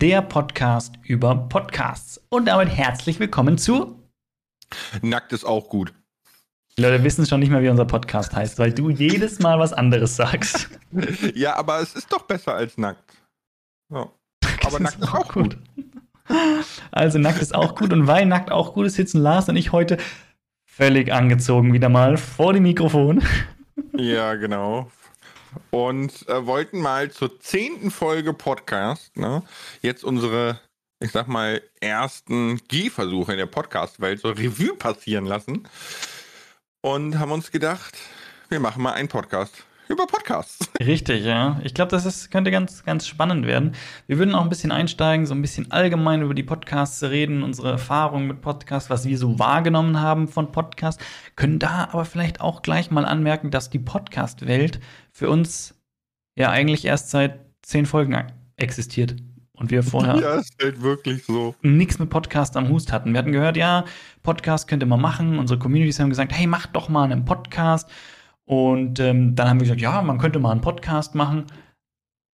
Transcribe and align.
der 0.00 0.22
Podcast 0.22 0.94
über 1.02 1.34
Podcasts. 1.34 2.18
Und 2.30 2.46
damit 2.46 2.70
herzlich 2.70 3.20
willkommen 3.20 3.58
zu 3.58 4.02
Nackt 5.02 5.32
ist 5.34 5.44
auch 5.44 5.68
gut. 5.68 5.92
Die 6.78 6.82
Leute 6.82 7.04
wissen 7.04 7.26
schon 7.26 7.40
nicht 7.40 7.50
mehr, 7.50 7.60
wie 7.60 7.68
unser 7.68 7.84
Podcast 7.84 8.34
heißt, 8.34 8.58
weil 8.58 8.72
du 8.72 8.88
jedes 8.88 9.40
Mal 9.40 9.58
was 9.58 9.74
anderes 9.74 10.16
sagst. 10.16 10.70
ja, 11.34 11.54
aber 11.56 11.80
es 11.80 11.94
ist 11.94 12.10
doch 12.10 12.22
besser 12.22 12.54
als 12.54 12.78
nackt. 12.78 13.12
So. 13.90 14.10
Aber 14.64 14.80
nackt 14.80 15.00
ist 15.00 15.12
auch 15.12 15.28
gut. 15.32 15.58
Also 16.92 17.18
nackt 17.18 17.42
ist 17.42 17.54
auch 17.54 17.74
gut 17.74 17.92
und 17.92 18.06
weil 18.06 18.24
nackt 18.24 18.50
auch 18.50 18.72
gut 18.72 18.86
ist, 18.86 18.94
sitzen 18.94 19.20
Lars 19.20 19.50
und 19.50 19.56
ich 19.56 19.72
heute 19.72 19.98
völlig 20.64 21.12
angezogen 21.12 21.74
wieder 21.74 21.90
mal 21.90 22.16
vor 22.16 22.54
dem 22.54 22.62
Mikrofon. 22.62 23.22
Ja, 23.92 24.34
genau. 24.36 24.90
Und 25.70 26.28
äh, 26.28 26.46
wollten 26.46 26.80
mal 26.80 27.10
zur 27.10 27.40
zehnten 27.40 27.90
Folge 27.90 28.32
Podcast, 28.32 29.16
ne, 29.16 29.42
jetzt 29.82 30.04
unsere, 30.04 30.60
ich 31.00 31.10
sag 31.10 31.28
mal, 31.28 31.62
ersten 31.80 32.60
Gehversuche 32.68 33.32
in 33.32 33.38
der 33.38 33.46
Podcast-Welt 33.46 34.20
so 34.20 34.30
Revue 34.30 34.76
passieren 34.76 35.26
lassen. 35.26 35.68
Und 36.82 37.18
haben 37.18 37.32
uns 37.32 37.50
gedacht, 37.50 37.96
wir 38.48 38.60
machen 38.60 38.82
mal 38.82 38.92
einen 38.92 39.08
Podcast 39.08 39.64
über 39.90 40.06
Podcasts. 40.06 40.70
Richtig, 40.80 41.24
ja. 41.24 41.60
Ich 41.64 41.74
glaube, 41.74 41.90
das 41.90 42.06
ist, 42.06 42.30
könnte 42.30 42.50
ganz, 42.50 42.84
ganz 42.84 43.06
spannend 43.06 43.46
werden. 43.46 43.72
Wir 44.06 44.18
würden 44.18 44.34
auch 44.34 44.42
ein 44.42 44.48
bisschen 44.48 44.72
einsteigen, 44.72 45.26
so 45.26 45.34
ein 45.34 45.42
bisschen 45.42 45.70
allgemein 45.72 46.22
über 46.22 46.34
die 46.34 46.42
Podcasts 46.42 47.02
reden, 47.02 47.42
unsere 47.42 47.72
Erfahrungen 47.72 48.26
mit 48.26 48.40
Podcasts, 48.40 48.88
was 48.88 49.04
wir 49.04 49.18
so 49.18 49.38
wahrgenommen 49.38 50.00
haben 50.00 50.28
von 50.28 50.52
Podcasts, 50.52 51.02
können 51.36 51.58
da 51.58 51.88
aber 51.92 52.04
vielleicht 52.04 52.40
auch 52.40 52.62
gleich 52.62 52.90
mal 52.90 53.04
anmerken, 53.04 53.50
dass 53.50 53.70
die 53.70 53.78
Podcast-Welt 53.78 54.80
für 55.10 55.28
uns 55.28 55.74
ja 56.36 56.50
eigentlich 56.50 56.84
erst 56.84 57.10
seit 57.10 57.40
zehn 57.62 57.86
Folgen 57.86 58.16
existiert. 58.56 59.16
Und 59.60 59.70
wir 59.70 59.82
vorher 59.82 60.16
ja, 60.16 60.34
ist 60.36 60.54
halt 60.62 60.80
wirklich 60.80 61.24
so. 61.24 61.54
nichts 61.60 61.98
mit 61.98 62.08
Podcast 62.08 62.56
am 62.56 62.70
Hust 62.70 62.92
hatten. 62.92 63.12
Wir 63.12 63.18
hatten 63.18 63.32
gehört, 63.32 63.58
ja, 63.58 63.84
Podcast 64.22 64.68
könnte 64.68 64.86
man 64.86 65.02
machen. 65.02 65.38
Unsere 65.38 65.58
Communities 65.58 66.00
haben 66.00 66.08
gesagt, 66.08 66.32
hey, 66.32 66.46
mach 66.46 66.66
doch 66.66 66.88
mal 66.88 67.04
einen 67.04 67.26
Podcast. 67.26 67.90
Und 68.50 68.98
ähm, 68.98 69.36
dann 69.36 69.48
haben 69.48 69.60
wir 69.60 69.64
gesagt, 69.66 69.80
ja, 69.80 70.02
man 70.02 70.18
könnte 70.18 70.40
mal 70.40 70.50
einen 70.50 70.60
Podcast 70.60 71.14
machen. 71.14 71.44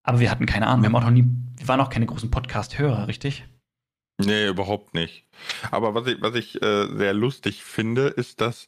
Aber 0.02 0.22
wir 0.22 0.32
hatten 0.32 0.46
keine 0.46 0.68
Ahnung. 0.68 0.84
Wir 0.84 0.88
haben 0.88 0.96
auch 0.96 1.02
noch 1.02 1.10
nie, 1.10 1.26
wir 1.58 1.68
waren 1.68 1.82
auch 1.82 1.90
keine 1.90 2.06
großen 2.06 2.32
Podcast-Hörer, 2.32 3.10
richtig? 3.10 3.44
Nee, 4.24 4.48
überhaupt 4.48 4.94
nicht. 4.94 5.26
Aber 5.72 5.94
was 5.94 6.08
ich, 6.08 6.22
was 6.22 6.36
ich 6.36 6.62
äh, 6.62 6.88
sehr 6.96 7.14
lustig 7.14 7.66
finde, 7.66 8.08
ist, 8.08 8.40
dass 8.40 8.68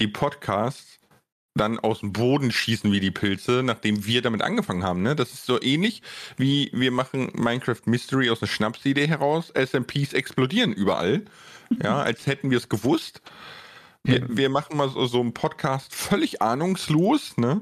die 0.00 0.08
Podcasts 0.08 0.98
dann 1.54 1.78
aus 1.78 2.00
dem 2.00 2.12
Boden 2.12 2.50
schießen 2.50 2.90
wie 2.90 2.98
die 2.98 3.12
Pilze, 3.12 3.62
nachdem 3.64 4.04
wir 4.04 4.20
damit 4.20 4.42
angefangen 4.42 4.82
haben. 4.82 5.02
Ne? 5.02 5.14
Das 5.14 5.32
ist 5.32 5.46
so 5.46 5.62
ähnlich 5.62 6.02
wie 6.36 6.68
wir 6.74 6.90
machen 6.90 7.30
Minecraft 7.36 7.82
Mystery 7.84 8.28
aus 8.28 8.42
einer 8.42 8.50
Schnapsidee 8.50 9.06
heraus. 9.06 9.52
SMPs 9.54 10.14
explodieren 10.14 10.72
überall. 10.72 11.26
Ja, 11.80 12.02
als 12.02 12.26
hätten 12.26 12.50
wir 12.50 12.58
es 12.58 12.68
gewusst. 12.68 13.22
Wir, 14.08 14.24
wir 14.26 14.48
machen 14.48 14.78
mal 14.78 14.88
so, 14.88 15.04
so 15.04 15.20
einen 15.20 15.34
Podcast 15.34 15.94
völlig 15.94 16.40
ahnungslos, 16.40 17.36
ne? 17.36 17.60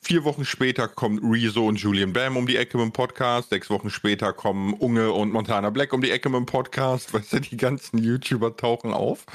Vier 0.00 0.22
Wochen 0.22 0.44
später 0.44 0.86
kommen 0.86 1.18
Rezo 1.18 1.66
und 1.66 1.80
Julian 1.80 2.12
Bam 2.12 2.36
um 2.36 2.46
die 2.46 2.56
Ecke 2.56 2.78
mit 2.78 2.86
dem 2.86 2.92
Podcast. 2.92 3.50
Sechs 3.50 3.68
Wochen 3.68 3.90
später 3.90 4.32
kommen 4.32 4.72
Unge 4.74 5.10
und 5.10 5.32
Montana 5.32 5.70
Black 5.70 5.92
um 5.92 6.00
die 6.00 6.12
Ecke 6.12 6.28
mit 6.28 6.38
dem 6.38 6.46
Podcast. 6.46 7.12
Weißt 7.12 7.32
du, 7.32 7.40
die 7.40 7.56
ganzen 7.56 7.98
YouTuber 7.98 8.56
tauchen 8.56 8.92
auf. 8.92 9.26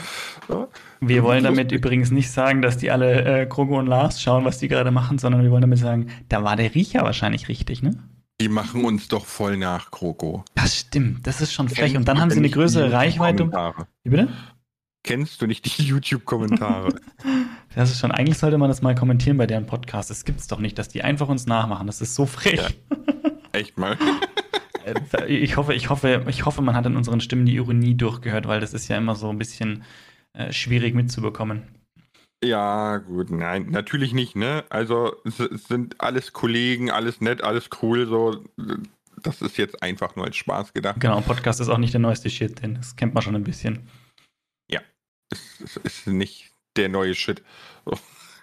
Ja? 0.48 0.70
Wir 1.02 1.24
wollen 1.24 1.44
damit 1.44 1.74
übrigens 1.74 2.10
nicht 2.10 2.32
sagen, 2.32 2.62
dass 2.62 2.78
die 2.78 2.90
alle 2.90 3.42
äh, 3.42 3.46
Krogo 3.46 3.78
und 3.78 3.88
Lars 3.88 4.22
schauen, 4.22 4.46
was 4.46 4.60
die 4.60 4.70
gerade 4.70 4.92
machen, 4.92 5.18
sondern 5.18 5.44
wir 5.44 5.52
wollen 5.52 5.62
damit 5.62 5.80
sagen, 5.80 6.08
da 6.30 6.42
war 6.46 6.56
der 6.56 6.74
Riecher 6.74 7.04
wahrscheinlich 7.04 7.50
richtig, 7.50 7.84
ne? 7.84 8.02
Die 8.40 8.48
machen 8.48 8.86
uns 8.86 9.10
doch 9.10 9.26
voll 9.26 9.58
nach, 9.58 9.92
Kroko. 9.92 10.44
Das 10.56 10.78
stimmt, 10.78 11.28
das 11.28 11.42
ist 11.42 11.54
schon 11.54 11.70
frech. 11.70 11.96
Und 11.96 12.08
dann 12.08 12.20
haben 12.20 12.32
sie 12.32 12.40
eine 12.40 12.50
größere 12.50 12.92
Reichweite. 12.92 13.52
Wie 14.04 14.10
bitte? 14.10 14.30
Kennst 15.04 15.42
du 15.42 15.48
nicht 15.48 15.78
die 15.78 15.84
YouTube-Kommentare. 15.88 16.96
Das 17.76 17.90
ist 17.90 18.00
schon, 18.00 18.12
eigentlich 18.12 18.38
sollte 18.38 18.60
man 18.60 18.70
das 18.70 18.84
mal 18.84 18.94
kommentieren 18.94 19.36
bei 19.38 19.48
deren 19.48 19.66
Podcast. 19.66 20.12
Es 20.12 20.26
gibt 20.26 20.40
es 20.40 20.46
doch 20.46 20.60
nicht, 20.60 20.78
dass 20.78 20.90
die 20.90 21.02
einfach 21.02 21.28
uns 21.28 21.48
nachmachen. 21.48 21.88
Das 21.88 22.02
ist 22.02 22.14
so 22.14 22.28
frech. 22.28 22.62
Ja. 22.62 23.32
Echt 23.52 23.80
mal. 23.80 23.98
Äh, 24.86 25.26
ich 25.26 25.58
hoffe, 25.58 25.74
ich 25.74 25.90
hoffe, 25.90 26.24
ich 26.28 26.46
hoffe, 26.46 26.62
man 26.62 26.76
hat 26.76 26.86
in 26.86 26.96
unseren 26.96 27.20
Stimmen 27.20 27.48
die 27.48 27.56
Ironie 27.56 27.96
durchgehört, 27.96 28.48
weil 28.48 28.60
das 28.60 28.76
ist 28.76 28.90
ja 28.90 28.98
immer 28.98 29.16
so 29.16 29.28
ein 29.30 29.40
bisschen 29.40 29.86
äh, 30.34 30.52
schwierig 30.52 30.94
mitzubekommen. 30.94 31.64
Ja, 32.44 32.98
gut, 32.98 33.32
nein, 33.32 33.72
natürlich 33.72 34.14
nicht, 34.14 34.36
ne? 34.36 34.66
Also 34.70 35.16
es, 35.26 35.40
es 35.40 35.64
sind 35.64 36.00
alles 36.00 36.32
Kollegen, 36.32 36.92
alles 36.92 37.22
nett, 37.22 37.44
alles 37.44 37.72
cool, 37.82 38.06
so. 38.06 38.44
Das 39.24 39.42
ist 39.42 39.58
jetzt 39.58 39.82
einfach 39.82 40.16
nur 40.16 40.26
als 40.26 40.36
Spaß 40.36 40.74
gedacht. 40.74 41.00
Genau, 41.00 41.22
Podcast 41.22 41.60
ist 41.60 41.70
auch 41.70 41.80
nicht 41.80 41.94
der 41.94 42.02
neueste 42.02 42.30
Shit, 42.30 42.62
denn 42.62 42.76
das 42.76 42.96
kennt 42.96 43.16
man 43.16 43.24
schon 43.24 43.36
ein 43.36 43.44
bisschen 43.44 43.88
ist, 45.60 45.78
ist 45.78 46.08
nicht 46.08 46.52
der 46.76 46.90
neue 46.90 47.16
Shit. 47.16 47.44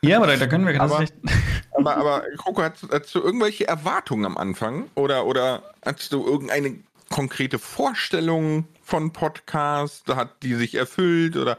Ja, 0.02 0.16
aber 0.16 0.34
da, 0.34 0.46
können 0.46 0.66
wir 0.66 0.72
ganz 0.72 0.92
aber, 0.92 1.04
aber, 1.76 1.96
aber 1.96 2.24
Coco, 2.38 2.62
hast, 2.62 2.86
hast, 2.90 3.14
du 3.14 3.20
irgendwelche 3.20 3.68
Erwartungen 3.68 4.24
am 4.24 4.38
Anfang? 4.38 4.88
Oder, 4.94 5.26
oder 5.26 5.62
hast 5.84 6.12
du 6.12 6.24
irgendeine 6.24 6.78
konkrete 7.10 7.58
Vorstellung 7.58 8.66
von 8.82 9.12
Podcast? 9.12 10.08
Hat 10.08 10.42
die 10.42 10.54
sich 10.54 10.74
erfüllt? 10.74 11.36
Oder 11.36 11.58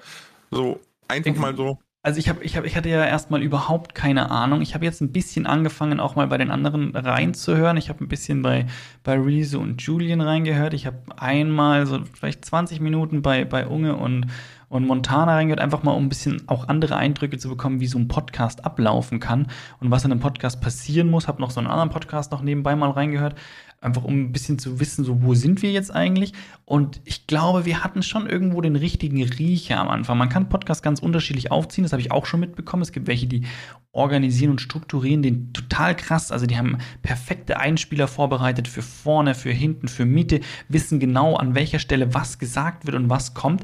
so 0.50 0.80
einfach 1.08 1.36
mal 1.36 1.56
so? 1.56 1.78
Also 2.03 2.17
ich, 2.17 2.29
hab, 2.29 2.41
ich, 2.41 2.57
hab, 2.57 2.66
ich 2.66 2.75
hatte 2.75 2.89
ja 2.89 3.06
erstmal 3.06 3.44
überhaupt 3.44 3.94
keine 3.94 4.31
Ahnung. 4.31 4.62
Ich 4.63 4.73
habe 4.73 4.85
jetzt 4.85 5.01
ein 5.01 5.12
bisschen 5.12 5.45
angefangen, 5.45 6.00
auch 6.00 6.16
mal 6.16 6.25
bei 6.25 6.39
den 6.39 6.50
anderen 6.50 6.95
reinzuhören. 6.95 7.78
Ich 7.78 7.89
habe 7.89 8.03
ein 8.03 8.07
bisschen 8.07 8.41
bei, 8.41 8.66
bei 9.03 9.19
Rezo 9.19 9.59
und 9.59 9.84
Julian 9.84 10.19
reingehört. 10.19 10.73
Ich 10.73 10.88
habe 10.88 10.97
einmal 11.17 11.85
so 11.85 12.00
vielleicht 12.12 12.44
20 12.44 12.79
Minuten 12.79 13.22
bei, 13.22 13.45
bei 13.45 13.67
Unge 13.67 13.97
und, 13.97 14.25
und 14.67 14.88
Montana 14.88 15.35
reingehört, 15.35 15.59
einfach 15.59 15.84
mal 15.84 15.91
um 15.91 16.06
ein 16.06 16.09
bisschen 16.09 16.41
auch 16.47 16.67
andere 16.69 16.95
Eindrücke 16.95 17.38
zu 17.38 17.50
bekommen, 17.50 17.81
wie 17.81 17.88
so 17.88 18.00
ein 18.00 18.07
Podcast 18.07 18.66
ablaufen 18.66 19.19
kann 19.19 19.45
und 19.79 19.91
was 19.91 20.03
in 20.03 20.12
einem 20.12 20.22
Podcast 20.22 20.59
passieren 20.59 21.07
muss. 21.07 21.28
Habe 21.28 21.39
noch 21.39 21.51
so 21.51 21.59
einen 21.59 21.69
anderen 21.69 21.91
Podcast 21.91 22.31
noch 22.31 22.41
nebenbei 22.41 22.75
mal 22.75 22.89
reingehört, 22.89 23.35
einfach 23.81 24.03
um 24.03 24.22
ein 24.22 24.31
bisschen 24.31 24.59
zu 24.59 24.80
wissen, 24.80 25.03
so 25.03 25.24
wo 25.24 25.34
sind 25.34 25.64
wir 25.64 25.72
jetzt 25.72 25.94
eigentlich. 25.94 26.34
Und 26.66 27.02
ich 27.03 27.25
glaube, 27.25 27.66
wir 27.66 27.84
hatten 27.84 28.03
schon 28.03 28.30
irgendwo 28.30 28.62
den 28.62 28.75
richtigen 28.75 29.22
Riecher 29.24 29.80
am 29.80 29.90
Anfang. 29.90 30.18
Man 30.19 30.30
kann 30.30 30.50
Podcasts 30.50 30.84
ganz 30.84 31.00
unterschiedlich 31.00 31.52
aufziehen, 31.52 31.84
das 31.84 31.92
habe 31.92 32.02
ich 32.02 32.12
auch 32.12 32.28
schon 32.28 32.40
mitbekommen. 32.40 32.84
Es 32.84 32.92
gibt 32.92 33.08
welche, 33.08 33.28
die 33.28 33.46
organisieren 33.92 34.52
und 34.52 34.62
strukturieren 34.62 35.24
den 35.24 35.52
total 35.52 35.96
krass. 35.96 36.31
Also 36.31 36.46
die 36.46 36.58
haben 36.58 36.78
perfekte 37.02 37.59
Einspieler 37.59 38.08
vorbereitet 38.08 38.68
für 38.68 38.84
vorne, 38.84 39.34
für 39.34 39.52
hinten, 39.52 39.88
für 39.88 40.06
Miete, 40.06 40.42
wissen 40.69 41.00
genau, 41.00 41.36
an 41.36 41.56
welcher 41.56 41.80
Stelle 41.80 42.13
was 42.13 42.38
gesagt 42.38 42.86
wird 42.86 42.96
und 42.96 43.09
was 43.09 43.34
kommt 43.34 43.63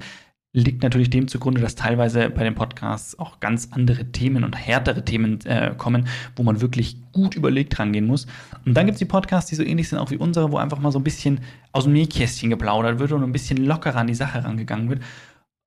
liegt 0.57 0.81
natürlich 0.81 1.09
dem 1.09 1.28
zugrunde, 1.28 1.61
dass 1.61 1.75
teilweise 1.75 2.29
bei 2.29 2.44
den 2.44 2.55
Podcasts 2.55 3.17
auch 3.19 3.39
ganz 3.39 3.69
andere 3.72 4.11
Themen 4.11 4.44
und 4.44 4.55
härtere 4.55 5.05
Themen 5.05 5.39
äh, 5.45 5.75
kommen, 5.78 6.07
wo 6.35 6.44
man 6.44 6.61
wirklich 6.61 6.97
gut 7.11 7.35
überlegt 7.35 7.78
rangehen 7.78 8.07
muss. 8.07 8.25
Und 8.67 8.73
dann 8.73 8.85
gibt 8.85 8.95
es 8.95 9.00
die 9.00 9.05
Podcasts, 9.05 9.50
die 9.50 9.55
so 9.55 9.63
ähnlich 9.63 9.88
sind 9.88 9.97
auch 9.97 10.11
wie 10.11 10.17
unsere, 10.17 10.51
wo 10.51 10.57
einfach 10.57 10.79
mal 10.79 10.91
so 10.91 11.00
ein 11.00 11.03
bisschen 11.03 11.39
aus 11.72 11.85
dem 11.85 11.94
Nähkästchen 11.94 12.50
geplaudert 12.50 13.00
wird 13.00 13.13
und 13.13 13.23
ein 13.23 13.31
bisschen 13.31 13.66
lockerer 13.66 14.00
an 14.00 14.07
die 14.07 14.13
Sache 14.13 14.44
rangegangen 14.44 14.89
wird. 14.89 15.01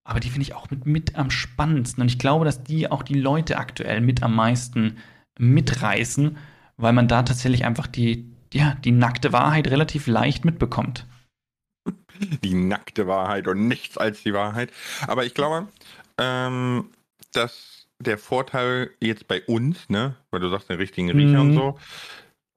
Aber 0.04 0.20
die 0.20 0.28
finde 0.28 0.42
ich 0.42 0.54
auch 0.54 0.70
mit, 0.70 0.84
mit 0.84 1.16
am 1.16 1.30
spannendsten. 1.30 2.02
Und 2.02 2.08
ich 2.08 2.18
glaube, 2.18 2.44
dass 2.44 2.62
die 2.62 2.90
auch 2.90 3.02
die 3.02 3.18
Leute 3.18 3.56
aktuell 3.56 4.02
mit 4.02 4.22
am 4.22 4.34
meisten 4.34 4.98
mitreißen, 5.38 6.36
weil 6.76 6.92
man 6.92 7.08
da 7.08 7.22
tatsächlich 7.22 7.64
einfach 7.64 7.86
die, 7.86 8.30
ja, 8.52 8.74
die 8.84 8.92
nackte 8.92 9.32
Wahrheit 9.32 9.68
relativ 9.68 10.06
leicht 10.06 10.44
mitbekommt 10.44 11.06
die 12.42 12.54
nackte 12.54 13.06
Wahrheit 13.06 13.48
und 13.48 13.66
nichts 13.66 13.96
als 13.96 14.22
die 14.22 14.34
Wahrheit. 14.34 14.70
Aber 15.06 15.24
ich 15.24 15.32
glaube, 15.32 15.68
ähm, 16.18 16.90
dass 17.32 17.86
der 17.98 18.18
Vorteil 18.18 18.90
jetzt 19.00 19.28
bei 19.28 19.42
uns, 19.42 19.88
ne, 19.88 20.16
weil 20.30 20.40
du 20.40 20.48
sagst 20.48 20.68
den 20.70 20.76
richtigen 20.76 21.10
Riecher 21.10 21.42
mhm. 21.44 21.50
und 21.50 21.54
so, 21.54 21.78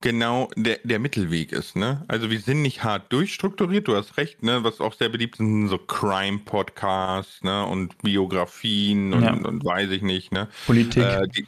genau 0.03 0.49
der, 0.57 0.79
der 0.83 0.99
Mittelweg 0.99 1.53
ist, 1.53 1.77
ne? 1.77 2.03
Also 2.09 2.29
wir 2.29 2.39
sind 2.39 2.61
nicht 2.61 2.83
hart 2.83 3.11
durchstrukturiert, 3.11 3.87
du 3.87 3.95
hast 3.95 4.17
recht, 4.17 4.43
ne? 4.43 4.63
Was 4.63 4.81
auch 4.81 4.93
sehr 4.93 5.07
beliebt 5.07 5.37
sind, 5.37 5.69
so 5.69 5.77
Crime-Podcasts, 5.77 7.41
ne? 7.41 7.65
Und 7.65 7.97
Biografien 7.99 9.13
und, 9.13 9.23
ja. 9.23 9.33
und, 9.33 9.63
weiß 9.63 9.89
ich 9.91 10.01
nicht, 10.01 10.33
ne? 10.33 10.49
Politik. 10.67 11.03
Äh, 11.03 11.27
die, 11.29 11.47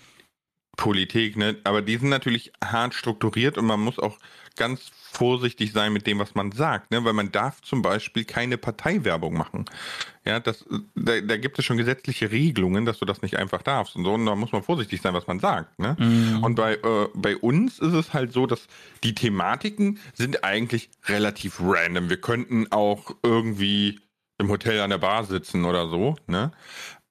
Politik, 0.76 1.38
ne? 1.38 1.58
Aber 1.64 1.82
die 1.82 1.98
sind 1.98 2.10
natürlich 2.10 2.52
hart 2.64 2.94
strukturiert 2.94 3.58
und 3.58 3.66
man 3.66 3.80
muss 3.80 4.00
auch 4.00 4.18
ganz 4.56 4.92
vorsichtig 5.12 5.72
sein 5.72 5.94
mit 5.94 6.08
dem, 6.08 6.20
was 6.20 6.36
man 6.36 6.52
sagt, 6.52 6.92
ne? 6.92 7.04
weil 7.06 7.14
man 7.14 7.32
darf 7.32 7.62
zum 7.62 7.82
Beispiel 7.82 8.26
keine 8.26 8.58
Parteiwerbung 8.58 9.34
machen. 9.34 9.66
Ja, 10.26 10.40
das, 10.40 10.66
da, 10.96 11.22
da, 11.22 11.38
gibt 11.38 11.60
es 11.60 11.66
schon 11.66 11.78
gesetzliche 11.78 12.32
Regelungen, 12.32 12.86
dass 12.86 13.00
du 13.00 13.06
das 13.06 13.22
nicht 13.22 13.38
einfach 13.38 13.62
darfst 13.62 13.96
und 13.96 14.04
so. 14.04 14.14
Und 14.14 14.26
da 14.26 14.36
muss 14.36 14.52
man 14.52 14.64
vorsichtig 14.64 15.02
sein, 15.02 15.14
was 15.14 15.28
man 15.28 15.40
sagt. 15.40 15.78
Ne? 15.80 15.96
Mhm. 16.00 16.44
Und 16.44 16.56
bei, 16.56 16.74
äh, 16.76 17.08
bei 17.14 17.38
uns 17.38 17.80
ist 17.80 17.94
es 17.94 18.14
halt 18.14 18.34
so, 18.34 18.46
dass 18.48 18.68
die 19.04 19.16
Thematiken 19.16 20.00
sind 20.14 20.44
eigentlich 20.44 20.90
relativ 21.06 21.60
random. 21.62 22.10
Wir 22.10 22.20
könnten 22.20 22.72
auch 22.72 23.16
irgendwie 23.24 24.00
im 24.38 24.50
Hotel 24.50 24.82
an 24.82 24.90
der 24.90 24.98
Bar 24.98 25.24
sitzen 25.24 25.64
oder 25.64 25.88
so, 25.88 26.16
ne? 26.28 26.52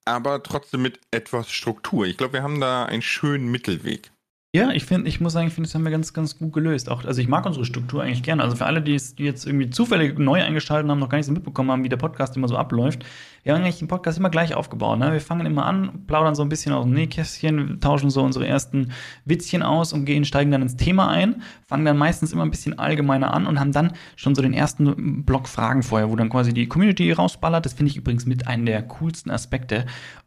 Aber 0.07 0.43
trotzdem 0.43 0.83
mit 0.83 1.01
etwas 1.11 1.51
Struktur. 1.51 2.07
Ich 2.07 2.17
glaube, 2.17 2.35
wir 2.35 2.43
haben 2.43 2.61
da 2.61 2.85
einen 2.85 3.03
schönen 3.03 3.51
Mittelweg. 3.51 4.11
Ja, 4.55 4.71
ich 4.71 4.85
finde, 4.85 5.09
ich 5.09 5.21
muss 5.21 5.33
sagen, 5.33 5.49
ich 5.49 5.53
finde, 5.53 5.67
das 5.67 5.75
haben 5.75 5.83
wir 5.83 5.91
ganz, 5.91 6.13
ganz 6.13 6.39
gut 6.39 6.53
gelöst. 6.53 6.89
Auch, 6.89 7.05
also 7.05 7.21
ich 7.21 7.27
mag 7.27 7.45
unsere 7.45 7.65
Struktur 7.65 8.05
eigentlich 8.05 8.23
gerne. 8.23 8.41
Also 8.41 8.55
für 8.55 8.67
alle, 8.67 8.81
die, 8.81 8.95
es, 8.95 9.17
jetzt 9.19 9.47
irgendwie 9.47 9.69
zufällig 9.69 10.17
neu 10.17 10.41
eingeschaltet 10.45 10.89
haben, 10.89 11.01
noch 11.01 11.09
gar 11.09 11.19
nicht 11.19 11.27
so 11.27 11.33
mitbekommen 11.33 11.73
haben, 11.73 11.83
wie 11.83 11.89
der 11.89 11.97
Podcast 11.97 12.37
immer 12.37 12.47
so 12.47 12.57
abläuft. 12.57 13.05
Wir 13.43 13.53
haben 13.53 13.63
eigentlich 13.63 13.81
den 13.81 13.89
Podcast 13.89 14.17
immer 14.17 14.31
gleich 14.31 14.55
aufgebaut. 14.55 15.01
Ne? 15.01 15.13
Wir 15.13 15.21
fangen 15.21 15.45
immer 15.45 15.67
an, 15.67 16.07
plaudern 16.07 16.37
so 16.37 16.43
ein 16.43 16.49
bisschen 16.49 16.73
aus 16.73 16.85
dem 16.85 16.95
Nähkästchen, 16.95 17.81
tauschen 17.81 18.11
so 18.11 18.23
unsere 18.23 18.47
ersten 18.47 18.93
Witzchen 19.25 19.65
aus 19.65 19.93
und 19.93 20.05
gehen, 20.05 20.25
steigen 20.25 20.53
dann 20.53 20.63
ins 20.63 20.77
Thema 20.77 21.09
ein, 21.09 21.43
fangen 21.67 21.85
dann 21.85 21.99
meistens 21.99 22.33
immer 22.33 22.45
ein 22.45 22.53
bisschen 22.53 22.79
allgemeiner 22.79 23.35
an 23.35 23.49
und 23.49 23.59
haben 23.59 23.73
dann 23.73 23.93
schon 24.15 24.37
so 24.37 24.41
den 24.41 24.55
ersten 24.55 25.25
Block 25.25 25.49
Fragen 25.49 25.83
vorher, 25.83 26.11
wo 26.11 26.17
dann 26.17 26.31
quasi 26.31 26.55
die 26.55 26.69
Community 26.69 27.11
rausballert. 27.11 27.67
Das 27.67 27.73
finde 27.73 27.91
ich 27.91 27.97
übrigens 27.97 28.25
mit 28.25 28.47
einem 28.47 28.67
der 28.67 28.83
coolsten 28.85 29.33
Aspekte, 29.33 29.85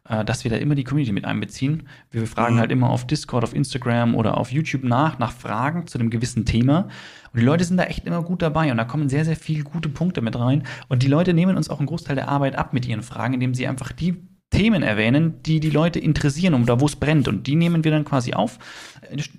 äh, 0.08 0.24
dass 0.24 0.44
wir 0.44 0.50
da 0.50 0.56
immer 0.56 0.74
die 0.74 0.84
Community 0.84 1.12
mit 1.12 1.24
einbeziehen. 1.24 1.88
Wir 2.10 2.26
fragen 2.26 2.56
mhm. 2.56 2.60
halt 2.60 2.72
immer 2.72 2.90
auf 2.90 3.06
Discord, 3.06 3.44
auf 3.44 3.54
Instagram 3.54 4.14
oder 4.14 4.36
auf 4.36 4.52
YouTube 4.52 4.84
nach, 4.84 5.18
nach 5.18 5.32
Fragen 5.32 5.86
zu 5.86 5.98
einem 5.98 6.10
gewissen 6.10 6.44
Thema. 6.44 6.88
Und 7.32 7.40
die 7.40 7.46
Leute 7.46 7.64
sind 7.64 7.76
da 7.76 7.84
echt 7.84 8.06
immer 8.06 8.22
gut 8.22 8.42
dabei 8.42 8.70
und 8.70 8.78
da 8.78 8.84
kommen 8.84 9.08
sehr, 9.08 9.24
sehr 9.24 9.36
viele 9.36 9.64
gute 9.64 9.88
Punkte 9.88 10.20
mit 10.20 10.38
rein. 10.38 10.64
Und 10.88 11.02
die 11.02 11.08
Leute 11.08 11.34
nehmen 11.34 11.56
uns 11.56 11.68
auch 11.68 11.78
einen 11.78 11.86
Großteil 11.86 12.16
der 12.16 12.28
Arbeit 12.28 12.56
ab 12.56 12.72
mit 12.72 12.86
ihren 12.86 13.02
Fragen, 13.02 13.34
indem 13.34 13.54
sie 13.54 13.66
einfach 13.66 13.92
die 13.92 14.16
Themen 14.50 14.82
erwähnen, 14.82 15.42
die 15.42 15.60
die 15.60 15.68
Leute 15.68 15.98
interessieren 15.98 16.54
und 16.54 16.66
da 16.66 16.80
wo 16.80 16.86
es 16.86 16.96
brennt. 16.96 17.28
Und 17.28 17.46
die 17.46 17.54
nehmen 17.54 17.84
wir 17.84 17.90
dann 17.90 18.06
quasi 18.06 18.32
auf, 18.32 18.58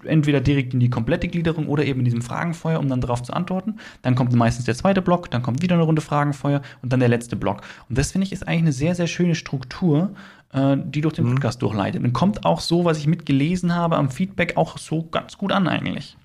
entweder 0.04 0.40
direkt 0.40 0.74
in 0.76 0.80
die 0.80 0.92
komplette 0.92 1.28
Gliederung 1.28 1.68
oder 1.68 1.84
eben 1.84 2.00
in 2.00 2.06
diesem 2.06 2.22
Fragenfeuer, 2.22 2.80
um 2.80 2.88
dann 2.88 3.02
darauf 3.02 3.24
zu 3.24 3.34
antworten. 3.34 3.78
Dann 4.04 4.14
kommt 4.14 4.34
meistens 4.34 4.66
der 4.66 4.76
zweite 4.76 5.02
Block, 5.02 5.32
dann 5.32 5.42
kommt 5.42 5.64
wieder 5.64 5.76
eine 5.76 5.84
Runde 5.84 6.02
Fragenfeuer 6.02 6.62
und 6.84 6.94
dann 6.94 7.00
der 7.00 7.10
letzte 7.10 7.36
Block. 7.36 7.62
Und 7.90 7.98
das 7.98 8.12
finde 8.12 8.28
ich 8.28 8.34
ist 8.34 8.48
eigentlich 8.48 8.62
eine 8.62 8.72
sehr, 8.72 8.94
sehr 8.94 9.08
schöne 9.08 9.34
Struktur, 9.34 10.14
äh, 10.54 10.78
die 10.78 11.02
durch 11.02 11.16
den 11.16 11.26
mhm. 11.26 11.36
Podcast 11.36 11.60
mhm. 11.60 11.68
durchleitet. 11.68 12.04
Und 12.04 12.14
kommt 12.14 12.46
auch 12.46 12.60
so, 12.60 12.86
was 12.86 12.98
ich 12.98 13.08
mitgelesen 13.08 13.76
habe 13.76 13.98
am 13.98 14.10
Feedback, 14.10 14.58
auch 14.58 14.78
so 14.78 15.04
ganz 15.04 15.38
gut 15.38 15.52
an 15.52 15.68
eigentlich. 15.68 16.18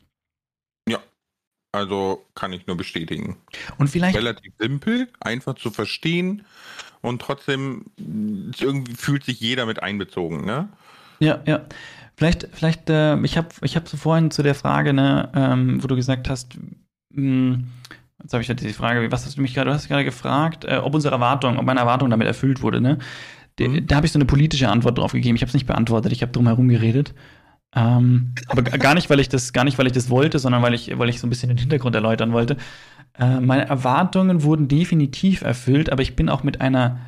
Ja, 0.88 0.98
also 1.72 2.24
kann 2.34 2.52
ich 2.52 2.66
nur 2.66 2.76
bestätigen. 2.76 3.36
Und 3.78 3.88
vielleicht. 3.88 4.16
Relativ 4.16 4.52
simpel, 4.58 5.08
einfach 5.20 5.54
zu 5.54 5.70
verstehen 5.70 6.44
und 7.04 7.20
trotzdem 7.20 7.84
irgendwie 7.98 8.94
fühlt 8.94 9.24
sich 9.24 9.40
jeder 9.40 9.66
mit 9.66 9.82
einbezogen, 9.82 10.44
ne? 10.46 10.68
Ja, 11.20 11.40
ja. 11.44 11.60
Vielleicht, 12.16 12.48
vielleicht, 12.52 12.88
äh, 12.90 13.20
ich 13.20 13.36
habe 13.36 13.48
ich 13.62 13.76
hab 13.76 13.88
so 13.88 13.96
vorhin 13.96 14.30
zu 14.30 14.42
der 14.42 14.54
Frage, 14.54 14.92
ne, 14.92 15.30
ähm, 15.34 15.82
wo 15.82 15.88
du 15.88 15.96
gesagt 15.96 16.28
hast, 16.28 16.54
mh, 17.10 17.54
hm, 17.54 17.68
jetzt 18.22 18.32
habe 18.32 18.42
ich 18.42 18.48
ja 18.48 18.54
diese 18.54 18.72
Frage, 18.72 19.10
was 19.10 19.26
hast 19.26 19.36
du 19.36 19.42
mich 19.42 19.52
gerade, 19.52 19.68
du 19.68 19.74
hast 19.74 19.88
gerade 19.88 20.04
gefragt, 20.04 20.64
äh, 20.64 20.76
ob 20.76 20.94
unsere 20.94 21.14
Erwartung, 21.14 21.58
ob 21.58 21.64
meine 21.64 21.80
Erwartung 21.80 22.08
damit 22.10 22.26
erfüllt 22.26 22.62
wurde, 22.62 22.80
ne? 22.80 22.98
Mhm. 23.58 23.86
Da 23.86 23.96
habe 23.96 24.06
ich 24.06 24.12
so 24.12 24.18
eine 24.18 24.24
politische 24.24 24.68
Antwort 24.68 24.98
drauf 24.98 25.12
gegeben. 25.12 25.36
Ich 25.36 25.42
habe 25.42 25.48
es 25.48 25.54
nicht 25.54 25.66
beantwortet, 25.66 26.12
ich 26.12 26.22
habe 26.22 26.32
drum 26.32 26.46
herum 26.46 26.68
geredet. 26.68 27.14
Ähm, 27.76 28.34
aber 28.46 28.62
gar 28.62 28.94
nicht, 28.94 29.10
weil 29.10 29.20
ich 29.20 29.28
das, 29.28 29.52
gar 29.52 29.64
nicht, 29.64 29.78
weil 29.78 29.86
ich 29.86 29.92
das 29.92 30.08
wollte, 30.08 30.38
sondern 30.38 30.62
weil 30.62 30.74
ich, 30.74 30.96
weil 30.96 31.08
ich 31.08 31.20
so 31.20 31.26
ein 31.26 31.30
bisschen 31.30 31.48
den 31.48 31.58
Hintergrund 31.58 31.94
erläutern 31.94 32.32
wollte. 32.32 32.56
Äh, 33.18 33.40
meine 33.40 33.66
Erwartungen 33.66 34.42
wurden 34.42 34.68
definitiv 34.68 35.42
erfüllt, 35.42 35.90
aber 35.90 36.02
ich 36.02 36.14
bin 36.14 36.28
auch 36.28 36.44
mit 36.44 36.60
einer 36.60 37.00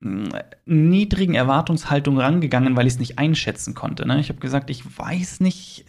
mm, 0.00 0.28
niedrigen 0.64 1.34
Erwartungshaltung 1.34 2.18
rangegangen, 2.18 2.76
weil 2.76 2.86
ich 2.86 2.94
es 2.94 2.98
nicht 2.98 3.18
einschätzen 3.18 3.74
konnte. 3.74 4.06
Ne? 4.06 4.18
Ich 4.20 4.30
habe 4.30 4.40
gesagt, 4.40 4.70
ich 4.70 4.98
weiß 4.98 5.40
nicht, 5.40 5.84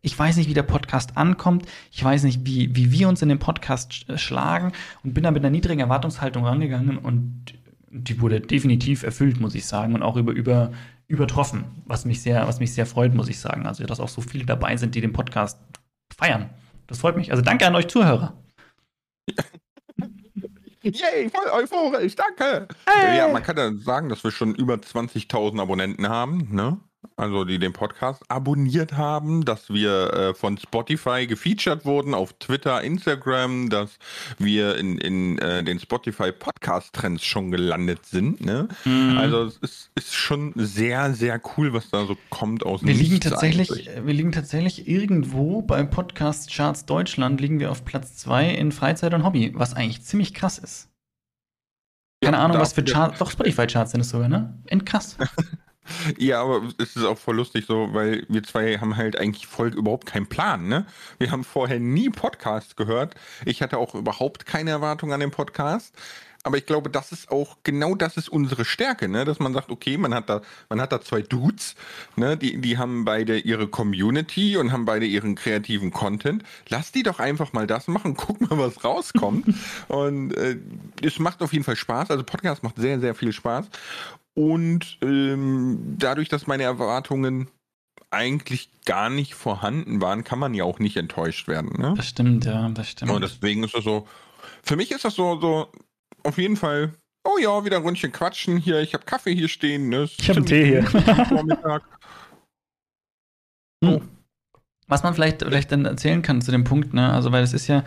ich 0.00 0.16
weiß 0.16 0.36
nicht, 0.36 0.48
wie 0.48 0.54
der 0.54 0.64
Podcast 0.64 1.16
ankommt. 1.16 1.66
Ich 1.90 2.02
weiß 2.02 2.24
nicht, 2.24 2.44
wie, 2.44 2.74
wie 2.76 2.92
wir 2.92 3.08
uns 3.08 3.22
in 3.22 3.28
dem 3.28 3.38
Podcast 3.38 3.94
sch 3.94 4.06
schlagen 4.16 4.72
und 5.02 5.14
bin 5.14 5.24
da 5.24 5.30
mit 5.30 5.42
einer 5.42 5.50
niedrigen 5.50 5.80
Erwartungshaltung 5.80 6.44
rangegangen 6.44 6.98
und 6.98 7.54
die 7.92 8.20
wurde 8.20 8.40
definitiv 8.40 9.02
erfüllt, 9.02 9.40
muss 9.40 9.54
ich 9.54 9.66
sagen, 9.66 9.94
und 9.94 10.02
auch 10.02 10.16
über, 10.16 10.32
über, 10.32 10.72
übertroffen, 11.06 11.64
was 11.84 12.04
mich 12.04 12.22
sehr, 12.22 12.46
was 12.48 12.58
mich 12.58 12.72
sehr 12.72 12.86
freut, 12.86 13.14
muss 13.14 13.28
ich 13.28 13.38
sagen. 13.38 13.66
Also, 13.66 13.84
dass 13.84 14.00
auch 14.00 14.08
so 14.08 14.22
viele 14.22 14.46
dabei 14.46 14.76
sind, 14.76 14.94
die 14.94 15.00
den 15.00 15.12
Podcast 15.12 15.60
feiern. 16.16 16.50
Das 16.86 16.98
freut 16.98 17.16
mich. 17.16 17.30
Also 17.30 17.42
danke 17.42 17.66
an 17.66 17.74
euch 17.74 17.88
Zuhörer. 17.88 18.36
Yay, 20.82 21.30
voll 21.30 21.48
euphorisch, 21.52 22.16
danke. 22.16 22.66
Hey. 22.86 23.18
Ja, 23.18 23.28
man 23.28 23.42
kann 23.42 23.56
ja 23.56 23.72
sagen, 23.74 24.08
dass 24.08 24.24
wir 24.24 24.32
schon 24.32 24.54
über 24.54 24.74
20.000 24.74 25.60
Abonnenten 25.60 26.08
haben, 26.08 26.48
ne? 26.50 26.80
Also 27.16 27.44
die 27.44 27.58
den 27.58 27.72
Podcast 27.72 28.22
abonniert 28.28 28.94
haben, 28.94 29.44
dass 29.44 29.70
wir 29.70 30.12
äh, 30.12 30.34
von 30.34 30.58
Spotify 30.58 31.26
gefeatured 31.26 31.84
wurden 31.84 32.14
auf 32.14 32.32
Twitter, 32.34 32.82
Instagram, 32.82 33.70
dass 33.70 33.98
wir 34.38 34.76
in, 34.76 34.98
in 34.98 35.38
äh, 35.38 35.62
den 35.62 35.78
Spotify 35.78 36.32
Podcast 36.32 36.92
Trends 36.94 37.24
schon 37.24 37.50
gelandet 37.50 38.06
sind. 38.06 38.44
Ne? 38.44 38.68
Mhm. 38.84 39.18
Also 39.18 39.44
es 39.44 39.56
ist, 39.58 39.90
ist, 39.94 40.14
schon 40.14 40.52
sehr, 40.56 41.14
sehr 41.14 41.40
cool, 41.56 41.72
was 41.72 41.90
da 41.90 42.06
so 42.06 42.16
kommt 42.30 42.64
aus 42.64 42.84
wir 42.84 42.94
liegen 42.94 43.20
tatsächlich, 43.20 43.70
eigentlich. 43.70 44.06
Wir 44.06 44.14
liegen 44.14 44.32
tatsächlich 44.32 44.88
irgendwo 44.88 45.62
bei 45.62 45.82
Podcast 45.82 46.50
Charts 46.52 46.86
Deutschland 46.86 47.40
liegen 47.40 47.60
wir 47.60 47.70
auf 47.70 47.84
Platz 47.84 48.16
2 48.16 48.50
in 48.50 48.72
Freizeit 48.72 49.14
und 49.14 49.24
Hobby, 49.24 49.52
was 49.54 49.74
eigentlich 49.74 50.02
ziemlich 50.02 50.34
krass 50.34 50.58
ist. 50.58 50.88
Keine 52.22 52.36
ja, 52.36 52.44
Ahnung, 52.44 52.58
was 52.58 52.72
für 52.72 52.84
Charts, 52.84 53.18
doch 53.18 53.30
Spotify 53.30 53.66
Charts 53.66 53.90
sind 53.90 54.00
es 54.00 54.10
sogar, 54.10 54.28
ne? 54.28 54.62
Endkrass. 54.66 55.16
Ja, 56.18 56.42
aber 56.42 56.62
es 56.78 56.96
ist 56.96 57.04
auch 57.04 57.18
voll 57.18 57.36
lustig 57.36 57.66
so, 57.66 57.92
weil 57.92 58.24
wir 58.28 58.42
zwei 58.42 58.78
haben 58.78 58.96
halt 58.96 59.16
eigentlich 59.16 59.46
voll 59.46 59.74
überhaupt 59.74 60.06
keinen 60.06 60.26
Plan, 60.26 60.68
ne? 60.68 60.86
Wir 61.18 61.30
haben 61.30 61.44
vorher 61.44 61.80
nie 61.80 62.10
Podcasts 62.10 62.76
gehört. 62.76 63.14
Ich 63.44 63.62
hatte 63.62 63.78
auch 63.78 63.94
überhaupt 63.94 64.46
keine 64.46 64.70
Erwartung 64.70 65.12
an 65.12 65.20
den 65.20 65.30
Podcast. 65.30 65.94
Aber 66.44 66.56
ich 66.56 66.66
glaube, 66.66 66.90
das 66.90 67.12
ist 67.12 67.30
auch, 67.30 67.58
genau 67.62 67.94
das 67.94 68.16
ist 68.16 68.28
unsere 68.28 68.64
Stärke, 68.64 69.08
ne? 69.08 69.24
Dass 69.24 69.38
man 69.38 69.52
sagt, 69.52 69.70
okay, 69.70 69.96
man 69.96 70.12
hat 70.12 70.28
da, 70.28 70.42
man 70.68 70.80
hat 70.80 70.90
da 70.90 71.00
zwei 71.00 71.22
Dudes, 71.22 71.76
ne? 72.16 72.36
Die, 72.36 72.60
die 72.60 72.78
haben 72.78 73.04
beide 73.04 73.38
ihre 73.38 73.68
Community 73.68 74.56
und 74.56 74.72
haben 74.72 74.84
beide 74.84 75.06
ihren 75.06 75.36
kreativen 75.36 75.92
Content. 75.92 76.42
Lass 76.68 76.90
die 76.90 77.04
doch 77.04 77.20
einfach 77.20 77.52
mal 77.52 77.68
das 77.68 77.86
machen, 77.86 78.14
guck 78.16 78.40
mal, 78.40 78.58
was 78.58 78.82
rauskommt. 78.82 79.54
und 79.88 80.32
äh, 80.32 80.56
es 81.00 81.20
macht 81.20 81.42
auf 81.42 81.52
jeden 81.52 81.64
Fall 81.64 81.76
Spaß. 81.76 82.10
Also 82.10 82.24
Podcast 82.24 82.64
macht 82.64 82.76
sehr, 82.76 82.98
sehr 82.98 83.14
viel 83.14 83.32
Spaß. 83.32 83.66
Und 84.34 84.98
ähm, 85.02 85.96
dadurch, 85.98 86.28
dass 86.28 86.46
meine 86.46 86.62
Erwartungen 86.62 87.48
eigentlich 88.10 88.70
gar 88.84 89.10
nicht 89.10 89.34
vorhanden 89.34 90.00
waren, 90.00 90.24
kann 90.24 90.38
man 90.38 90.54
ja 90.54 90.64
auch 90.64 90.78
nicht 90.78 90.96
enttäuscht 90.96 91.48
werden. 91.48 91.80
Ne? 91.80 91.94
Das 91.96 92.08
stimmt, 92.08 92.44
ja, 92.44 92.68
das 92.70 92.90
stimmt. 92.90 93.10
Und 93.10 93.22
deswegen 93.22 93.64
ist 93.64 93.74
das 93.74 93.84
so, 93.84 94.06
für 94.62 94.76
mich 94.76 94.90
ist 94.90 95.04
das 95.04 95.14
so, 95.14 95.40
so 95.40 95.68
auf 96.22 96.38
jeden 96.38 96.56
Fall, 96.56 96.92
oh 97.24 97.38
ja, 97.38 97.64
wieder 97.64 97.76
ein 97.76 97.82
Rundchen 97.82 98.12
quatschen 98.12 98.58
hier, 98.58 98.80
ich 98.80 98.94
habe 98.94 99.04
Kaffee 99.04 99.34
hier 99.34 99.48
stehen. 99.48 99.88
Ne? 99.88 100.04
Ich 100.04 100.28
habe 100.28 100.38
einen 100.38 100.46
Tee 100.46 100.64
hier. 100.64 100.84
Vormittag. 100.84 101.82
Hm. 103.84 104.00
Was 104.86 105.02
man 105.02 105.12
vielleicht, 105.12 105.42
vielleicht 105.42 105.72
dann 105.72 105.86
erzählen 105.86 106.22
kann 106.22 106.40
zu 106.40 106.52
dem 106.52 106.62
Punkt, 106.62 106.94
ne, 106.94 107.12
also 107.12 107.32
weil 107.32 107.42
es 107.42 107.52
ist 107.52 107.66
ja, 107.66 107.82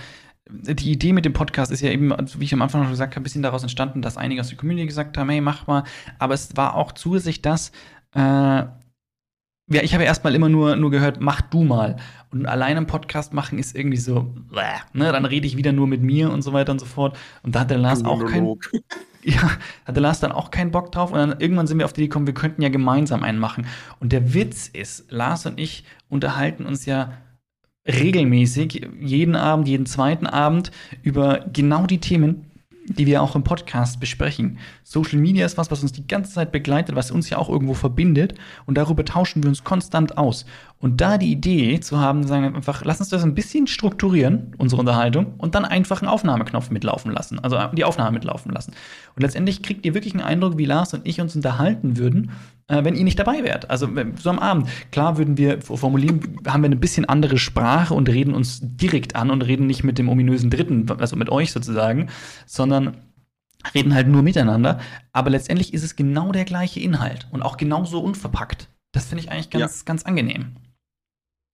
die 0.49 0.91
Idee 0.91 1.13
mit 1.13 1.25
dem 1.25 1.33
Podcast 1.33 1.71
ist 1.71 1.81
ja 1.81 1.89
eben, 1.89 2.11
wie 2.37 2.43
ich 2.43 2.53
am 2.53 2.61
Anfang 2.61 2.83
schon 2.83 2.91
gesagt 2.91 3.15
habe, 3.15 3.21
ein 3.21 3.23
bisschen 3.23 3.41
daraus 3.41 3.63
entstanden, 3.63 4.01
dass 4.01 4.17
einige 4.17 4.41
aus 4.41 4.49
der 4.49 4.57
Community 4.57 4.85
gesagt 4.85 5.17
haben, 5.17 5.29
hey, 5.29 5.41
mach 5.41 5.65
mal. 5.67 5.83
Aber 6.19 6.33
es 6.33 6.55
war 6.55 6.75
auch 6.75 6.91
zusätzlich 6.91 7.41
das, 7.41 7.71
äh, 8.13 8.63
ja, 9.67 9.81
ich 9.81 9.95
habe 9.95 10.03
erstmal 10.03 10.35
immer 10.35 10.47
nur, 10.47 10.75
nur 10.75 10.91
gehört, 10.91 11.19
mach 11.19 11.41
du 11.41 11.63
mal. 11.63 11.95
Und 12.31 12.45
allein 12.45 12.77
einen 12.77 12.85
Podcast 12.85 13.33
machen 13.33 13.57
ist 13.57 13.75
irgendwie 13.75 13.97
so, 13.97 14.35
ne, 14.93 15.11
dann 15.11 15.25
rede 15.25 15.47
ich 15.47 15.57
wieder 15.57 15.71
nur 15.71 15.87
mit 15.87 16.03
mir 16.03 16.31
und 16.31 16.43
so 16.43 16.53
weiter 16.53 16.71
und 16.71 16.79
so 16.79 16.85
fort. 16.85 17.17
Und 17.41 17.55
da 17.55 17.61
hat 17.61 17.71
der 17.71 17.79
Lars 17.79 18.03
auch 18.03 18.23
keinen. 18.25 18.59
Ja, 19.27 19.49
hatte 19.85 20.01
Lars 20.01 20.19
dann 20.19 20.31
auch 20.31 20.51
keinen 20.51 20.69
Bock 20.69 20.91
drauf. 20.91 21.11
Und 21.11 21.17
dann 21.17 21.39
irgendwann 21.39 21.65
sind 21.65 21.79
wir 21.79 21.85
auf 21.85 21.93
die 21.93 22.01
Idee 22.01 22.09
gekommen, 22.09 22.27
wir 22.27 22.35
könnten 22.35 22.61
ja 22.61 22.69
gemeinsam 22.69 23.23
einen 23.23 23.39
machen. 23.39 23.65
Und 23.99 24.11
der 24.11 24.35
Witz 24.35 24.67
ist, 24.67 25.11
Lars 25.11 25.47
und 25.47 25.59
ich 25.59 25.83
unterhalten 26.09 26.67
uns 26.67 26.85
ja 26.85 27.11
regelmäßig, 27.87 28.87
jeden 28.99 29.35
Abend, 29.35 29.67
jeden 29.67 29.85
zweiten 29.85 30.27
Abend 30.27 30.71
über 31.03 31.45
genau 31.51 31.85
die 31.85 31.99
Themen, 31.99 32.45
die 32.87 33.07
wir 33.07 33.21
auch 33.21 33.35
im 33.35 33.43
Podcast 33.43 33.99
besprechen. 33.99 34.59
Social 34.83 35.19
Media 35.19 35.45
ist 35.45 35.57
was, 35.57 35.71
was 35.71 35.81
uns 35.81 35.91
die 35.91 36.07
ganze 36.07 36.33
Zeit 36.33 36.51
begleitet, 36.51 36.95
was 36.95 37.11
uns 37.11 37.29
ja 37.29 37.37
auch 37.37 37.49
irgendwo 37.49 37.73
verbindet 37.73 38.35
und 38.65 38.77
darüber 38.77 39.03
tauschen 39.03 39.43
wir 39.43 39.49
uns 39.49 39.63
konstant 39.63 40.17
aus. 40.17 40.45
Und 40.79 41.01
da 41.01 41.17
die 41.17 41.31
Idee 41.31 41.79
zu 41.79 41.99
haben, 41.99 42.27
sagen 42.27 42.43
wir 42.43 42.55
einfach, 42.55 42.83
lass 42.85 42.99
uns 42.99 43.09
das 43.09 43.23
ein 43.23 43.33
bisschen 43.33 43.65
strukturieren, 43.65 44.53
unsere 44.57 44.79
Unterhaltung, 44.79 45.33
und 45.37 45.55
dann 45.55 45.65
einfach 45.65 46.01
einen 46.01 46.09
Aufnahmeknopf 46.09 46.69
mitlaufen 46.69 47.11
lassen, 47.11 47.39
also 47.39 47.57
die 47.73 47.83
Aufnahme 47.83 48.11
mitlaufen 48.11 48.51
lassen. 48.51 48.73
Und 49.15 49.23
letztendlich 49.23 49.63
kriegt 49.63 49.85
ihr 49.85 49.95
wirklich 49.95 50.13
einen 50.13 50.23
Eindruck, 50.23 50.57
wie 50.57 50.65
Lars 50.65 50.93
und 50.93 51.07
ich 51.07 51.19
uns 51.21 51.35
unterhalten 51.35 51.97
würden, 51.97 52.31
äh, 52.67 52.83
wenn 52.83 52.95
ihr 52.95 53.03
nicht 53.03 53.19
dabei 53.19 53.43
wärt. 53.43 53.69
Also 53.69 53.87
so 54.21 54.29
am 54.29 54.39
Abend. 54.39 54.67
Klar 54.91 55.17
würden 55.17 55.37
wir 55.37 55.61
formulieren, 55.61 56.39
haben 56.47 56.63
wir 56.63 56.67
eine 56.67 56.75
bisschen 56.75 57.05
andere 57.05 57.37
Sprache 57.37 57.93
und 57.93 58.09
reden 58.09 58.33
uns 58.33 58.59
direkt 58.61 59.15
an 59.15 59.29
und 59.29 59.41
reden 59.41 59.67
nicht 59.67 59.83
mit 59.83 59.97
dem 59.97 60.09
ominösen 60.09 60.49
Dritten, 60.49 60.89
also 60.99 61.15
mit 61.15 61.29
euch 61.29 61.51
sozusagen, 61.51 62.09
sondern 62.45 62.97
reden 63.73 63.93
halt 63.93 64.07
nur 64.07 64.21
miteinander. 64.21 64.79
Aber 65.11 65.29
letztendlich 65.29 65.73
ist 65.73 65.83
es 65.83 65.95
genau 65.95 66.31
der 66.31 66.45
gleiche 66.45 66.79
Inhalt 66.79 67.27
und 67.31 67.41
auch 67.41 67.57
genauso 67.57 67.99
unverpackt. 67.99 68.67
Das 68.91 69.05
finde 69.05 69.23
ich 69.23 69.31
eigentlich 69.31 69.49
ganz, 69.49 69.79
ja. 69.79 69.85
ganz 69.85 70.03
angenehm. 70.03 70.55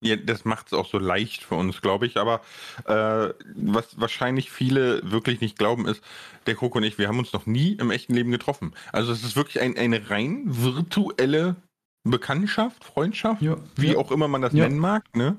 Ja, 0.04 0.16
das 0.16 0.46
macht 0.46 0.68
es 0.68 0.74
auch 0.74 0.88
so 0.90 0.98
leicht 0.98 1.44
für 1.44 1.56
uns, 1.56 1.82
glaube 1.82 2.08
ich. 2.08 2.18
Aber 2.18 2.42
äh, 2.86 3.34
was 3.56 4.00
wahrscheinlich 4.00 4.50
viele 4.52 5.00
wirklich 5.10 5.42
nicht 5.42 5.60
glauben, 5.60 5.88
ist, 5.88 6.04
der 6.48 6.56
Kroko 6.56 6.80
und 6.80 6.84
ich, 6.84 6.98
wir 6.98 7.08
haben 7.08 7.20
uns 7.20 7.34
noch 7.34 7.46
nie 7.46 7.74
im 7.74 7.92
echten 7.92 8.16
Leben 8.16 8.32
getroffen. 8.32 8.74
Also 8.92 9.12
es 9.12 9.24
ist 9.24 9.36
wirklich 9.36 9.62
ein, 9.62 9.78
eine 9.78 10.10
rein 10.10 10.44
virtuelle 10.46 11.56
Bekanntschaft, 12.04 12.84
Freundschaft, 12.84 13.44
Ja, 13.44 13.58
wie 13.76 13.92
ja. 13.92 13.98
auch 13.98 14.10
immer 14.12 14.28
man 14.28 14.42
das 14.42 14.54
nennen 14.54 14.80
mag, 14.80 15.04
ne? 15.16 15.38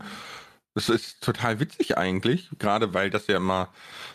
Das 0.74 0.88
ist 0.88 1.22
total 1.22 1.60
witzig 1.60 1.98
eigentlich, 1.98 2.48
gerade 2.58 2.94
weil 2.94 3.10
das 3.10 3.26
ja 3.26 3.36
immer 3.36 3.68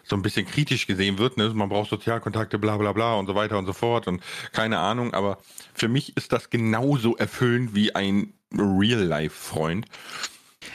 so 0.04 0.16
ein 0.16 0.24
bisschen 0.24 0.48
kritisch 0.48 0.88
gesehen 0.88 1.20
wird. 1.20 1.38
Ne? 1.38 1.50
Man 1.54 1.70
braucht 1.70 1.90
Sozialkontakte, 1.92 2.58
bla 2.58 2.78
bla 2.78 2.94
bla 2.94 3.14
und 3.16 3.28
so 3.28 3.36
weiter 3.36 3.60
und 3.60 3.68
so 3.68 3.74
fort 3.74 4.08
und 4.08 4.24
keine 4.54 4.80
Ahnung. 4.80 5.14
Aber 5.14 5.38
für 5.76 5.88
mich 5.88 6.18
ist 6.18 6.32
das 6.34 6.50
genauso 6.50 7.16
erfüllend 7.16 7.76
wie 7.76 7.94
ein 7.94 8.34
Real-Life-Freund. 8.54 9.86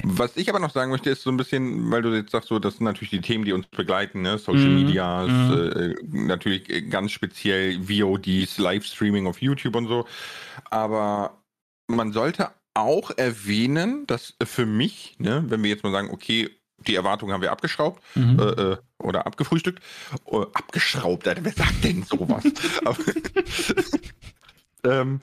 Was 0.04 0.36
ich 0.36 0.48
aber 0.48 0.58
noch 0.58 0.72
sagen 0.72 0.90
möchte, 0.90 1.10
ist 1.10 1.22
so 1.22 1.30
ein 1.30 1.36
bisschen, 1.36 1.90
weil 1.90 2.02
du 2.02 2.14
jetzt 2.14 2.32
sagst, 2.32 2.48
so, 2.48 2.58
das 2.58 2.76
sind 2.76 2.84
natürlich 2.84 3.10
die 3.10 3.20
Themen, 3.20 3.44
die 3.44 3.52
uns 3.52 3.66
begleiten, 3.68 4.22
ne? 4.22 4.38
Social 4.38 4.70
Mhm, 4.70 4.74
Medias, 4.74 5.28
mhm. 5.30 5.72
äh, 5.72 5.94
natürlich 6.10 6.68
äh, 6.70 6.82
ganz 6.82 7.12
speziell 7.12 7.80
VODs, 7.88 8.58
Livestreaming 8.58 9.26
auf 9.26 9.40
YouTube 9.40 9.76
und 9.76 9.88
so. 9.88 10.06
Aber 10.70 11.42
man 11.86 12.12
sollte 12.12 12.50
auch 12.74 13.10
erwähnen, 13.16 14.06
dass 14.06 14.34
für 14.42 14.66
mich, 14.66 15.16
ne, 15.18 15.44
wenn 15.48 15.62
wir 15.62 15.70
jetzt 15.70 15.84
mal 15.84 15.92
sagen, 15.92 16.10
okay, 16.10 16.50
die 16.78 16.94
Erwartungen 16.96 17.32
haben 17.32 17.42
wir 17.42 17.52
abgeschraubt 17.52 18.02
Mhm. 18.16 18.38
äh, 18.40 18.42
äh, 18.72 18.76
oder 18.98 19.26
abgefrühstückt, 19.26 19.80
äh, 20.26 20.36
abgeschraubt, 20.54 21.28
Alter, 21.28 21.44
wer 21.44 21.52
sagt 21.52 21.84
denn 21.84 22.02
sowas? 22.02 22.44
Ähm, 24.84 25.20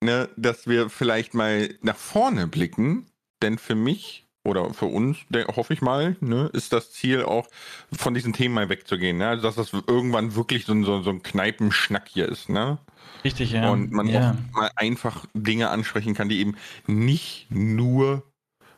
ne, 0.00 0.28
dass 0.36 0.66
wir 0.68 0.88
vielleicht 0.88 1.34
mal 1.34 1.74
nach 1.82 1.96
vorne 1.96 2.46
blicken, 2.46 3.06
denn 3.44 3.58
für 3.58 3.74
mich 3.74 4.24
oder 4.44 4.74
für 4.74 4.86
uns, 4.86 5.18
hoffe 5.56 5.72
ich 5.72 5.80
mal, 5.80 6.16
ne, 6.20 6.50
ist 6.52 6.72
das 6.72 6.92
Ziel 6.92 7.22
auch, 7.22 7.46
von 7.92 8.12
diesen 8.12 8.32
Themen 8.32 8.54
mal 8.54 8.68
wegzugehen. 8.68 9.16
Ne? 9.16 9.28
Also, 9.28 9.42
dass 9.42 9.54
das 9.54 9.72
irgendwann 9.72 10.34
wirklich 10.34 10.66
so 10.66 10.72
ein, 10.72 10.84
so, 10.84 11.02
so 11.02 11.10
ein 11.10 11.22
Kneipenschnack 11.22 12.08
hier 12.08 12.28
ist. 12.28 12.50
Ne? 12.50 12.78
Richtig, 13.24 13.52
ja. 13.52 13.70
Und 13.70 13.90
man 13.90 14.06
ja. 14.06 14.32
auch 14.32 14.56
mal 14.56 14.70
einfach 14.76 15.24
Dinge 15.32 15.70
ansprechen 15.70 16.14
kann, 16.14 16.28
die 16.28 16.40
eben 16.40 16.56
nicht 16.86 17.46
nur 17.50 18.22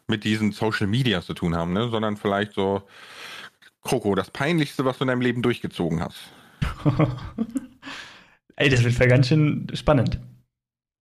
mit 0.07 0.23
diesen 0.23 0.53
Social 0.53 0.87
Media 0.87 1.21
zu 1.21 1.35
tun 1.35 1.57
haben, 1.57 1.73
ne? 1.73 1.89
sondern 1.89 2.17
vielleicht 2.17 2.55
so, 2.55 2.83
Kroko, 3.83 4.15
das 4.15 4.31
Peinlichste, 4.31 4.85
was 4.85 4.99
du 4.99 5.05
in 5.05 5.09
deinem 5.09 5.21
Leben 5.21 5.43
durchgezogen 5.43 6.01
hast. 6.01 6.31
Ey, 8.57 8.69
das 8.69 8.85
wird 8.85 8.99
ja 8.99 9.07
ganz 9.07 9.29
schön 9.29 9.67
spannend. 9.75 10.21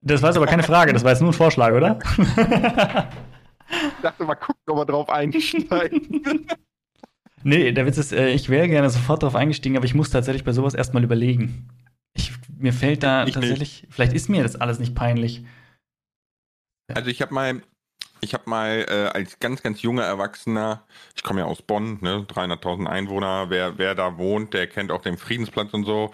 Das 0.02 0.22
war 0.22 0.30
jetzt 0.30 0.38
aber 0.38 0.46
keine 0.46 0.64
Frage, 0.64 0.94
das 0.94 1.04
war 1.04 1.12
jetzt 1.12 1.22
nur 1.22 1.32
ein 1.32 1.34
Vorschlag, 1.34 1.74
oder? 1.74 2.00
Ich 3.70 4.02
dachte 4.02 4.24
mal, 4.24 4.36
gucken, 4.36 4.62
ob 4.68 4.78
wir 4.78 4.86
drauf 4.86 5.10
einsteigen. 5.10 6.22
nee, 7.44 7.72
der 7.72 7.86
Witz 7.86 7.98
ist, 7.98 8.12
äh, 8.12 8.30
ich 8.30 8.50
wäre 8.50 8.68
gerne 8.68 8.90
sofort 8.90 9.24
drauf 9.24 9.36
eingestiegen, 9.36 9.78
aber 9.78 9.86
ich 9.86 9.96
muss 9.96 10.10
tatsächlich 10.10 10.44
bei 10.44 10.52
sowas 10.52 10.74
erstmal 10.74 11.04
überlegen. 11.04 11.70
Ich, 12.14 12.32
mir 12.58 12.74
fällt 12.74 13.04
da 13.04 13.22
Ich 13.22 13.28
nicht. 13.28 13.36
tatsächlich, 13.36 13.88
vielleicht 13.90 14.14
ist 14.14 14.30
mir 14.30 14.44
das 14.44 14.56
alles 14.56 14.80
nicht 14.80 14.96
peinlich. 14.96 15.44
Also 16.94 17.10
ich 17.10 17.22
habe 17.22 17.34
mal, 17.34 17.62
ich 18.22 18.34
habe 18.34 18.50
mal 18.50 18.86
äh, 18.88 19.08
als 19.18 19.40
ganz, 19.40 19.62
ganz 19.64 19.82
junger 19.82 20.04
Erwachsener, 20.04 20.84
ich 21.16 21.24
komme 21.24 21.42
ja 21.42 21.46
aus 21.48 21.62
Bonn, 21.62 21.98
ne, 22.02 22.26
300.000 22.30 22.86
Einwohner, 22.86 23.50
wer, 23.50 23.78
wer 23.78 23.96
da 23.96 24.18
wohnt, 24.18 24.54
der 24.54 24.68
kennt 24.68 24.92
auch 24.92 25.02
den 25.02 25.18
Friedensplatz 25.18 25.74
und 25.74 25.86
so. 25.86 26.14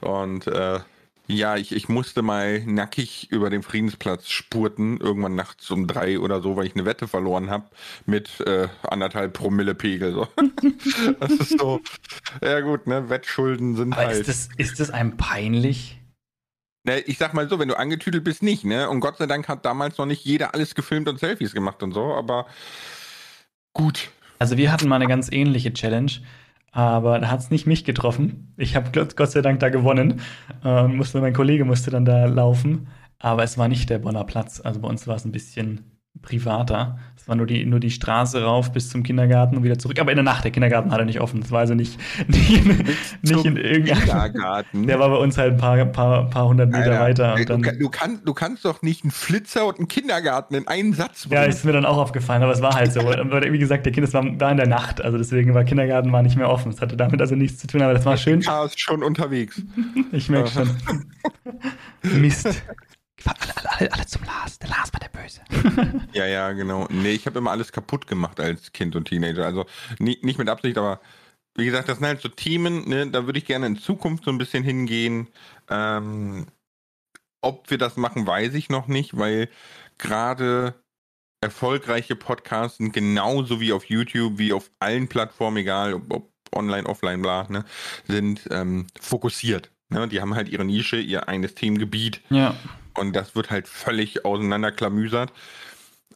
Und 0.00 0.46
äh, 0.46 0.80
ja, 1.28 1.56
ich, 1.56 1.72
ich 1.72 1.88
musste 1.88 2.22
mal 2.22 2.60
nackig 2.64 3.30
über 3.30 3.48
den 3.48 3.62
Friedensplatz 3.62 4.28
spurten, 4.28 4.98
irgendwann 4.98 5.34
nachts 5.34 5.70
um 5.70 5.86
drei 5.86 6.18
oder 6.18 6.42
so, 6.42 6.56
weil 6.56 6.66
ich 6.66 6.74
eine 6.74 6.84
Wette 6.84 7.06
verloren 7.06 7.48
habe 7.48 7.66
mit 8.06 8.40
äh, 8.40 8.68
anderthalb 8.82 9.32
Promille 9.32 9.74
Pegel. 9.74 10.12
So. 10.12 10.28
das 11.20 11.32
ist 11.32 11.58
so, 11.58 11.80
ja 12.42 12.60
gut, 12.60 12.86
ne, 12.86 13.08
Wettschulden 13.08 13.76
sind 13.76 13.92
Aber 13.92 14.06
halt. 14.06 14.18
ist 14.18 14.28
das, 14.28 14.48
ist 14.56 14.80
das 14.80 14.90
einem 14.90 15.16
peinlich? 15.16 16.00
Ne, 16.84 16.98
ich 17.00 17.18
sag 17.18 17.34
mal 17.34 17.48
so, 17.48 17.58
wenn 17.60 17.68
du 17.68 17.78
angetüdelt 17.78 18.24
bist, 18.24 18.42
nicht, 18.42 18.64
ne? 18.64 18.90
Und 18.90 19.00
Gott 19.00 19.18
sei 19.18 19.26
Dank 19.26 19.48
hat 19.48 19.64
damals 19.64 19.98
noch 19.98 20.06
nicht 20.06 20.24
jeder 20.24 20.54
alles 20.54 20.74
gefilmt 20.74 21.08
und 21.08 21.20
Selfies 21.20 21.52
gemacht 21.52 21.82
und 21.84 21.92
so, 21.92 22.14
aber 22.14 22.46
gut. 23.72 24.10
Also 24.40 24.56
wir 24.56 24.72
hatten 24.72 24.88
mal 24.88 24.96
eine 24.96 25.06
ganz 25.06 25.30
ähnliche 25.30 25.72
Challenge, 25.72 26.10
aber 26.72 27.18
da 27.18 27.30
hat 27.30 27.40
es 27.40 27.50
nicht 27.50 27.66
mich 27.66 27.84
getroffen. 27.84 28.52
Ich 28.56 28.74
habe 28.74 28.90
Gott, 29.14 29.30
sei 29.30 29.42
Dank 29.42 29.60
da 29.60 29.68
gewonnen. 29.68 30.20
Ähm, 30.64 30.96
musste, 30.96 31.20
mein 31.20 31.34
Kollege 31.34 31.64
musste 31.64 31.90
dann 31.90 32.04
da 32.04 32.24
laufen, 32.26 32.88
aber 33.18 33.44
es 33.44 33.58
war 33.58 33.68
nicht 33.68 33.90
der 33.90 33.98
Bonner 33.98 34.24
Platz. 34.24 34.60
Also 34.60 34.80
bei 34.80 34.88
uns 34.88 35.06
war 35.06 35.16
es 35.16 35.24
ein 35.24 35.32
bisschen 35.32 35.91
privater. 36.20 36.98
Es 37.16 37.28
war 37.28 37.36
nur 37.36 37.46
die, 37.46 37.64
nur 37.64 37.78
die 37.78 37.90
Straße 37.92 38.42
rauf 38.42 38.72
bis 38.72 38.88
zum 38.90 39.04
Kindergarten 39.04 39.56
und 39.56 39.62
wieder 39.62 39.78
zurück. 39.78 40.00
Aber 40.00 40.10
in 40.10 40.16
der 40.16 40.24
Nacht, 40.24 40.42
der 40.42 40.50
Kindergarten 40.50 40.90
hatte 40.90 41.04
nicht 41.04 41.20
offen. 41.20 41.40
Das 41.40 41.52
war 41.52 41.60
also 41.60 41.74
nicht, 41.74 41.96
nicht, 42.28 42.50
in, 42.66 42.66
nicht 43.22 43.44
in 43.44 43.56
irgendeinem. 43.56 43.98
Kindergarten. 44.00 44.86
Der 44.88 44.98
war 44.98 45.08
bei 45.08 45.16
uns 45.16 45.38
halt 45.38 45.52
ein 45.52 45.56
paar, 45.58 45.84
paar, 45.86 46.28
paar 46.30 46.48
hundert 46.48 46.70
Meter 46.70 47.00
Alter, 47.00 47.34
weiter. 47.34 47.34
Und 47.34 47.38
du, 47.40 47.44
dann, 47.44 47.62
kann- 47.62 47.78
du, 47.78 47.88
kann, 47.90 48.20
du 48.24 48.34
kannst 48.34 48.64
doch 48.64 48.82
nicht 48.82 49.04
einen 49.04 49.12
Flitzer 49.12 49.66
und 49.66 49.78
einen 49.78 49.86
Kindergarten 49.86 50.56
in 50.56 50.66
einen 50.66 50.94
Satz 50.94 51.24
Ja, 51.30 51.38
bringen. 51.40 51.50
ist 51.50 51.64
mir 51.64 51.72
dann 51.72 51.86
auch 51.86 51.96
aufgefallen, 51.98 52.42
aber 52.42 52.52
es 52.52 52.60
war 52.60 52.74
halt 52.74 52.92
so. 52.92 53.00
Wie 53.02 53.58
gesagt, 53.58 53.86
der 53.86 53.92
Kind 53.92 54.04
das 54.04 54.14
war, 54.14 54.24
war 54.40 54.50
in 54.50 54.56
der 54.56 54.66
Nacht, 54.68 55.00
also 55.00 55.16
deswegen 55.18 55.54
war 55.54 55.62
Kindergarten 55.62 56.10
war 56.10 56.22
nicht 56.24 56.36
mehr 56.36 56.50
offen. 56.50 56.72
Es 56.72 56.80
hatte 56.80 56.96
damit 56.96 57.20
also 57.20 57.36
nichts 57.36 57.58
zu 57.60 57.68
tun, 57.68 57.82
aber 57.82 57.94
das 57.94 58.04
war 58.04 58.16
schön. 58.16 58.40
Ja, 58.40 58.64
ist 58.64 58.80
schon 58.80 59.04
unterwegs. 59.04 59.62
Ich 60.10 60.28
merke 60.28 60.50
schon. 60.50 60.68
Mist. 62.20 62.62
Alle, 63.24 63.56
alle, 63.78 63.92
alle 63.92 64.06
zum 64.06 64.24
Lars. 64.24 64.58
Der 64.58 64.68
Lars 64.68 64.92
war 64.92 65.00
der 65.00 65.08
Böse. 65.08 65.40
Ja, 66.12 66.26
ja, 66.26 66.52
genau. 66.52 66.86
Nee, 66.90 67.12
ich 67.12 67.26
habe 67.26 67.38
immer 67.38 67.50
alles 67.50 67.72
kaputt 67.72 68.06
gemacht 68.06 68.38
als 68.38 68.72
Kind 68.72 68.96
und 68.96 69.06
Teenager. 69.06 69.44
Also 69.46 69.66
nie, 69.98 70.18
nicht 70.22 70.38
mit 70.38 70.48
Absicht, 70.48 70.76
aber 70.76 71.00
wie 71.54 71.64
gesagt, 71.66 71.88
das 71.88 71.98
sind 71.98 72.06
halt 72.06 72.20
so 72.20 72.28
Themen, 72.28 72.88
ne, 72.88 73.06
da 73.10 73.26
würde 73.26 73.38
ich 73.38 73.44
gerne 73.46 73.66
in 73.66 73.76
Zukunft 73.76 74.24
so 74.24 74.30
ein 74.30 74.38
bisschen 74.38 74.64
hingehen. 74.64 75.28
Ähm, 75.68 76.46
ob 77.42 77.70
wir 77.70 77.78
das 77.78 77.96
machen, 77.96 78.26
weiß 78.26 78.54
ich 78.54 78.68
noch 78.68 78.86
nicht, 78.88 79.16
weil 79.18 79.48
gerade 79.98 80.74
erfolgreiche 81.42 82.16
Podcasts 82.16 82.78
sind 82.78 82.92
genauso 82.92 83.60
wie 83.60 83.72
auf 83.72 83.84
YouTube, 83.86 84.38
wie 84.38 84.52
auf 84.52 84.70
allen 84.78 85.08
Plattformen, 85.08 85.58
egal 85.58 85.94
ob, 85.94 86.12
ob 86.12 86.32
online, 86.54 86.86
offline, 86.86 87.20
bla, 87.22 87.46
ne, 87.48 87.64
sind 88.06 88.46
ähm, 88.50 88.86
fokussiert. 89.00 89.70
Ne? 89.92 90.08
Die 90.08 90.20
haben 90.20 90.34
halt 90.34 90.48
ihre 90.48 90.64
Nische, 90.64 90.96
ihr 90.96 91.28
eines 91.28 91.54
Themengebiet. 91.54 92.20
Ja. 92.30 92.54
Und 92.94 93.14
das 93.14 93.34
wird 93.34 93.50
halt 93.50 93.68
völlig 93.68 94.24
auseinanderklamüsert. 94.24 95.32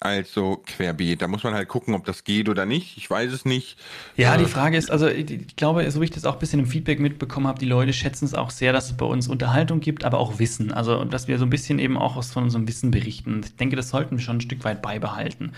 Also 0.00 0.62
querbeet. 0.66 1.22
Da 1.22 1.28
muss 1.28 1.42
man 1.42 1.54
halt 1.54 1.68
gucken, 1.68 1.94
ob 1.94 2.04
das 2.04 2.24
geht 2.24 2.48
oder 2.48 2.66
nicht. 2.66 2.98
Ich 2.98 3.08
weiß 3.08 3.32
es 3.32 3.44
nicht. 3.44 3.78
Ja, 4.16 4.34
Äh, 4.34 4.38
die 4.38 4.44
Frage 4.44 4.76
ist, 4.76 4.90
also 4.90 5.08
ich 5.08 5.30
ich 5.30 5.56
glaube, 5.56 5.90
so 5.90 6.00
wie 6.00 6.04
ich 6.04 6.10
das 6.10 6.24
auch 6.26 6.34
ein 6.34 6.38
bisschen 6.38 6.60
im 6.60 6.66
Feedback 6.66 7.00
mitbekommen 7.00 7.46
habe, 7.46 7.58
die 7.58 7.66
Leute 7.66 7.92
schätzen 7.92 8.26
es 8.26 8.34
auch 8.34 8.50
sehr, 8.50 8.72
dass 8.72 8.86
es 8.90 8.96
bei 8.96 9.06
uns 9.06 9.28
Unterhaltung 9.28 9.80
gibt, 9.80 10.04
aber 10.04 10.18
auch 10.18 10.38
Wissen. 10.38 10.72
Also, 10.72 11.04
dass 11.04 11.28
wir 11.28 11.38
so 11.38 11.46
ein 11.46 11.50
bisschen 11.50 11.78
eben 11.78 11.96
auch 11.96 12.16
aus 12.16 12.30
von 12.30 12.42
unserem 12.44 12.68
Wissen 12.68 12.90
berichten. 12.90 13.40
Ich 13.44 13.56
denke, 13.56 13.76
das 13.76 13.88
sollten 13.88 14.16
wir 14.16 14.22
schon 14.22 14.36
ein 14.38 14.42
Stück 14.42 14.64
weit 14.64 14.82
beibehalten. 14.82 15.52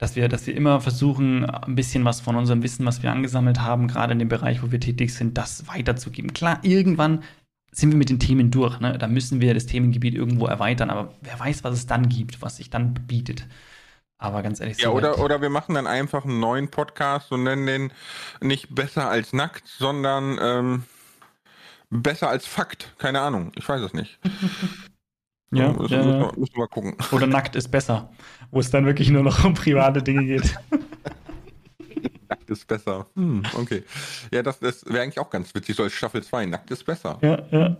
Dass 0.00 0.16
wir, 0.16 0.28
dass 0.28 0.46
wir 0.46 0.56
immer 0.56 0.80
versuchen, 0.80 1.44
ein 1.44 1.74
bisschen 1.74 2.06
was 2.06 2.22
von 2.22 2.34
unserem 2.34 2.62
Wissen, 2.62 2.86
was 2.86 3.02
wir 3.02 3.12
angesammelt 3.12 3.60
haben, 3.60 3.86
gerade 3.86 4.14
in 4.14 4.18
dem 4.18 4.28
Bereich, 4.28 4.62
wo 4.62 4.72
wir 4.72 4.80
tätig 4.80 5.14
sind, 5.14 5.36
das 5.36 5.68
weiterzugeben. 5.68 6.32
Klar, 6.32 6.58
irgendwann 6.62 7.22
sind 7.70 7.90
wir 7.90 7.98
mit 7.98 8.08
den 8.08 8.18
Themen 8.18 8.50
durch. 8.50 8.80
Ne? 8.80 8.96
Da 8.98 9.06
müssen 9.06 9.42
wir 9.42 9.52
das 9.52 9.66
Themengebiet 9.66 10.14
irgendwo 10.14 10.46
erweitern, 10.46 10.88
aber 10.88 11.12
wer 11.20 11.38
weiß, 11.38 11.64
was 11.64 11.74
es 11.74 11.86
dann 11.86 12.08
gibt, 12.08 12.40
was 12.42 12.56
sich 12.56 12.70
dann 12.70 12.94
bietet. 12.94 13.46
Aber 14.16 14.42
ganz 14.42 14.60
ehrlich, 14.60 14.78
Ja, 14.78 14.88
so 14.88 14.94
oder, 14.94 15.18
oder 15.18 15.40
wir 15.40 15.50
machen 15.50 15.74
dann 15.74 15.86
einfach 15.86 16.24
einen 16.24 16.40
neuen 16.40 16.70
Podcast 16.70 17.32
und 17.32 17.42
nennen 17.42 17.66
den 17.66 17.92
nicht 18.40 18.74
besser 18.74 19.08
als 19.08 19.32
nackt, 19.32 19.66
sondern 19.66 20.38
ähm, 20.40 20.84
besser 21.90 22.28
als 22.28 22.46
Fakt. 22.46 22.94
Keine 22.98 23.20
Ahnung. 23.20 23.52
Ich 23.54 23.68
weiß 23.68 23.80
es 23.82 23.94
nicht. 23.94 24.18
ja, 25.52 25.72
müssen, 25.72 25.92
ja, 25.92 26.20
ja. 26.20 26.32
müssen 26.36 26.56
wir 26.56 26.68
gucken. 26.68 26.96
Oder 27.12 27.26
nackt 27.28 27.56
ist 27.56 27.68
besser, 27.68 28.10
wo 28.50 28.60
es 28.60 28.70
dann 28.70 28.86
wirklich 28.86 29.10
nur 29.10 29.22
noch 29.22 29.44
um 29.44 29.54
private 29.54 30.02
Dinge 30.02 30.24
geht. 30.24 30.58
Nackt 32.28 32.48
ist 32.48 32.66
besser. 32.66 33.06
Hm, 33.16 33.42
okay. 33.54 33.82
Ja, 34.32 34.42
das, 34.42 34.60
das 34.60 34.84
wäre 34.86 35.02
eigentlich 35.02 35.18
auch 35.18 35.30
ganz 35.30 35.54
witzig, 35.54 35.76
so 35.76 35.82
als 35.82 35.92
Staffel 35.92 36.22
2. 36.22 36.46
Nackt 36.46 36.70
ist 36.70 36.84
besser. 36.84 37.18
Ja, 37.22 37.42
ja. 37.50 37.76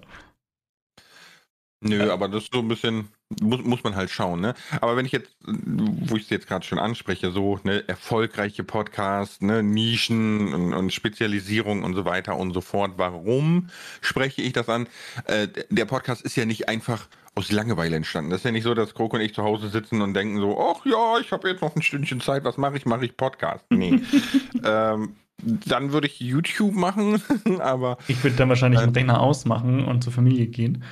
Nö, 1.82 2.10
aber 2.10 2.28
das 2.28 2.44
ist 2.44 2.52
so 2.52 2.58
ein 2.58 2.68
bisschen, 2.68 3.08
muss, 3.40 3.62
muss 3.64 3.82
man 3.82 3.96
halt 3.96 4.10
schauen, 4.10 4.42
ne? 4.42 4.54
Aber 4.82 4.96
wenn 4.96 5.06
ich 5.06 5.12
jetzt, 5.12 5.34
wo 5.46 6.16
ich 6.16 6.24
es 6.24 6.30
jetzt 6.30 6.46
gerade 6.46 6.64
schon 6.66 6.78
anspreche, 6.78 7.30
so, 7.30 7.58
ne, 7.64 7.88
erfolgreiche 7.88 8.64
Podcasts, 8.64 9.40
ne, 9.40 9.62
Nischen 9.62 10.52
und, 10.52 10.74
und 10.74 10.92
Spezialisierung 10.92 11.82
und 11.82 11.94
so 11.94 12.04
weiter 12.04 12.36
und 12.36 12.52
so 12.52 12.60
fort, 12.60 12.92
warum 12.96 13.70
spreche 14.02 14.42
ich 14.42 14.52
das 14.52 14.68
an? 14.68 14.88
Äh, 15.24 15.48
der 15.70 15.86
Podcast 15.86 16.20
ist 16.20 16.36
ja 16.36 16.44
nicht 16.44 16.68
einfach 16.68 17.08
aus 17.40 17.50
Langeweile 17.50 17.96
entstanden. 17.96 18.30
Das 18.30 18.40
ist 18.40 18.44
ja 18.44 18.52
nicht 18.52 18.64
so, 18.64 18.74
dass 18.74 18.94
Kroko 18.94 19.16
und 19.16 19.22
ich 19.22 19.34
zu 19.34 19.42
Hause 19.42 19.68
sitzen 19.70 20.02
und 20.02 20.14
denken 20.14 20.38
so, 20.38 20.58
ach 20.60 20.84
ja, 20.84 21.18
ich 21.18 21.32
habe 21.32 21.48
jetzt 21.48 21.62
noch 21.62 21.74
ein 21.74 21.82
Stündchen 21.82 22.20
Zeit, 22.20 22.44
was 22.44 22.56
mache 22.58 22.76
ich? 22.76 22.86
Mache 22.86 23.04
ich 23.06 23.16
Podcast? 23.16 23.64
Nee. 23.70 24.00
ähm, 24.64 25.16
dann 25.42 25.92
würde 25.92 26.06
ich 26.06 26.20
YouTube 26.20 26.74
machen, 26.74 27.22
aber 27.60 27.96
Ich 28.08 28.22
würde 28.22 28.36
dann 28.36 28.50
wahrscheinlich 28.50 28.80
den 28.80 28.94
Äh, 28.94 28.98
Rechner 28.98 29.20
ausmachen 29.20 29.84
und 29.86 30.04
zur 30.04 30.12
Familie 30.12 30.46
gehen. 30.48 30.84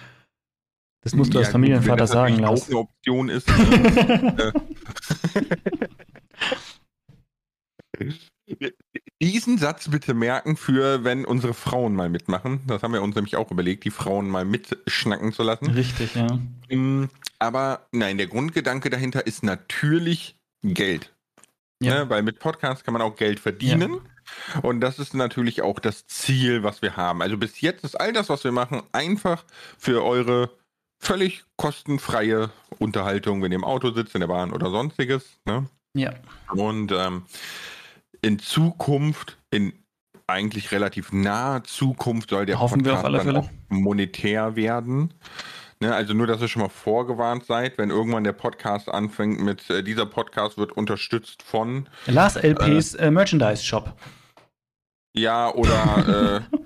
Das 1.04 1.14
musst 1.14 1.32
du 1.32 1.38
Ja, 1.38 1.40
als 1.40 1.48
gut, 1.48 1.52
Familienvater 1.52 1.96
das 1.96 2.10
sagen, 2.10 2.38
Lars. 2.38 2.62
auch 2.62 2.68
eine 2.68 2.78
Option 2.78 3.28
ist. 3.28 3.48
ne? 3.58 4.52
Äh, 7.98 8.72
Diesen 9.20 9.58
Satz 9.58 9.90
bitte 9.90 10.14
merken 10.14 10.56
für, 10.56 11.02
wenn 11.02 11.24
unsere 11.24 11.52
Frauen 11.52 11.94
mal 11.94 12.08
mitmachen. 12.08 12.60
Das 12.66 12.82
haben 12.82 12.92
wir 12.92 13.02
uns 13.02 13.16
nämlich 13.16 13.36
auch 13.36 13.50
überlegt, 13.50 13.84
die 13.84 13.90
Frauen 13.90 14.28
mal 14.28 14.44
mitschnacken 14.44 15.32
zu 15.32 15.42
lassen. 15.42 15.66
Richtig, 15.66 16.14
ja. 16.14 16.38
Mm, 16.70 17.08
Aber 17.40 17.86
nein, 17.90 18.16
der 18.16 18.28
Grundgedanke 18.28 18.90
dahinter 18.90 19.26
ist 19.26 19.42
natürlich 19.42 20.36
Geld. 20.62 21.12
Ja. 21.80 22.04
Ne? 22.04 22.10
Weil 22.10 22.22
mit 22.22 22.38
Podcasts 22.38 22.84
kann 22.84 22.92
man 22.92 23.02
auch 23.02 23.16
Geld 23.16 23.40
verdienen. 23.40 24.00
Ja. 24.54 24.60
Und 24.60 24.80
das 24.80 24.98
ist 24.98 25.14
natürlich 25.14 25.62
auch 25.62 25.80
das 25.80 26.06
Ziel, 26.06 26.62
was 26.62 26.82
wir 26.82 26.96
haben. 26.96 27.22
Also 27.22 27.36
bis 27.38 27.60
jetzt 27.60 27.82
ist 27.82 27.98
all 27.98 28.12
das, 28.12 28.28
was 28.28 28.44
wir 28.44 28.52
machen, 28.52 28.82
einfach 28.92 29.44
für 29.78 30.04
eure 30.04 30.50
völlig 31.00 31.44
kostenfreie 31.56 32.50
Unterhaltung, 32.78 33.42
wenn 33.42 33.52
ihr 33.52 33.56
im 33.56 33.64
Auto 33.64 33.90
sitzt, 33.90 34.14
in 34.14 34.20
der 34.20 34.28
Bahn 34.28 34.52
oder 34.52 34.70
sonstiges. 34.70 35.24
Ne? 35.44 35.68
Ja. 35.94 36.14
Und 36.50 36.92
ähm, 36.92 37.22
in 38.22 38.38
Zukunft, 38.38 39.38
in 39.50 39.72
eigentlich 40.26 40.72
relativ 40.72 41.12
naher 41.12 41.64
Zukunft 41.64 42.30
soll 42.30 42.46
der 42.46 42.60
Hoffen 42.60 42.82
Podcast 42.82 43.26
dann 43.26 43.36
auch 43.36 43.50
monetär 43.68 44.56
werden. 44.56 45.14
Ne, 45.80 45.94
also 45.94 46.12
nur, 46.12 46.26
dass 46.26 46.40
ihr 46.40 46.48
schon 46.48 46.62
mal 46.62 46.68
vorgewarnt 46.68 47.44
seid, 47.46 47.78
wenn 47.78 47.90
irgendwann 47.90 48.24
der 48.24 48.32
Podcast 48.32 48.88
anfängt 48.88 49.40
mit, 49.40 49.70
äh, 49.70 49.84
dieser 49.84 50.06
Podcast 50.06 50.58
wird 50.58 50.72
unterstützt 50.72 51.42
von 51.42 51.88
Lars 52.06 52.34
LPs 52.34 52.94
äh, 52.94 53.06
äh, 53.06 53.10
Merchandise 53.12 53.62
Shop. 53.62 53.96
Ja, 55.14 55.54
oder 55.54 56.44
äh, 56.52 56.56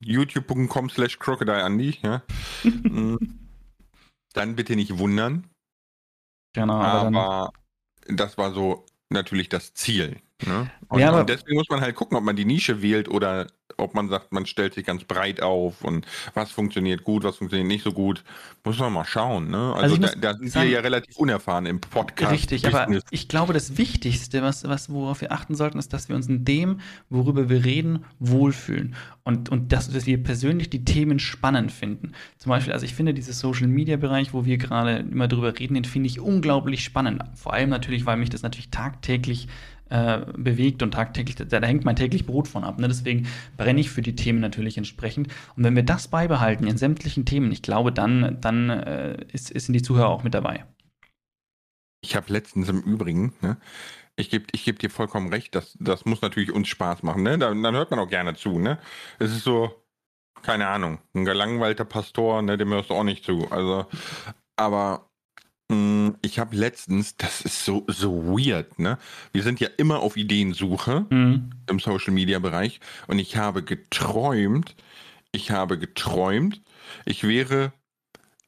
youtube.com 0.00 0.88
slash 0.88 1.18
crocodile 1.18 1.62
Andy. 1.62 1.98
Ja? 2.02 2.22
Mm. 2.64 3.16
dann 4.32 4.56
bitte 4.56 4.76
nicht 4.76 4.98
wundern. 4.98 5.50
Genau, 6.54 6.80
aber, 6.80 7.18
aber 7.18 7.52
das 8.08 8.38
war 8.38 8.52
so 8.52 8.86
natürlich 9.10 9.50
das 9.50 9.74
Ziel. 9.74 10.22
Ne? 10.44 10.70
Und, 10.88 11.00
ja, 11.00 11.18
und, 11.18 11.28
deswegen 11.28 11.56
muss 11.56 11.68
man 11.70 11.80
halt 11.80 11.94
gucken, 11.94 12.16
ob 12.16 12.24
man 12.24 12.36
die 12.36 12.44
Nische 12.44 12.82
wählt 12.82 13.08
oder 13.08 13.46
ob 13.78 13.94
man 13.94 14.08
sagt, 14.08 14.32
man 14.32 14.46
stellt 14.46 14.74
sich 14.74 14.86
ganz 14.86 15.04
breit 15.04 15.42
auf 15.42 15.82
und 15.82 16.06
was 16.34 16.50
funktioniert 16.50 17.04
gut, 17.04 17.24
was 17.24 17.36
funktioniert 17.36 17.68
nicht 17.68 17.84
so 17.84 17.92
gut. 17.92 18.22
Muss 18.64 18.78
man 18.78 18.92
mal 18.92 19.04
schauen. 19.04 19.50
Ne? 19.50 19.74
Also, 19.74 19.96
also 19.96 20.16
da, 20.18 20.32
da, 20.32 20.38
sind 20.38 20.54
wir 20.54 20.64
ja 20.64 20.80
relativ 20.80 21.16
unerfahren 21.16 21.66
im 21.66 21.80
Podcast. 21.80 22.32
Richtig, 22.32 22.62
Business. 22.62 22.82
aber 22.82 22.96
ich 23.10 23.28
glaube, 23.28 23.52
das 23.52 23.76
Wichtigste, 23.76 24.42
was, 24.42 24.66
was, 24.68 24.90
worauf 24.90 25.20
wir 25.20 25.32
achten 25.32 25.54
sollten, 25.54 25.78
ist, 25.78 25.92
dass 25.92 26.08
wir 26.08 26.16
uns 26.16 26.28
in 26.28 26.44
dem, 26.44 26.80
worüber 27.10 27.48
wir 27.48 27.64
reden, 27.64 28.04
wohlfühlen. 28.18 28.94
Und, 29.24 29.48
und 29.50 29.72
dass, 29.72 29.90
dass 29.90 30.06
wir 30.06 30.22
persönlich 30.22 30.70
die 30.70 30.84
Themen 30.84 31.18
spannend 31.18 31.72
finden. 31.72 32.12
Zum 32.38 32.50
Beispiel, 32.50 32.72
also 32.72 32.86
ich 32.86 32.94
finde 32.94 33.12
diesen 33.12 33.32
Social-Media-Bereich, 33.32 34.32
wo 34.32 34.44
wir 34.44 34.56
gerade 34.56 34.98
immer 34.98 35.28
drüber 35.28 35.58
reden, 35.58 35.74
den 35.74 35.84
finde 35.84 36.06
ich 36.08 36.20
unglaublich 36.20 36.84
spannend. 36.84 37.22
Vor 37.34 37.52
allem 37.52 37.70
natürlich, 37.70 38.06
weil 38.06 38.16
mich 38.16 38.30
das 38.30 38.42
natürlich 38.42 38.70
tagtäglich 38.70 39.48
äh, 39.88 40.20
bewegt 40.36 40.82
und 40.82 40.92
tagtäglich, 40.92 41.36
da, 41.36 41.44
da, 41.44 41.66
hängt 41.66 41.84
mein 41.84 41.96
täglich 41.96 42.26
Brot 42.26 42.48
von 42.48 42.64
ab. 42.64 42.78
Ne? 42.78 42.88
Deswegen 42.88 43.28
brenne 43.56 43.80
ich 43.80 43.90
für 43.90 44.02
die 44.02 44.16
Themen 44.16 44.40
natürlich 44.40 44.76
entsprechend. 44.78 45.28
Und 45.56 45.64
wenn 45.64 45.76
wir 45.76 45.84
das 45.84 46.08
beibehalten 46.08 46.66
in 46.66 46.76
sämtlichen 46.76 47.24
Themen, 47.24 47.52
ich 47.52 47.62
glaube, 47.62 47.92
dann, 47.92 48.38
dann 48.40 48.70
äh, 48.70 49.24
ist, 49.32 49.48
sind 49.48 49.72
die 49.72 49.82
Zuhörer 49.82 50.08
auch 50.08 50.24
mit 50.24 50.34
dabei. 50.34 50.64
Ich 52.02 52.16
habe 52.16 52.32
letztens 52.32 52.68
im 52.68 52.80
Übrigen, 52.80 53.34
ne, 53.40 53.56
ich 54.16 54.30
gebe 54.30 54.46
ich 54.52 54.64
geb 54.64 54.78
dir 54.78 54.90
vollkommen 54.90 55.32
recht, 55.32 55.54
das, 55.54 55.76
das 55.78 56.04
muss 56.04 56.22
natürlich 56.22 56.52
uns 56.52 56.68
Spaß 56.68 57.02
machen. 57.02 57.22
Ne? 57.22 57.38
Dann, 57.38 57.62
dann 57.62 57.74
hört 57.74 57.90
man 57.90 58.00
auch 58.00 58.08
gerne 58.08 58.34
zu. 58.34 58.58
Ne? 58.58 58.78
Es 59.18 59.30
ist 59.30 59.44
so, 59.44 59.70
keine 60.42 60.68
Ahnung, 60.68 60.98
ein 61.14 61.24
gelangweilter 61.24 61.84
Pastor, 61.84 62.42
ne, 62.42 62.56
dem 62.56 62.70
hörst 62.70 62.90
du 62.90 62.94
auch 62.94 63.04
nicht 63.04 63.24
zu. 63.24 63.50
Also, 63.50 63.86
aber 64.56 65.10
ich 66.22 66.38
habe 66.38 66.56
letztens, 66.56 67.16
das 67.16 67.40
ist 67.40 67.64
so, 67.64 67.84
so 67.88 68.24
weird, 68.24 68.78
ne? 68.78 68.98
Wir 69.32 69.42
sind 69.42 69.60
ja 69.60 69.68
immer 69.76 70.00
auf 70.00 70.16
Ideensuche 70.16 71.06
mhm. 71.10 71.50
im 71.68 71.78
Social 71.78 72.12
Media 72.12 72.38
Bereich 72.38 72.80
und 73.06 73.18
ich 73.18 73.36
habe 73.36 73.62
geträumt, 73.62 74.76
ich 75.32 75.50
habe 75.50 75.78
geträumt, 75.78 76.62
ich 77.04 77.24
wäre 77.24 77.72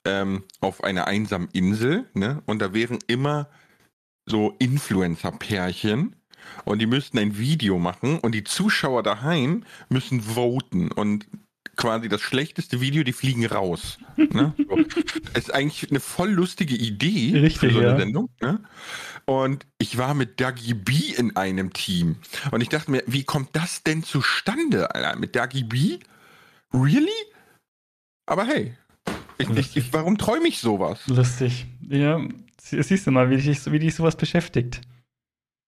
ähm, 0.04 0.44
auf 0.60 0.84
einer 0.84 1.06
einsamen 1.06 1.48
Insel, 1.52 2.08
ne? 2.14 2.42
Und 2.46 2.60
da 2.60 2.74
wären 2.74 2.98
immer 3.06 3.48
so 4.26 4.54
Influencer-Pärchen 4.58 6.14
und 6.64 6.78
die 6.80 6.86
müssten 6.86 7.18
ein 7.18 7.38
Video 7.38 7.78
machen 7.78 8.18
und 8.20 8.32
die 8.32 8.44
Zuschauer 8.44 9.02
daheim 9.02 9.64
müssen 9.88 10.20
voten 10.22 10.92
und 10.92 11.26
quasi 11.78 12.08
das 12.10 12.20
schlechteste 12.20 12.82
Video, 12.82 13.04
die 13.04 13.14
fliegen 13.14 13.46
raus. 13.46 13.98
Ne? 14.16 14.52
So. 14.58 14.76
ist 15.34 15.54
eigentlich 15.54 15.90
eine 15.90 16.00
voll 16.00 16.30
lustige 16.30 16.74
Idee 16.74 17.38
Richtig, 17.38 17.58
für 17.60 17.70
so 17.70 17.78
eine 17.78 17.88
ja. 17.88 17.96
Sendung. 17.96 18.28
Ne? 18.42 18.60
Und 19.24 19.64
ich 19.78 19.96
war 19.96 20.12
mit 20.12 20.40
Dagi 20.40 20.74
B 20.74 20.92
in 21.16 21.36
einem 21.36 21.72
Team. 21.72 22.16
Und 22.50 22.60
ich 22.60 22.68
dachte 22.68 22.90
mir, 22.90 23.02
wie 23.06 23.24
kommt 23.24 23.54
das 23.54 23.82
denn 23.82 24.02
zustande, 24.02 24.94
Alter? 24.94 25.18
Mit 25.18 25.36
Dagi 25.36 25.64
B? 25.64 25.98
Really? 26.74 27.08
Aber 28.26 28.44
hey, 28.44 28.74
ich, 29.38 29.48
ich, 29.50 29.76
ich, 29.76 29.92
warum 29.92 30.18
träume 30.18 30.48
ich 30.48 30.58
sowas? 30.58 31.06
Lustig. 31.06 31.66
Ja, 31.88 32.20
siehst 32.58 33.06
du 33.06 33.10
mal, 33.10 33.30
wie 33.30 33.36
dich, 33.36 33.72
wie 33.72 33.78
dich 33.78 33.94
sowas 33.94 34.16
beschäftigt. 34.16 34.80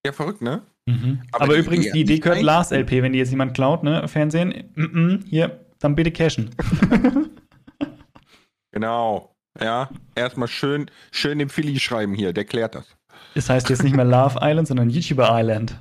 Ja, 0.05 0.12
verrückt, 0.12 0.42
ne? 0.42 0.62
Mhm. 0.87 1.23
Aber, 1.31 1.44
Aber 1.44 1.55
die, 1.55 1.61
übrigens, 1.61 1.92
die 1.92 2.01
Idee 2.01 2.18
gehört 2.18 2.42
Lars 2.42 2.73
LP, 2.73 3.03
wenn 3.03 3.12
die 3.12 3.18
jetzt 3.18 3.31
jemand 3.31 3.55
klaut, 3.55 3.83
ne? 3.83 4.09
Fernsehen, 4.09 4.70
mm 4.75 4.83
-mm, 4.83 5.25
hier, 5.29 5.61
dann 5.81 5.95
bitte 5.95 6.12
cashen. 6.12 6.51
genau. 8.73 9.35
Ja, 9.61 9.90
erstmal 10.14 10.49
schön, 10.49 10.90
schön 11.11 11.38
dem 11.38 11.51
Philly 11.51 11.81
schreiben 11.81 12.14
hier, 12.14 12.33
der 12.33 12.45
klärt 12.45 12.77
das. 12.77 12.87
Das 13.35 13.51
heißt 13.51 13.69
jetzt 13.69 13.83
nicht 13.83 13.97
mehr 13.97 14.05
Love 14.05 14.38
Island, 14.40 14.69
sondern 14.69 14.90
YouTuber 14.90 15.29
Island. 15.31 15.77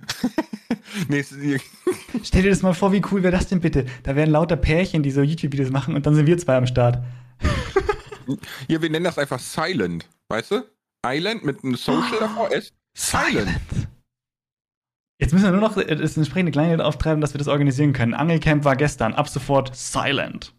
nee, 1.08 1.24
Stell 2.24 2.42
dir 2.42 2.50
das 2.50 2.62
mal 2.62 2.74
vor, 2.74 2.92
wie 2.92 3.02
cool 3.10 3.22
wäre 3.22 3.32
das 3.32 3.48
denn 3.48 3.60
bitte? 3.60 3.86
Da 4.02 4.16
wären 4.16 4.30
lauter 4.30 4.56
Pärchen, 4.56 5.02
die 5.02 5.10
so 5.10 5.22
YouTube-Videos 5.22 5.70
machen 5.70 5.94
und 5.94 6.06
dann 6.06 6.14
sind 6.14 6.26
wir 6.26 6.36
zwei 6.38 6.56
am 6.56 6.66
Start. 6.66 7.02
ja, 8.68 8.82
wir 8.82 8.90
nennen 8.90 9.04
das 9.04 9.18
einfach 9.18 9.38
Silent, 9.38 10.08
weißt 10.28 10.50
du? 10.52 10.64
Island 11.06 11.44
mit 11.44 11.62
einem 11.62 11.76
Social 11.76 12.16
oh, 12.16 12.20
davor 12.20 12.52
ist 12.52 12.74
Silent. 12.94 13.48
Silent. 13.70 13.79
Jetzt 15.20 15.34
müssen 15.34 15.44
wir 15.44 15.52
nur 15.52 15.60
noch 15.60 15.74
das 15.74 16.16
entsprechende 16.16 16.50
Kleingeld 16.50 16.80
auftreiben, 16.80 17.20
dass 17.20 17.34
wir 17.34 17.38
das 17.38 17.48
organisieren 17.48 17.92
können. 17.92 18.14
Angelcamp 18.14 18.64
war 18.64 18.74
gestern, 18.74 19.12
ab 19.12 19.28
sofort 19.28 19.76
silent. 19.76 20.54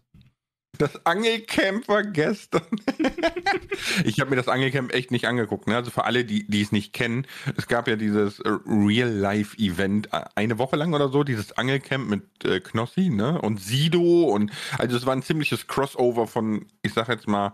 Das 0.78 1.04
Angelcamp 1.04 1.88
war 1.88 2.04
gestern. 2.04 2.62
ich 4.04 4.20
habe 4.20 4.30
mir 4.30 4.36
das 4.36 4.48
Angelcamp 4.48 4.94
echt 4.94 5.10
nicht 5.10 5.26
angeguckt. 5.26 5.66
Ne? 5.66 5.74
Also 5.74 5.90
für 5.90 6.04
alle, 6.04 6.24
die, 6.24 6.46
die 6.46 6.62
es 6.62 6.70
nicht 6.70 6.92
kennen, 6.92 7.26
es 7.56 7.66
gab 7.66 7.88
ja 7.88 7.96
dieses 7.96 8.38
äh, 8.38 8.50
Real-Life-Event 8.66 10.12
äh, 10.12 10.24
eine 10.36 10.58
Woche 10.58 10.76
lang 10.76 10.94
oder 10.94 11.08
so, 11.08 11.24
dieses 11.24 11.58
Angelcamp 11.58 12.08
mit 12.08 12.44
äh, 12.44 12.60
Knossi 12.60 13.10
ne? 13.10 13.40
und 13.42 13.60
Sido. 13.60 14.22
Und 14.22 14.52
also 14.78 14.96
es 14.96 15.04
war 15.04 15.14
ein 15.14 15.22
ziemliches 15.22 15.66
Crossover 15.66 16.28
von, 16.28 16.66
ich 16.82 16.94
sag 16.94 17.08
jetzt 17.08 17.26
mal, 17.26 17.52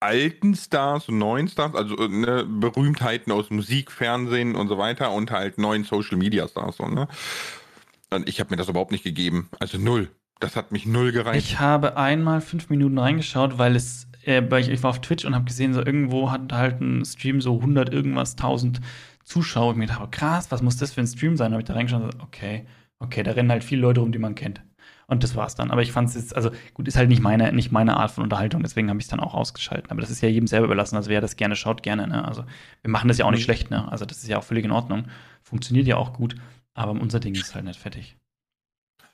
alten 0.00 0.54
Stars 0.54 1.08
und 1.08 1.18
neuen 1.18 1.48
Stars, 1.48 1.74
also 1.74 1.96
äh, 1.98 2.08
ne, 2.08 2.44
Berühmtheiten 2.44 3.32
aus 3.32 3.50
Musik, 3.50 3.90
Fernsehen 3.92 4.56
und 4.56 4.68
so 4.68 4.78
weiter 4.78 5.12
und 5.12 5.30
halt 5.30 5.58
neuen 5.58 5.84
Social 5.84 6.16
Media 6.16 6.48
Stars. 6.48 6.78
So, 6.78 6.86
ne? 6.86 7.06
Und 8.10 8.28
ich 8.28 8.40
habe 8.40 8.50
mir 8.50 8.56
das 8.56 8.68
überhaupt 8.68 8.92
nicht 8.92 9.04
gegeben. 9.04 9.48
Also 9.60 9.78
null. 9.78 10.10
Das 10.40 10.56
hat 10.56 10.72
mich 10.72 10.86
null 10.86 11.12
gereicht. 11.12 11.46
Ich 11.46 11.60
habe 11.60 11.98
einmal 11.98 12.40
fünf 12.40 12.70
Minuten 12.70 12.98
reingeschaut, 12.98 13.58
weil 13.58 13.76
es, 13.76 14.08
äh, 14.24 14.42
weil 14.48 14.62
ich, 14.62 14.70
ich, 14.70 14.82
war 14.82 14.90
auf 14.90 15.00
Twitch 15.00 15.26
und 15.26 15.34
habe 15.34 15.44
gesehen, 15.44 15.74
so 15.74 15.84
irgendwo 15.84 16.30
hat 16.30 16.50
halt 16.52 16.80
ein 16.80 17.04
Stream 17.04 17.42
so 17.42 17.56
100 17.56 17.92
irgendwas, 17.92 18.32
1000 18.32 18.80
Zuschauer. 19.22 19.72
Und 19.72 19.78
mir 19.78 19.86
dachte, 19.86 20.08
krass, 20.10 20.50
was 20.50 20.62
muss 20.62 20.78
das 20.78 20.92
für 20.92 21.02
ein 21.02 21.06
Stream 21.06 21.36
sein? 21.36 21.52
habe 21.52 21.60
ich 21.60 21.68
da 21.68 21.74
reingeschaut 21.74 22.02
und 22.02 22.12
so, 22.12 22.20
okay, 22.20 22.66
okay, 23.00 23.22
da 23.22 23.32
rennen 23.32 23.50
halt 23.50 23.64
viele 23.64 23.82
Leute 23.82 24.00
rum, 24.00 24.12
die 24.12 24.18
man 24.18 24.34
kennt. 24.34 24.62
Und 25.10 25.24
das 25.24 25.34
war's 25.34 25.56
dann. 25.56 25.72
Aber 25.72 25.82
ich 25.82 25.90
fand 25.90 26.08
es 26.08 26.14
jetzt, 26.14 26.36
also 26.36 26.52
gut, 26.72 26.86
ist 26.86 26.96
halt 26.96 27.08
nicht 27.08 27.20
meine, 27.20 27.52
nicht 27.52 27.72
meine 27.72 27.96
Art 27.96 28.12
von 28.12 28.22
Unterhaltung, 28.22 28.62
deswegen 28.62 28.88
habe 28.88 29.00
ich 29.00 29.06
es 29.06 29.10
dann 29.10 29.18
auch 29.18 29.34
ausgeschaltet. 29.34 29.90
Aber 29.90 30.00
das 30.00 30.08
ist 30.08 30.20
ja 30.20 30.28
jedem 30.28 30.46
selber 30.46 30.66
überlassen. 30.66 30.94
Also 30.94 31.10
wer 31.10 31.20
das 31.20 31.34
gerne 31.34 31.56
schaut, 31.56 31.82
gerne. 31.82 32.06
Ne? 32.06 32.24
Also 32.24 32.44
wir 32.82 32.90
machen 32.90 33.08
das 33.08 33.18
ja 33.18 33.24
auch 33.24 33.32
nicht 33.32 33.40
mhm. 33.40 33.44
schlecht, 33.44 33.70
ne? 33.70 33.90
Also 33.90 34.06
das 34.06 34.18
ist 34.18 34.28
ja 34.28 34.38
auch 34.38 34.44
völlig 34.44 34.64
in 34.64 34.70
Ordnung. 34.70 35.06
Funktioniert 35.42 35.88
ja 35.88 35.96
auch 35.96 36.12
gut. 36.12 36.36
Aber 36.74 36.92
unser 36.92 37.18
Ding 37.18 37.34
ist 37.34 37.56
halt 37.56 37.64
nicht 37.64 37.80
fertig. 37.80 38.16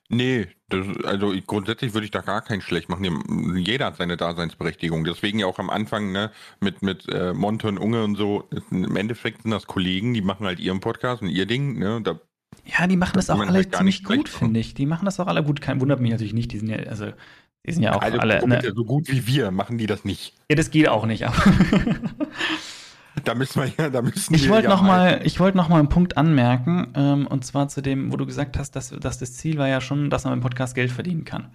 Nee, 0.08 0.48
das, 0.68 0.86
also 1.04 1.32
grundsätzlich 1.46 1.94
würde 1.94 2.04
ich 2.04 2.10
da 2.10 2.20
gar 2.20 2.42
keinen 2.42 2.60
schlecht 2.60 2.90
machen. 2.90 3.56
Jeder 3.56 3.86
hat 3.86 3.96
seine 3.96 4.18
Daseinsberechtigung. 4.18 5.04
Deswegen 5.04 5.38
ja 5.38 5.46
auch 5.46 5.58
am 5.58 5.70
Anfang 5.70 6.12
ne, 6.12 6.30
mit, 6.60 6.82
mit 6.82 7.08
äh, 7.08 7.32
Monte 7.32 7.68
und 7.68 7.78
Unge 7.78 8.04
und 8.04 8.16
so. 8.16 8.48
Im 8.70 8.96
Endeffekt 8.96 9.42
sind 9.42 9.50
das 9.50 9.66
Kollegen, 9.66 10.12
die 10.12 10.20
machen 10.20 10.46
halt 10.46 10.60
ihren 10.60 10.80
Podcast 10.80 11.22
und 11.22 11.30
ihr 11.30 11.46
Ding. 11.46 11.78
Ne, 11.78 12.02
da 12.02 12.20
ja, 12.66 12.86
die 12.86 12.96
machen 12.96 13.12
das, 13.14 13.26
das 13.26 13.36
auch 13.36 13.40
alle 13.40 13.52
halt 13.52 13.74
ziemlich 13.74 14.04
gut, 14.04 14.28
finde 14.28 14.60
ich. 14.60 14.74
Die 14.74 14.86
machen 14.86 15.04
das 15.04 15.20
auch 15.20 15.26
alle 15.26 15.42
gut. 15.42 15.60
Kein 15.60 15.80
wundert 15.80 16.00
mich 16.00 16.10
natürlich 16.10 16.34
nicht. 16.34 16.52
Die 16.52 16.58
sind 16.58 16.68
ja, 16.68 16.78
also, 16.78 17.12
die 17.66 17.72
sind 17.72 17.82
ja 17.82 17.94
auch 17.94 18.02
also, 18.02 18.18
alle. 18.18 18.46
Ne? 18.46 18.60
So 18.74 18.84
gut 18.84 19.10
wie 19.10 19.26
wir 19.26 19.50
machen 19.50 19.78
die 19.78 19.86
das 19.86 20.04
nicht. 20.04 20.34
Ja, 20.50 20.56
das 20.56 20.70
geht 20.70 20.88
auch 20.88 21.06
nicht. 21.06 21.24
da 23.24 23.34
müssen 23.34 23.62
wir 23.62 23.72
ja, 23.78 23.90
da 23.90 24.02
müssen 24.02 24.34
ich 24.34 24.48
wollte 24.48 24.68
ja 24.68 24.74
noch 24.74 24.82
mal, 24.82 25.20
ich 25.24 25.38
wollte 25.38 25.56
noch 25.56 25.68
mal 25.68 25.78
einen 25.78 25.88
Punkt 25.88 26.16
anmerken, 26.16 26.88
ähm, 26.94 27.26
und 27.26 27.44
zwar 27.44 27.68
zu 27.68 27.80
dem, 27.82 28.12
wo 28.12 28.16
du 28.16 28.26
gesagt 28.26 28.58
hast, 28.58 28.72
dass, 28.72 28.90
dass 28.90 29.18
das 29.18 29.34
Ziel 29.34 29.58
war 29.58 29.68
ja 29.68 29.80
schon, 29.80 30.10
dass 30.10 30.24
man 30.24 30.32
im 30.32 30.40
Podcast 30.40 30.74
Geld 30.74 30.90
verdienen 30.90 31.24
kann. 31.24 31.50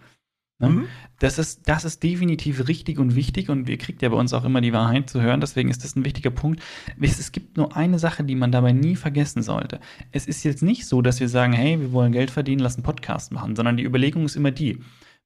Ne? 0.62 0.70
Mhm. 0.70 0.86
Das, 1.20 1.38
ist, 1.38 1.68
das 1.68 1.84
ist 1.84 2.02
definitiv 2.02 2.68
richtig 2.68 2.98
und 2.98 3.16
wichtig 3.16 3.50
und 3.50 3.68
ihr 3.68 3.78
kriegt 3.78 4.02
ja 4.02 4.10
bei 4.10 4.16
uns 4.16 4.34
auch 4.34 4.46
immer 4.46 4.62
die 4.62 4.74
Wahrheit 4.74 5.10
zu 5.10 5.22
hören, 5.22 5.42
deswegen 5.42 5.70
ist 5.70 5.84
das 5.84 5.96
ein 5.96 6.06
wichtiger 6.06 6.32
Punkt. 6.32 6.62
Es 7.00 7.32
gibt 7.32 7.58
nur 7.58 7.76
eine 7.76 8.00
Sache, 8.00 8.24
die 8.24 8.36
man 8.36 8.52
dabei 8.52 8.72
nie 8.72 8.96
vergessen 8.96 9.44
sollte. 9.44 9.80
Es 10.12 10.26
ist 10.26 10.44
jetzt 10.44 10.64
nicht 10.64 10.86
so, 10.86 11.02
dass 11.02 11.20
wir 11.20 11.30
sagen, 11.30 11.54
hey, 11.54 11.80
wir 11.80 11.92
wollen 11.92 12.12
Geld 12.12 12.32
verdienen, 12.32 12.62
lass 12.62 12.76
einen 12.76 12.84
Podcast 12.84 13.32
machen, 13.32 13.56
sondern 13.56 13.78
die 13.78 13.84
Überlegung 13.84 14.26
ist 14.26 14.36
immer 14.36 14.52
die, 14.52 14.80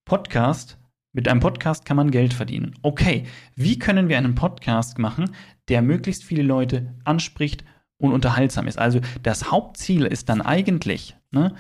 Podcast 0.06 0.78
Mit 1.14 1.28
einem 1.28 1.40
Podcast 1.40 1.84
kann 1.84 1.98
man 1.98 2.12
Geld 2.12 2.34
verdienen. 2.34 2.76
Okay, 2.84 3.24
wie 3.56 3.80
können 3.80 4.08
wir 4.08 4.20
einen 4.20 4.36
Podcast 4.36 5.00
machen, 5.00 5.32
der 5.68 5.82
möglichst 5.82 6.24
viele 6.24 6.44
Leute 6.44 6.94
anspricht 7.06 7.64
und 7.98 8.14
unterhaltsam 8.14 8.68
ist? 8.68 8.78
Also 8.78 9.00
das 9.24 9.50
Hauptziel 9.50 10.06
ist 10.06 10.30
dann 10.30 10.42
eigentlich, 10.42 11.16
ne, 11.32 11.56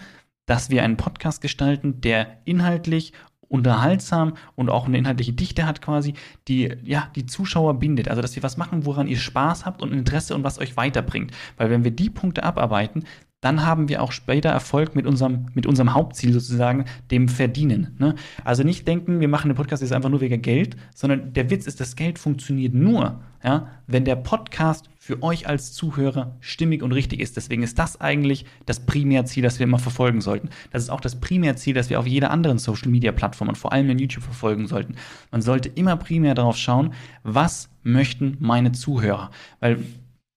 dass 0.45 0.69
wir 0.69 0.83
einen 0.83 0.97
Podcast 0.97 1.41
gestalten, 1.41 2.01
der 2.01 2.41
inhaltlich 2.45 3.13
unterhaltsam 3.49 4.35
und 4.55 4.69
auch 4.69 4.85
eine 4.85 4.97
inhaltliche 4.97 5.33
Dichte 5.33 5.65
hat 5.65 5.81
quasi, 5.81 6.13
die 6.47 6.75
ja 6.83 7.09
die 7.15 7.25
Zuschauer 7.25 7.79
bindet. 7.79 8.07
Also 8.07 8.21
dass 8.21 8.35
wir 8.35 8.43
was 8.43 8.57
machen, 8.57 8.85
woran 8.85 9.07
ihr 9.07 9.17
Spaß 9.17 9.65
habt 9.65 9.81
und 9.81 9.93
Interesse 9.93 10.35
und 10.35 10.43
was 10.43 10.59
euch 10.59 10.77
weiterbringt. 10.77 11.31
Weil 11.57 11.69
wenn 11.69 11.83
wir 11.83 11.91
die 11.91 12.09
Punkte 12.09 12.43
abarbeiten, 12.43 13.05
dann 13.45 13.63
haben 13.63 13.89
wir 13.89 14.01
auch 14.01 14.11
später 14.11 14.49
Erfolg 14.49 14.95
mit 14.95 15.05
unserem, 15.05 15.45
mit 15.53 15.67
unserem 15.67 15.93
Hauptziel 15.93 16.33
sozusagen, 16.33 16.85
dem 17.11 17.29
Verdienen. 17.29 17.95
Ne? 17.99 18.15
Also 18.43 18.63
nicht 18.63 18.87
denken, 18.87 19.19
wir 19.19 19.27
machen 19.27 19.49
den 19.49 19.55
Podcast 19.55 19.83
jetzt 19.83 19.91
einfach 19.91 20.09
nur 20.09 20.19
wegen 20.19 20.41
Geld, 20.41 20.75
sondern 20.95 21.31
der 21.33 21.51
Witz 21.51 21.67
ist, 21.67 21.79
das 21.79 21.95
Geld 21.95 22.17
funktioniert 22.17 22.73
nur, 22.73 23.21
ja, 23.43 23.67
wenn 23.85 24.03
der 24.03 24.15
Podcast 24.15 24.89
für 24.97 25.21
euch 25.21 25.47
als 25.47 25.73
Zuhörer 25.73 26.35
stimmig 26.39 26.81
und 26.81 26.91
richtig 26.91 27.19
ist. 27.19 27.37
Deswegen 27.37 27.61
ist 27.61 27.77
das 27.77 28.01
eigentlich 28.01 28.47
das 28.65 28.79
Primärziel, 28.79 29.43
das 29.43 29.59
wir 29.59 29.65
immer 29.65 29.77
verfolgen 29.77 30.21
sollten. 30.21 30.49
Das 30.71 30.81
ist 30.81 30.89
auch 30.89 31.01
das 31.01 31.19
Primärziel, 31.21 31.75
das 31.75 31.91
wir 31.91 31.99
auf 31.99 32.07
jeder 32.07 32.31
anderen 32.31 32.57
Social-Media-Plattform 32.57 33.49
und 33.49 33.59
vor 33.59 33.73
allem 33.73 33.91
in 33.91 33.99
YouTube 33.99 34.23
verfolgen 34.23 34.65
sollten. 34.65 34.95
Man 35.29 35.43
sollte 35.43 35.69
immer 35.69 35.97
primär 35.97 36.33
darauf 36.33 36.57
schauen, 36.57 36.95
was 37.21 37.69
möchten 37.83 38.37
meine 38.39 38.71
Zuhörer. 38.71 39.29
Weil 39.59 39.83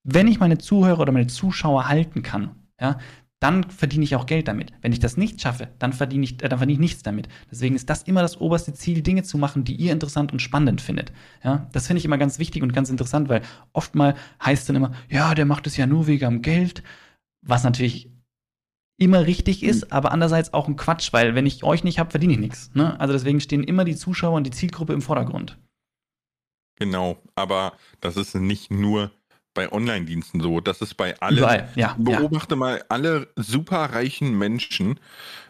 wenn 0.03 0.27
ich 0.27 0.39
meine 0.39 0.59
Zuhörer 0.59 0.99
oder 0.99 1.11
meine 1.11 1.25
Zuschauer 1.25 1.89
halten 1.89 2.21
kann, 2.21 2.51
ja, 2.79 2.99
dann 3.39 3.69
verdiene 3.69 4.03
ich 4.03 4.15
auch 4.15 4.25
Geld 4.25 4.47
damit. 4.47 4.73
Wenn 4.81 4.91
ich 4.91 4.99
das 4.99 5.15
nicht 5.15 5.41
schaffe, 5.41 5.69
dann 5.79 5.93
verdiene 5.93 6.25
ich, 6.25 6.43
äh, 6.43 6.49
dann 6.49 6.59
verdiene 6.59 6.73
ich 6.73 6.79
nichts 6.79 7.03
damit. 7.03 7.29
Deswegen 7.49 7.75
ist 7.75 7.89
das 7.89 8.03
immer 8.03 8.21
das 8.21 8.39
oberste 8.39 8.73
Ziel, 8.73 9.01
Dinge 9.01 9.23
zu 9.23 9.37
machen, 9.37 9.63
die 9.63 9.75
ihr 9.75 9.93
interessant 9.93 10.33
und 10.33 10.41
spannend 10.41 10.81
findet. 10.81 11.13
Ja, 11.43 11.67
das 11.71 11.87
finde 11.87 11.99
ich 11.99 12.05
immer 12.05 12.17
ganz 12.17 12.39
wichtig 12.39 12.63
und 12.63 12.73
ganz 12.73 12.89
interessant, 12.89 13.29
weil 13.29 13.41
oftmal 13.71 14.15
heißt 14.43 14.67
dann 14.67 14.75
immer, 14.75 14.91
ja, 15.09 15.35
der 15.35 15.45
macht 15.45 15.67
es 15.67 15.77
ja 15.77 15.85
nur 15.85 16.07
wegen 16.07 16.41
Geld, 16.41 16.83
was 17.41 17.63
natürlich 17.63 18.11
immer 18.97 19.25
richtig 19.25 19.63
ist, 19.63 19.85
mhm. 19.85 19.91
aber 19.91 20.11
andererseits 20.11 20.53
auch 20.53 20.67
ein 20.67 20.75
Quatsch, 20.75 21.13
weil 21.13 21.33
wenn 21.33 21.45
ich 21.45 21.63
euch 21.63 21.85
nicht 21.85 21.99
habe, 21.99 22.11
verdiene 22.11 22.33
ich 22.33 22.39
nichts. 22.39 22.71
Ne? 22.73 22.99
Also 22.99 23.13
deswegen 23.13 23.39
stehen 23.39 23.63
immer 23.63 23.85
die 23.85 23.95
Zuschauer 23.95 24.35
und 24.35 24.43
die 24.45 24.51
Zielgruppe 24.51 24.93
im 24.93 25.01
Vordergrund. 25.01 25.57
Genau, 26.75 27.17
aber 27.35 27.73
das 28.01 28.17
ist 28.17 28.35
nicht 28.35 28.71
nur 28.71 29.11
bei 29.53 29.71
Online-Diensten 29.71 30.41
so. 30.41 30.59
Das 30.59 30.81
ist 30.81 30.95
bei 30.95 31.19
allen. 31.19 31.37
Überall, 31.37 31.69
ja, 31.75 31.95
Beobachte 31.97 32.55
ja. 32.55 32.59
mal 32.59 32.83
alle 32.89 33.27
superreichen 33.35 34.37
Menschen. 34.37 34.99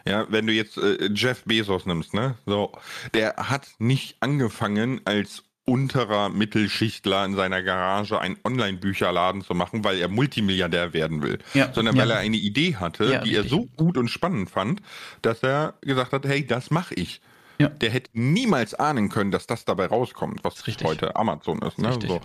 Ja, 0.06 0.26
wenn 0.30 0.46
du 0.46 0.52
jetzt 0.52 0.78
äh, 0.78 1.10
Jeff 1.14 1.44
Bezos 1.44 1.86
nimmst, 1.86 2.14
ne? 2.14 2.36
So, 2.46 2.72
der 3.14 3.34
hat 3.36 3.68
nicht 3.78 4.16
angefangen 4.20 5.00
als 5.04 5.44
unterer 5.64 6.30
Mittelschichtler 6.30 7.24
in 7.24 7.36
seiner 7.36 7.62
Garage 7.62 8.20
einen 8.20 8.36
Online-Bücherladen 8.44 9.42
zu 9.42 9.54
machen, 9.54 9.84
weil 9.84 9.98
er 9.98 10.08
Multimilliardär 10.08 10.92
werden 10.92 11.22
will, 11.22 11.38
ja, 11.54 11.72
sondern 11.72 11.94
ja. 11.94 12.02
weil 12.02 12.10
er 12.10 12.18
eine 12.18 12.38
Idee 12.38 12.76
hatte, 12.76 13.04
ja, 13.04 13.20
die 13.20 13.36
richtig. 13.36 13.44
er 13.44 13.48
so 13.48 13.66
gut 13.76 13.96
und 13.96 14.08
spannend 14.08 14.50
fand, 14.50 14.80
dass 15.22 15.42
er 15.42 15.74
gesagt 15.82 16.12
hat, 16.12 16.26
hey, 16.26 16.44
das 16.44 16.70
mache 16.70 16.94
ich. 16.94 17.20
Der 17.68 17.90
hätte 17.90 18.10
niemals 18.14 18.72
ahnen 18.72 19.10
können, 19.10 19.30
dass 19.30 19.46
das 19.46 19.66
dabei 19.66 19.84
rauskommt, 19.84 20.42
was 20.44 20.66
richtig. 20.66 20.86
heute 20.86 21.14
Amazon 21.14 21.60
ist. 21.60 21.78
Ne? 21.78 21.92
So. 22.06 22.20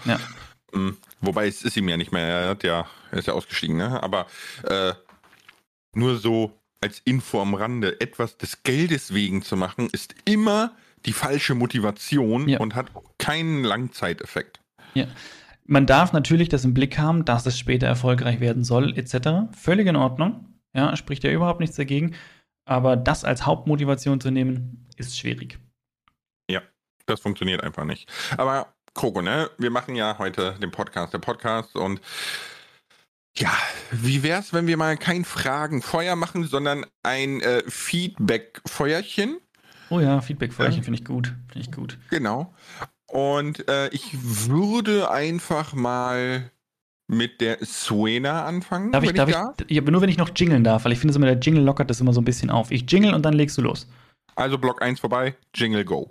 Hm, 0.76 0.98
wobei 1.22 1.48
es 1.48 1.64
ist 1.64 1.78
ihm 1.78 1.88
ja 1.88 1.98
nicht 1.98 2.12
mehr, 2.12 2.26
er, 2.26 2.50
hat 2.50 2.64
ja, 2.64 2.86
er 3.12 3.18
ist 3.18 3.28
ja 3.28 3.34
ausgestiegen, 3.34 3.78
ne? 3.78 4.04
Aber 4.04 4.28
äh, 4.64 4.94
nur 5.94 6.18
so 6.18 6.52
als 6.82 7.00
Info 7.00 7.42
am 7.42 7.56
Rande, 7.56 8.00
etwas 8.02 8.38
des 8.38 8.62
Geldes 8.64 9.14
wegen 9.14 9.42
zu 9.42 9.56
machen, 9.56 9.90
ist 9.92 10.14
immer 10.26 10.76
die 11.06 11.14
falsche 11.14 11.56
Motivation 11.56 12.50
ja. 12.50 12.60
und 12.60 12.76
hat 12.76 12.92
keinen 13.18 13.64
Langzeiteffekt. 13.64 14.60
Ja. 14.94 15.08
Man 15.66 15.88
darf 15.88 16.14
natürlich 16.14 16.50
das 16.50 16.64
im 16.66 16.74
Blick 16.76 17.00
haben, 17.00 17.26
dass 17.26 17.46
es 17.46 17.58
später 17.58 17.88
erfolgreich 17.88 18.40
werden 18.40 18.64
soll, 18.64 18.96
etc. 18.98 19.50
Völlig 19.58 19.88
in 19.88 19.96
Ordnung. 19.96 20.60
Ja, 20.76 20.96
spricht 20.96 21.24
ja 21.24 21.32
überhaupt 21.32 21.60
nichts 21.60 21.76
dagegen. 21.76 22.16
Aber 22.66 22.98
das 22.98 23.24
als 23.24 23.46
Hauptmotivation 23.46 24.20
zu 24.20 24.30
nehmen, 24.30 24.88
ist 24.98 25.18
schwierig. 25.18 25.58
Ja, 26.50 26.62
das 27.06 27.22
funktioniert 27.22 27.64
einfach 27.64 27.86
nicht. 27.86 28.12
Aber 28.38 28.75
Kroko, 28.96 29.22
ne? 29.22 29.50
Wir 29.58 29.70
machen 29.70 29.96
ja 29.96 30.18
heute 30.18 30.56
den 30.62 30.72
Podcast, 30.72 31.14
der 31.14 31.20
Podcast 31.20 31.76
und 31.76 32.02
ja, 33.38 33.52
wie 33.92 34.24
wär's, 34.24 34.54
wenn 34.54 34.66
wir 34.66 34.78
mal 34.78 34.96
kein 34.96 35.26
Fragenfeuer 35.26 36.16
machen, 36.16 36.46
sondern 36.46 36.86
ein 37.04 37.42
äh, 37.42 37.64
Feedback-Feuerchen? 37.68 39.38
Oh 39.90 40.00
ja, 40.00 40.22
Feedback-Feuerchen 40.22 40.78
ja. 40.78 40.84
finde 40.84 41.00
ich 41.00 41.06
gut. 41.06 41.34
Finde 41.52 41.60
ich 41.60 41.72
gut. 41.74 41.98
Genau. 42.10 42.54
Und 43.08 43.68
äh, 43.68 43.90
ich 43.90 44.12
würde 44.14 45.12
einfach 45.12 45.74
mal 45.74 46.50
mit 47.08 47.42
der 47.42 47.58
Suena 47.62 48.46
anfangen. 48.46 48.94
Darf 48.94 49.04
ich, 49.04 49.14
darf 49.14 49.30
ich, 49.68 49.78
ich, 49.78 49.84
nur 49.84 50.02
wenn 50.02 50.10
ich 50.10 50.18
noch 50.18 50.32
jingeln 50.34 50.64
darf, 50.64 50.86
weil 50.86 50.94
ich 50.94 51.00
finde, 51.00 51.14
so 51.14 51.20
mit 51.20 51.28
der 51.28 51.38
Jingle 51.38 51.64
lockert 51.64 51.90
das 51.90 52.00
immer 52.00 52.14
so 52.14 52.22
ein 52.22 52.26
bisschen 52.26 52.50
auf. 52.50 52.72
Ich 52.72 52.90
jingle 52.90 53.14
und 53.14 53.24
dann 53.24 53.34
legst 53.34 53.58
du 53.58 53.62
los. 53.62 53.88
Also 54.36 54.58
Block 54.58 54.82
1 54.82 55.02
vorbei, 55.02 55.36
Jingle 55.54 55.84
go. 55.84 56.10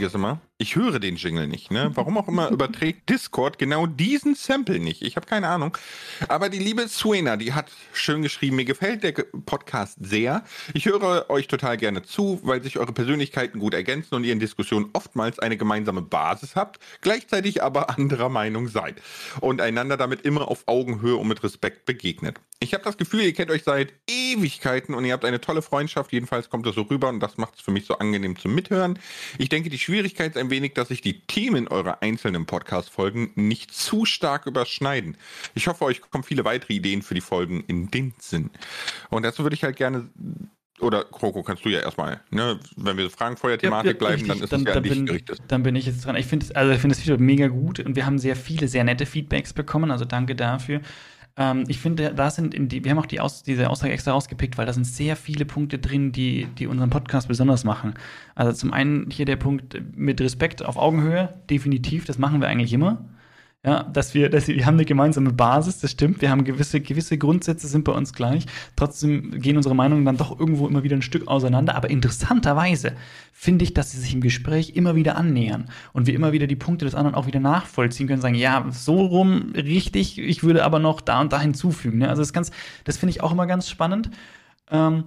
Ist 0.00 0.14
immer, 0.14 0.40
ich 0.56 0.76
höre 0.76 0.98
den 0.98 1.16
Jingle 1.16 1.46
nicht. 1.46 1.70
Ne? 1.70 1.90
Warum 1.94 2.16
auch 2.16 2.26
immer 2.26 2.48
überträgt 2.48 3.08
Discord 3.08 3.58
genau 3.58 3.86
diesen 3.86 4.34
Sample 4.34 4.78
nicht. 4.78 5.02
Ich 5.02 5.16
habe 5.16 5.26
keine 5.26 5.48
Ahnung. 5.48 5.76
Aber 6.26 6.48
die 6.48 6.58
liebe 6.58 6.88
Suena, 6.88 7.36
die 7.36 7.52
hat 7.52 7.70
schön 7.92 8.22
geschrieben, 8.22 8.56
mir 8.56 8.64
gefällt 8.64 9.02
der 9.02 9.12
Podcast 9.12 9.98
sehr. 10.00 10.42
Ich 10.72 10.86
höre 10.86 11.28
euch 11.28 11.48
total 11.48 11.76
gerne 11.76 12.02
zu, 12.02 12.40
weil 12.42 12.62
sich 12.62 12.78
eure 12.78 12.92
Persönlichkeiten 12.92 13.58
gut 13.58 13.74
ergänzen 13.74 14.14
und 14.14 14.24
ihr 14.24 14.32
in 14.32 14.40
Diskussionen 14.40 14.88
oftmals 14.94 15.38
eine 15.38 15.56
gemeinsame 15.56 16.02
Basis 16.02 16.56
habt, 16.56 16.80
gleichzeitig 17.02 17.62
aber 17.62 17.90
anderer 17.90 18.30
Meinung 18.30 18.68
seid 18.68 18.96
und 19.40 19.60
einander 19.60 19.96
damit 19.96 20.22
immer 20.22 20.48
auf 20.48 20.64
Augenhöhe 20.66 21.16
und 21.16 21.28
mit 21.28 21.42
Respekt 21.44 21.84
begegnet. 21.84 22.40
Ich 22.62 22.74
habe 22.74 22.84
das 22.84 22.98
Gefühl, 22.98 23.22
ihr 23.22 23.32
kennt 23.32 23.50
euch 23.50 23.62
seit 23.64 23.94
Ewigkeiten 24.06 24.94
und 24.94 25.06
ihr 25.06 25.14
habt 25.14 25.24
eine 25.24 25.40
tolle 25.40 25.62
Freundschaft. 25.62 26.12
Jedenfalls 26.12 26.50
kommt 26.50 26.66
es 26.66 26.74
so 26.74 26.82
rüber 26.82 27.08
und 27.08 27.18
das 27.18 27.38
macht 27.38 27.54
es 27.54 27.62
für 27.62 27.70
mich 27.70 27.86
so 27.86 27.96
angenehm 27.96 28.36
zum 28.36 28.54
Mithören. 28.54 28.98
Ich 29.38 29.48
denke, 29.48 29.70
die 29.70 29.78
Schwierigkeit 29.78 30.32
ist 30.32 30.36
ein 30.36 30.50
wenig, 30.50 30.74
dass 30.74 30.88
sich 30.88 31.00
die 31.00 31.22
Themen 31.22 31.68
eurer 31.68 32.02
einzelnen 32.02 32.44
Podcast-Folgen 32.44 33.30
nicht 33.34 33.72
zu 33.72 34.04
stark 34.04 34.44
überschneiden. 34.44 35.16
Ich 35.54 35.68
hoffe, 35.68 35.86
euch 35.86 36.02
kommen 36.02 36.22
viele 36.22 36.44
weitere 36.44 36.74
Ideen 36.74 37.00
für 37.00 37.14
die 37.14 37.22
Folgen 37.22 37.64
in 37.66 37.90
den 37.90 38.12
Sinn. 38.18 38.50
Und 39.08 39.22
dazu 39.22 39.42
würde 39.42 39.54
ich 39.54 39.64
halt 39.64 39.76
gerne 39.76 40.10
oder 40.80 41.04
Kroko, 41.04 41.42
kannst 41.42 41.64
du 41.64 41.70
ja 41.70 41.80
erstmal, 41.80 42.20
ne? 42.30 42.58
wenn 42.76 42.96
wir 42.96 43.04
so 43.04 43.10
Fragenfeuer-Thematik 43.10 43.86
ja, 43.86 43.92
ja, 43.92 43.98
bleiben, 43.98 44.28
dann 44.28 44.40
ist 44.40 44.52
dann, 44.52 44.60
es 44.60 44.66
ja 44.66 44.74
dann 44.74 44.84
an 44.84 44.88
dich 44.88 45.06
gerichtet. 45.06 45.42
Dann 45.48 45.62
bin 45.62 45.76
ich 45.76 45.86
jetzt 45.86 46.04
dran. 46.04 46.16
Ich 46.16 46.26
finde 46.26 46.54
also 46.54 46.72
ich 46.72 46.82
das 46.82 47.02
Video 47.02 47.18
mega 47.18 47.48
gut 47.48 47.80
und 47.80 47.96
wir 47.96 48.04
haben 48.04 48.18
sehr 48.18 48.36
viele, 48.36 48.68
sehr 48.68 48.84
nette 48.84 49.06
Feedbacks 49.06 49.52
bekommen, 49.54 49.90
also 49.90 50.04
danke 50.04 50.34
dafür. 50.34 50.80
Ähm, 51.40 51.64
ich 51.68 51.78
finde, 51.78 52.12
da 52.14 52.30
sind 52.30 52.54
die, 52.70 52.84
wir 52.84 52.90
haben 52.90 52.98
auch 52.98 53.06
die 53.06 53.18
Aus, 53.18 53.42
diese 53.42 53.70
Aussage 53.70 53.92
extra 53.92 54.12
rausgepickt, 54.12 54.58
weil 54.58 54.66
da 54.66 54.74
sind 54.74 54.84
sehr 54.84 55.16
viele 55.16 55.46
Punkte 55.46 55.78
drin, 55.78 56.12
die, 56.12 56.46
die 56.58 56.66
unseren 56.66 56.90
Podcast 56.90 57.28
besonders 57.28 57.64
machen. 57.64 57.94
Also 58.34 58.52
zum 58.52 58.72
einen 58.74 59.10
hier 59.10 59.24
der 59.24 59.36
Punkt 59.36 59.80
mit 59.96 60.20
Respekt 60.20 60.62
auf 60.64 60.76
Augenhöhe, 60.76 61.30
definitiv, 61.48 62.04
das 62.04 62.18
machen 62.18 62.42
wir 62.42 62.48
eigentlich 62.48 62.72
immer. 62.74 63.04
Ja, 63.62 63.82
dass 63.82 64.14
wir, 64.14 64.30
dass 64.30 64.48
wir, 64.48 64.56
wir 64.56 64.64
haben 64.64 64.76
eine 64.76 64.86
gemeinsame 64.86 65.34
Basis, 65.34 65.80
das 65.80 65.90
stimmt. 65.90 66.22
Wir 66.22 66.30
haben 66.30 66.44
gewisse, 66.44 66.80
gewisse 66.80 67.18
Grundsätze 67.18 67.68
sind 67.68 67.84
bei 67.84 67.92
uns 67.92 68.14
gleich. 68.14 68.46
Trotzdem 68.74 69.38
gehen 69.38 69.58
unsere 69.58 69.74
Meinungen 69.74 70.06
dann 70.06 70.16
doch 70.16 70.40
irgendwo 70.40 70.66
immer 70.66 70.82
wieder 70.82 70.96
ein 70.96 71.02
Stück 71.02 71.28
auseinander. 71.28 71.74
Aber 71.74 71.90
interessanterweise 71.90 72.94
finde 73.34 73.64
ich, 73.64 73.74
dass 73.74 73.90
sie 73.90 73.98
sich 73.98 74.14
im 74.14 74.22
Gespräch 74.22 74.76
immer 74.76 74.94
wieder 74.94 75.16
annähern 75.16 75.68
und 75.92 76.06
wir 76.06 76.14
immer 76.14 76.32
wieder 76.32 76.46
die 76.46 76.56
Punkte 76.56 76.86
des 76.86 76.94
anderen 76.94 77.14
auch 77.14 77.26
wieder 77.26 77.40
nachvollziehen 77.40 78.06
können, 78.08 78.22
sagen, 78.22 78.34
ja, 78.34 78.64
so 78.70 79.04
rum 79.04 79.52
richtig, 79.54 80.18
ich 80.18 80.42
würde 80.42 80.64
aber 80.64 80.78
noch 80.78 81.02
da 81.02 81.20
und 81.20 81.34
da 81.34 81.38
hinzufügen. 81.38 81.98
Ne? 81.98 82.08
Also 82.08 82.22
das 82.22 82.32
ganz, 82.32 82.52
das 82.84 82.96
finde 82.96 83.10
ich 83.10 83.22
auch 83.22 83.32
immer 83.32 83.46
ganz 83.46 83.68
spannend. 83.68 84.10
Ähm, 84.70 85.04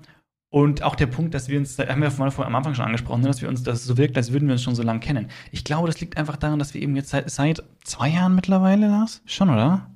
und 0.54 0.84
auch 0.84 0.94
der 0.94 1.08
Punkt, 1.08 1.34
dass 1.34 1.50
wir 1.50 1.58
uns, 1.58 1.80
haben 1.80 2.00
wir 2.00 2.12
vorhin 2.12 2.46
am 2.46 2.54
Anfang 2.54 2.76
schon 2.76 2.86
angesprochen, 2.86 3.22
ne, 3.22 3.28
dass 3.28 3.42
wir 3.42 3.50
uns, 3.50 3.64
dass 3.64 3.80
es 3.80 3.86
so 3.86 3.98
wirkt, 3.98 4.16
als 4.18 4.32
würden 4.32 4.48
wir 4.48 4.54
uns 4.54 4.62
schon 4.62 4.76
so 4.76 4.84
lange 4.84 5.00
kennen. 5.00 5.30
Ich 5.52 5.64
glaube, 5.64 5.88
das 5.88 6.00
liegt 6.00 6.16
einfach 6.16 6.38
daran, 6.38 6.60
dass 6.60 6.76
wir 6.76 6.82
eben 6.84 6.96
jetzt 6.96 7.10
seit, 7.10 7.28
seit 7.32 7.64
zwei 7.84 8.10
Jahren 8.10 8.36
mittlerweile, 8.36 8.88
Lars? 8.88 9.24
Schon, 9.26 9.50
oder? 9.50 9.90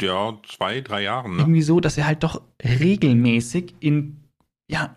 Ja, 0.00 0.38
zwei, 0.48 0.82
drei 0.82 1.02
Jahren. 1.02 1.32
Ne? 1.32 1.38
Irgendwie 1.42 1.62
so, 1.62 1.80
dass 1.80 1.96
wir 1.96 2.06
halt 2.06 2.22
doch 2.22 2.42
regelmäßig 2.62 3.74
in, 3.80 4.20
ja, 4.68 4.94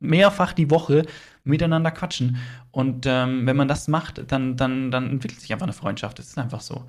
mehrfach 0.00 0.52
die 0.52 0.68
Woche 0.68 1.06
miteinander 1.44 1.92
quatschen. 1.92 2.38
Und 2.72 3.06
ähm, 3.06 3.46
wenn 3.46 3.56
man 3.56 3.68
das 3.68 3.86
macht, 3.86 4.32
dann, 4.32 4.56
dann, 4.56 4.90
dann 4.90 5.10
entwickelt 5.10 5.40
sich 5.40 5.52
einfach 5.52 5.66
eine 5.66 5.72
Freundschaft. 5.72 6.18
Das 6.18 6.26
ist 6.26 6.38
einfach 6.38 6.60
so. 6.60 6.86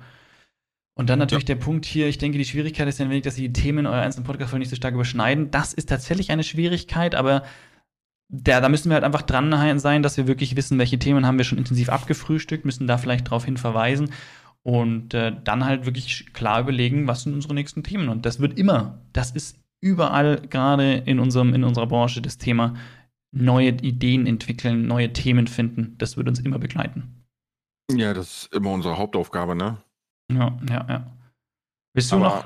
Und 0.98 1.08
dann 1.08 1.20
natürlich 1.20 1.44
ja. 1.48 1.54
der 1.54 1.62
Punkt 1.62 1.84
hier, 1.84 2.08
ich 2.08 2.18
denke, 2.18 2.38
die 2.38 2.44
Schwierigkeit 2.44 2.88
ist 2.88 2.98
ja 2.98 3.04
ein 3.04 3.10
wenig, 3.10 3.22
dass 3.22 3.36
die 3.36 3.52
Themen 3.52 3.78
in 3.78 3.86
eurer 3.86 4.02
einzelnen 4.02 4.26
podcast 4.26 4.52
nicht 4.54 4.68
so 4.68 4.74
stark 4.74 4.94
überschneiden. 4.94 5.52
Das 5.52 5.72
ist 5.72 5.88
tatsächlich 5.88 6.32
eine 6.32 6.42
Schwierigkeit, 6.42 7.14
aber 7.14 7.44
da, 8.28 8.60
da 8.60 8.68
müssen 8.68 8.90
wir 8.90 8.94
halt 8.94 9.04
einfach 9.04 9.22
dran 9.22 9.78
sein, 9.78 10.02
dass 10.02 10.16
wir 10.16 10.26
wirklich 10.26 10.56
wissen, 10.56 10.76
welche 10.76 10.98
Themen 10.98 11.24
haben 11.24 11.38
wir 11.38 11.44
schon 11.44 11.56
intensiv 11.56 11.88
abgefrühstückt, 11.88 12.64
müssen 12.64 12.88
da 12.88 12.98
vielleicht 12.98 13.28
darauf 13.28 13.44
hin 13.44 13.56
verweisen 13.56 14.10
und 14.64 15.14
äh, 15.14 15.36
dann 15.44 15.64
halt 15.64 15.86
wirklich 15.86 16.32
klar 16.32 16.62
überlegen, 16.62 17.06
was 17.06 17.22
sind 17.22 17.32
unsere 17.32 17.54
nächsten 17.54 17.84
Themen. 17.84 18.08
Und 18.08 18.26
das 18.26 18.40
wird 18.40 18.58
immer, 18.58 18.98
das 19.12 19.30
ist 19.30 19.56
überall, 19.80 20.42
gerade 20.50 20.94
in, 20.94 21.20
unserem, 21.20 21.54
in 21.54 21.62
unserer 21.62 21.86
Branche, 21.86 22.20
das 22.22 22.38
Thema 22.38 22.74
neue 23.30 23.68
Ideen 23.68 24.26
entwickeln, 24.26 24.88
neue 24.88 25.12
Themen 25.12 25.46
finden. 25.46 25.94
Das 25.98 26.16
wird 26.16 26.26
uns 26.26 26.40
immer 26.40 26.58
begleiten. 26.58 27.24
Ja, 27.88 28.12
das 28.14 28.46
ist 28.46 28.54
immer 28.54 28.72
unsere 28.72 28.98
Hauptaufgabe, 28.98 29.54
ne? 29.54 29.78
Ja, 30.30 30.58
ja, 30.68 30.86
ja. 30.88 31.06
Bist 31.94 32.12
du 32.12 32.16
Aber 32.16 32.24
noch? 32.24 32.44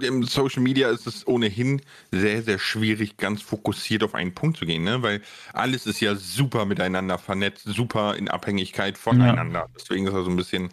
Im 0.00 0.22
Social 0.22 0.62
Media 0.62 0.90
ist 0.90 1.08
es 1.08 1.26
ohnehin 1.26 1.82
sehr, 2.12 2.42
sehr 2.42 2.60
schwierig, 2.60 3.16
ganz 3.16 3.42
fokussiert 3.42 4.04
auf 4.04 4.14
einen 4.14 4.32
Punkt 4.32 4.56
zu 4.58 4.64
gehen, 4.64 4.84
ne? 4.84 5.02
Weil 5.02 5.22
alles 5.52 5.86
ist 5.86 6.00
ja 6.00 6.14
super 6.14 6.66
miteinander 6.66 7.18
vernetzt, 7.18 7.64
super 7.64 8.14
in 8.14 8.28
Abhängigkeit 8.28 8.96
voneinander. 8.96 9.68
Deswegen 9.74 10.06
ist 10.06 10.14
er 10.14 10.22
so 10.22 10.30
ein 10.30 10.36
bisschen. 10.36 10.68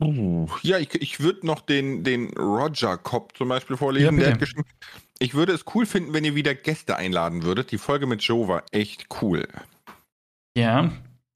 Uh, 0.00 0.48
ja, 0.62 0.78
ich, 0.78 0.94
ich 0.94 1.20
würde 1.20 1.46
noch 1.46 1.60
den, 1.60 2.02
den 2.02 2.30
Roger 2.38 2.96
Cobb 2.96 3.36
zum 3.36 3.48
Beispiel 3.48 3.74
Ja, 3.74 3.78
vorlesen. 3.78 4.16
bitte. 4.16 4.24
Der 4.24 4.32
hat 4.32 4.40
geschrieben, 4.40 4.64
ich 5.18 5.34
würde 5.34 5.52
es 5.52 5.66
cool 5.74 5.84
finden, 5.84 6.14
wenn 6.14 6.24
ihr 6.24 6.34
wieder 6.34 6.54
Gäste 6.54 6.96
einladen 6.96 7.42
würdet. 7.42 7.72
Die 7.72 7.78
Folge 7.78 8.06
mit 8.06 8.22
Joe 8.22 8.48
war 8.48 8.64
echt 8.72 9.08
cool. 9.20 9.46
Ja, 10.56 10.90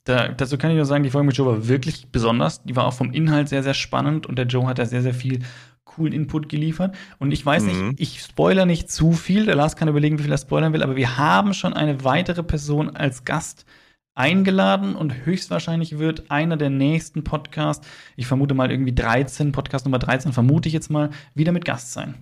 da, 0.09 0.29
dazu 0.29 0.57
kann 0.57 0.71
ich 0.71 0.77
nur 0.77 0.87
sagen, 0.87 1.05
die 1.05 1.11
Folge 1.11 1.27
mit 1.27 1.37
Joe 1.37 1.47
war 1.47 1.69
wirklich 1.69 2.09
besonders. 2.11 2.63
Die 2.65 2.75
war 2.75 2.87
auch 2.87 2.95
vom 2.95 3.13
Inhalt 3.13 3.49
sehr, 3.51 3.63
sehr 3.63 3.75
spannend 3.75 4.27
und 4.27 4.37
der 4.37 4.47
Joe 4.47 4.67
hat 4.67 4.79
da 4.79 4.87
sehr, 4.87 5.03
sehr 5.03 5.13
viel 5.13 5.41
coolen 5.85 6.15
Input 6.15 6.49
geliefert. 6.49 6.97
Und 7.19 7.33
ich 7.33 7.45
weiß 7.45 7.65
Mhm. 7.65 7.89
nicht, 7.91 8.01
ich 8.01 8.23
spoiler 8.23 8.65
nicht 8.65 8.91
zu 8.91 9.13
viel. 9.13 9.45
Der 9.45 9.55
Lars 9.55 9.77
kann 9.77 9.89
überlegen, 9.89 10.19
wie 10.19 10.23
viel 10.23 10.33
er 10.33 10.39
spoilern 10.39 10.73
will, 10.73 10.83
aber 10.83 10.97
wir 10.97 11.19
haben 11.19 11.53
schon 11.53 11.75
eine 11.75 12.05
weitere 12.05 12.43
Person 12.43 12.97
als 12.97 13.25
Gast 13.25 13.67
eingeladen 14.15 14.97
und 14.97 15.27
höchstwahrscheinlich 15.27 15.99
wird 15.99 16.31
einer 16.31 16.57
der 16.57 16.71
nächsten 16.71 17.23
Podcasts, 17.23 17.87
ich 18.17 18.27
vermute 18.27 18.55
mal 18.55 18.71
irgendwie 18.71 18.95
13, 18.95 19.53
Podcast 19.53 19.85
Nummer 19.85 19.99
13, 19.99 20.33
vermute 20.33 20.69
ich 20.69 20.73
jetzt 20.73 20.91
mal, 20.91 21.11
wieder 21.35 21.53
mit 21.53 21.65
Gast 21.67 21.93
sein. 21.93 22.15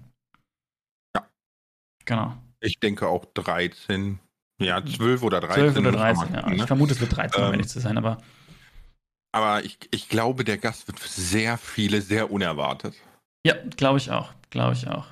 Ja. 1.16 1.26
Genau. 2.04 2.34
Ich 2.60 2.80
denke 2.80 3.06
auch 3.06 3.24
13. 3.34 4.18
Ja, 4.58 4.84
12 4.84 5.22
oder 5.22 5.40
13. 5.40 5.74
12 5.74 5.76
oder 5.78 5.92
muss 5.92 6.00
man 6.00 6.14
13, 6.16 6.32
mal 6.32 6.40
ja. 6.40 6.50
Ich 6.52 6.60
ne? 6.60 6.66
vermute, 6.66 6.94
es 6.94 7.00
wird 7.00 7.16
13, 7.16 7.40
um 7.40 7.46
Ähm, 7.48 7.52
ehrlich 7.54 7.68
zu 7.68 7.80
sein, 7.80 7.98
aber 7.98 8.18
Aber 9.32 9.64
ich, 9.64 9.78
ich 9.90 10.08
glaube, 10.08 10.44
der 10.44 10.56
Gast 10.58 10.88
wird 10.88 10.98
für 10.98 11.08
sehr 11.08 11.58
viele 11.58 12.00
sehr 12.00 12.30
unerwartet. 12.30 12.94
ja, 13.46 13.54
glaube 13.76 13.98
ich 13.98 14.10
auch. 14.10 14.32
Glaube 14.50 14.72
ich 14.74 14.88
auch. 14.88 15.06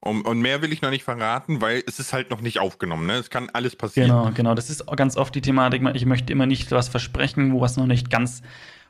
Und, 0.00 0.22
und 0.22 0.40
mehr 0.40 0.62
will 0.62 0.72
ich 0.72 0.80
noch 0.80 0.90
nicht 0.90 1.02
verraten, 1.02 1.60
weil 1.60 1.82
es 1.86 1.98
ist 1.98 2.12
halt 2.12 2.30
noch 2.30 2.40
nicht 2.40 2.60
aufgenommen. 2.60 3.06
Ne? 3.06 3.14
Es 3.14 3.30
kann 3.30 3.50
alles 3.52 3.74
passieren. 3.74 4.10
Genau, 4.10 4.30
genau. 4.32 4.54
Das 4.54 4.70
ist 4.70 4.86
auch 4.86 4.94
ganz 4.94 5.16
oft 5.16 5.34
die 5.34 5.40
Thematik. 5.40 5.82
Ich 5.94 6.06
möchte 6.06 6.32
immer 6.32 6.46
nicht 6.46 6.70
was 6.70 6.88
versprechen, 6.88 7.52
wo 7.52 7.60
was 7.60 7.76
noch 7.76 7.86
nicht 7.86 8.08
ganz 8.10 8.42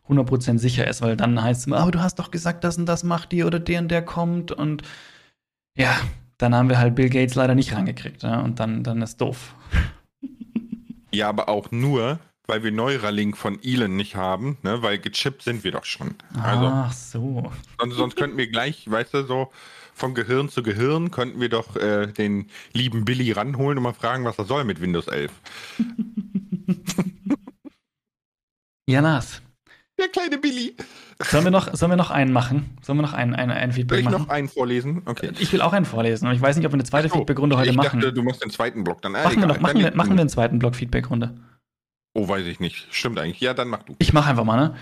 100% 0.09 0.59
sicher 0.59 0.87
ist, 0.87 1.01
weil 1.01 1.17
dann 1.17 1.43
heißt 1.43 1.61
es 1.61 1.67
immer, 1.67 1.79
aber 1.79 1.93
du 1.93 2.01
hast 2.01 2.19
doch 2.19 2.31
gesagt, 2.31 2.63
das 2.65 2.77
und 2.77 2.87
das 2.87 3.05
macht 3.05 3.33
die 3.33 3.45
oder 3.45 3.59
der 3.59 3.81
und 3.81 3.89
der 3.89 4.03
kommt 4.05 4.53
und 4.53 4.83
ja, 5.77 5.97
dann 6.39 6.55
haben 6.55 6.69
wir 6.69 6.79
halt 6.79 6.95
Bill 6.95 7.11
Gates 7.11 7.35
leider 7.35 7.55
nicht 7.55 7.73
rangekriegt 7.75 8.23
ja? 8.23 8.41
und 8.41 8.61
dann, 8.61 8.83
dann 8.85 9.03
ist 9.03 9.21
doof. 9.21 9.55
Ja, 11.13 11.29
aber 11.29 11.49
auch 11.49 11.71
nur, 11.71 12.19
weil 12.47 12.63
wir 12.63 12.71
Neuralink 12.73 13.37
von 13.37 13.59
Elon 13.63 13.97
nicht 13.97 14.15
haben, 14.17 14.57
ne? 14.63 14.83
weil 14.83 14.99
gechippt 14.99 15.43
sind 15.43 15.65
wir 15.65 15.73
doch 15.73 15.85
schon. 15.85 16.15
Also, 16.41 16.67
Ach 16.67 16.93
so. 16.93 17.53
sonst, 17.79 17.97
sonst 17.97 18.17
könnten 18.17 18.39
wir 18.39 18.49
gleich, 18.49 18.91
weißt 18.91 19.15
du, 19.15 19.25
so 19.25 19.51
von 19.95 20.15
Gehirn 20.15 20.49
zu 20.49 20.63
Gehirn 20.63 21.11
könnten 21.11 21.41
wir 21.41 21.49
doch 21.49 21.75
äh, 21.77 22.07
den 22.07 22.49
lieben 22.73 23.05
Billy 23.05 23.33
ranholen 23.33 23.79
und 23.79 23.85
mal 23.85 23.93
fragen, 23.93 24.25
was 24.25 24.39
er 24.39 24.45
soll 24.45 24.65
mit 24.65 24.81
Windows 24.81 25.09
11. 25.09 25.33
Ja, 28.89 29.01
Lars. 29.01 29.43
Der 29.99 30.09
kleine 30.09 30.39
Billy. 30.39 30.75
Sollen 31.21 31.45
wir 31.45 31.51
noch, 31.51 31.75
sollen 31.75 31.91
wir 31.91 31.97
noch 31.97 32.11
einen 32.11 32.33
machen? 32.33 32.77
Sollen 32.81 32.99
wir 32.99 33.03
noch 33.03 33.13
einen, 33.13 33.35
einen, 33.35 33.51
einen 33.51 33.73
Soll 33.73 33.81
Feedback 33.81 33.99
ich 33.99 34.05
machen? 34.05 34.23
noch 34.23 34.29
einen 34.29 34.49
vorlesen? 34.49 35.03
Okay. 35.05 35.31
Ich 35.39 35.53
will 35.53 35.61
auch 35.63 35.73
einen 35.73 35.85
vorlesen 35.85 36.29
und 36.29 36.35
ich 36.35 36.41
weiß 36.41 36.57
nicht, 36.57 36.65
ob 36.67 36.73
wir 36.73 36.77
eine 36.77 36.85
zweite 36.85 37.09
so, 37.09 37.17
Feedbackrunde 37.17 37.57
heute 37.57 37.71
ich 37.71 37.77
machen. 37.77 38.01
dachte, 38.01 38.13
du 38.13 38.23
machst 38.23 38.43
den 38.43 38.51
zweiten 38.51 38.85
Block 38.85 39.03
dann. 39.03 39.17
Ah, 39.17 39.25
machen 39.25 39.41
wir, 39.41 39.47
noch, 39.47 39.61
machen, 39.61 39.81
wir, 39.81 39.95
machen 39.97 40.15
wir 40.15 40.21
einen 40.21 40.29
zweiten 40.29 40.61
Block 40.61 40.77
Feedbackrunde. 40.77 41.35
Oh, 42.15 42.29
weiß 42.29 42.47
ich 42.47 42.61
nicht. 42.61 42.87
Stimmt 42.91 43.19
eigentlich. 43.19 43.41
Ja, 43.41 43.53
dann 43.53 43.69
mach 43.69 43.83
du. 43.83 43.97
Ich 43.99 44.13
mache 44.13 44.31
einfach 44.31 44.45
mal, 44.45 44.57
ne? 44.57 44.75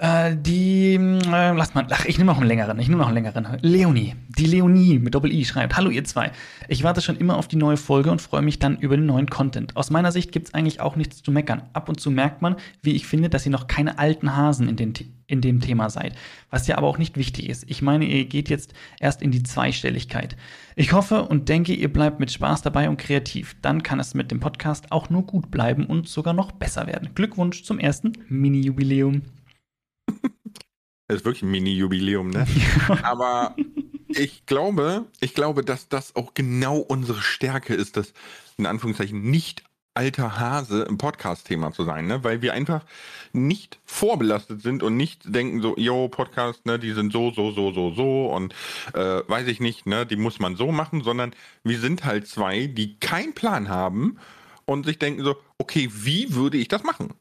Äh, 0.00 0.34
die, 0.34 0.94
äh, 0.94 1.52
lass 1.52 1.74
mal, 1.74 1.86
ach, 1.90 2.06
ich 2.06 2.16
nehme 2.16 2.32
noch 2.32 2.38
einen 2.38 2.48
längeren, 2.48 2.78
ich 2.78 2.88
nehme 2.88 3.02
noch 3.02 3.08
einen 3.08 3.16
längeren. 3.16 3.58
Leonie, 3.60 4.16
die 4.30 4.46
Leonie 4.46 4.98
mit 4.98 5.14
Doppel-I 5.14 5.44
schreibt, 5.44 5.76
hallo 5.76 5.90
ihr 5.90 6.04
zwei. 6.04 6.32
Ich 6.68 6.82
warte 6.82 7.02
schon 7.02 7.18
immer 7.18 7.36
auf 7.36 7.48
die 7.48 7.56
neue 7.56 7.76
Folge 7.76 8.10
und 8.10 8.22
freue 8.22 8.40
mich 8.40 8.58
dann 8.58 8.78
über 8.78 8.96
den 8.96 9.04
neuen 9.04 9.28
Content. 9.28 9.76
Aus 9.76 9.90
meiner 9.90 10.10
Sicht 10.10 10.32
gibt's 10.32 10.54
eigentlich 10.54 10.80
auch 10.80 10.96
nichts 10.96 11.22
zu 11.22 11.30
meckern. 11.30 11.64
Ab 11.74 11.90
und 11.90 12.00
zu 12.00 12.10
merkt 12.10 12.40
man, 12.40 12.56
wie 12.80 12.92
ich 12.92 13.06
finde, 13.06 13.28
dass 13.28 13.44
ihr 13.44 13.52
noch 13.52 13.66
keine 13.66 13.98
alten 13.98 14.34
Hasen 14.34 14.70
in, 14.70 14.76
den, 14.76 14.94
in 15.30 15.40
dem 15.40 15.60
Thema 15.60 15.90
seid. 15.90 16.16
Was 16.50 16.66
ja 16.66 16.76
aber 16.76 16.86
auch 16.86 16.98
nicht 16.98 17.16
wichtig 17.16 17.48
ist. 17.48 17.64
Ich 17.68 17.82
meine, 17.82 18.04
ihr 18.04 18.24
geht 18.24 18.48
jetzt 18.48 18.74
erst 18.98 19.22
in 19.22 19.30
die 19.30 19.42
Zweistelligkeit. 19.42 20.36
Ich 20.76 20.92
hoffe 20.92 21.22
und 21.22 21.48
denke, 21.48 21.72
ihr 21.72 21.92
bleibt 21.92 22.20
mit 22.20 22.30
Spaß 22.30 22.62
dabei 22.62 22.88
und 22.88 22.96
kreativ. 22.96 23.56
Dann 23.62 23.82
kann 23.82 24.00
es 24.00 24.14
mit 24.14 24.30
dem 24.30 24.40
Podcast 24.40 24.92
auch 24.92 25.10
nur 25.10 25.22
gut 25.22 25.50
bleiben 25.50 25.86
und 25.86 26.08
sogar 26.08 26.34
noch 26.34 26.52
besser 26.52 26.86
werden. 26.86 27.10
Glückwunsch 27.14 27.62
zum 27.62 27.78
ersten 27.78 28.12
Mini-Jubiläum. 28.28 29.22
Das 31.06 31.18
ist 31.18 31.24
wirklich 31.24 31.42
ein 31.42 31.50
Mini-Jubiläum, 31.50 32.30
ne? 32.30 32.46
Aber 33.02 33.56
ich 34.08 34.46
glaube, 34.46 35.06
ich 35.20 35.34
glaube, 35.34 35.64
dass 35.64 35.88
das 35.88 36.14
auch 36.16 36.34
genau 36.34 36.78
unsere 36.78 37.20
Stärke 37.20 37.74
ist, 37.74 37.96
das 37.96 38.12
in 38.58 38.66
Anführungszeichen 38.66 39.22
nicht 39.30 39.64
alter 40.00 40.40
Hase 40.40 40.84
im 40.84 40.96
Podcast-Thema 40.96 41.72
zu 41.72 41.84
sein, 41.84 42.06
ne? 42.06 42.24
Weil 42.24 42.40
wir 42.40 42.54
einfach 42.54 42.86
nicht 43.34 43.78
vorbelastet 43.84 44.62
sind 44.62 44.82
und 44.82 44.96
nicht 44.96 45.34
denken 45.34 45.60
so, 45.60 45.76
yo, 45.76 46.08
Podcast, 46.08 46.64
ne, 46.64 46.78
die 46.78 46.92
sind 46.92 47.12
so, 47.12 47.30
so, 47.32 47.50
so, 47.50 47.70
so, 47.70 47.90
so 47.92 48.32
und 48.32 48.54
äh, 48.94 49.20
weiß 49.28 49.46
ich 49.48 49.60
nicht, 49.60 49.84
ne, 49.84 50.06
die 50.06 50.16
muss 50.16 50.38
man 50.38 50.56
so 50.56 50.72
machen, 50.72 51.02
sondern 51.02 51.34
wir 51.64 51.78
sind 51.78 52.06
halt 52.06 52.26
zwei, 52.26 52.66
die 52.66 52.98
keinen 52.98 53.34
Plan 53.34 53.68
haben 53.68 54.16
und 54.64 54.86
sich 54.86 54.98
denken 54.98 55.22
so, 55.22 55.36
okay, 55.58 55.90
wie 55.92 56.34
würde 56.34 56.56
ich 56.56 56.68
das 56.68 56.82
machen? 56.82 57.12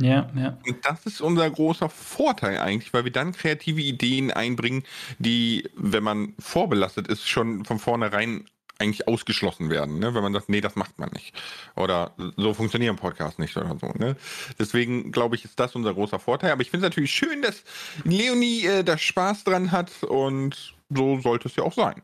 Ja, 0.00 0.30
ja. 0.36 0.56
Und 0.64 0.76
das 0.84 1.06
ist 1.06 1.20
unser 1.20 1.50
großer 1.50 1.88
Vorteil 1.88 2.60
eigentlich, 2.60 2.94
weil 2.94 3.02
wir 3.02 3.10
dann 3.10 3.32
kreative 3.32 3.80
Ideen 3.80 4.30
einbringen, 4.30 4.84
die, 5.18 5.68
wenn 5.74 6.04
man 6.04 6.34
vorbelastet 6.38 7.08
ist, 7.08 7.28
schon 7.28 7.64
von 7.64 7.80
vornherein 7.80 8.44
eigentlich 8.78 9.08
ausgeschlossen 9.08 9.70
werden, 9.70 9.98
ne? 9.98 10.14
wenn 10.14 10.22
man 10.22 10.32
sagt, 10.32 10.48
nee, 10.48 10.60
das 10.60 10.76
macht 10.76 10.98
man 10.98 11.10
nicht. 11.10 11.34
Oder 11.74 12.14
so 12.36 12.54
funktionieren 12.54 12.96
Podcasts 12.96 13.38
nicht 13.38 13.56
oder 13.56 13.76
so. 13.80 13.88
Ne? 13.98 14.16
Deswegen 14.58 15.10
glaube 15.10 15.36
ich, 15.36 15.44
ist 15.44 15.58
das 15.58 15.74
unser 15.74 15.94
großer 15.94 16.18
Vorteil. 16.18 16.52
Aber 16.52 16.62
ich 16.62 16.70
finde 16.70 16.86
es 16.86 16.90
natürlich 16.90 17.10
schön, 17.10 17.42
dass 17.42 17.64
Leonie 18.04 18.66
äh, 18.66 18.84
da 18.84 18.96
Spaß 18.96 19.44
dran 19.44 19.72
hat 19.72 20.04
und 20.04 20.74
so 20.90 21.20
sollte 21.20 21.48
es 21.48 21.56
ja 21.56 21.64
auch 21.64 21.72
sein. 21.72 22.02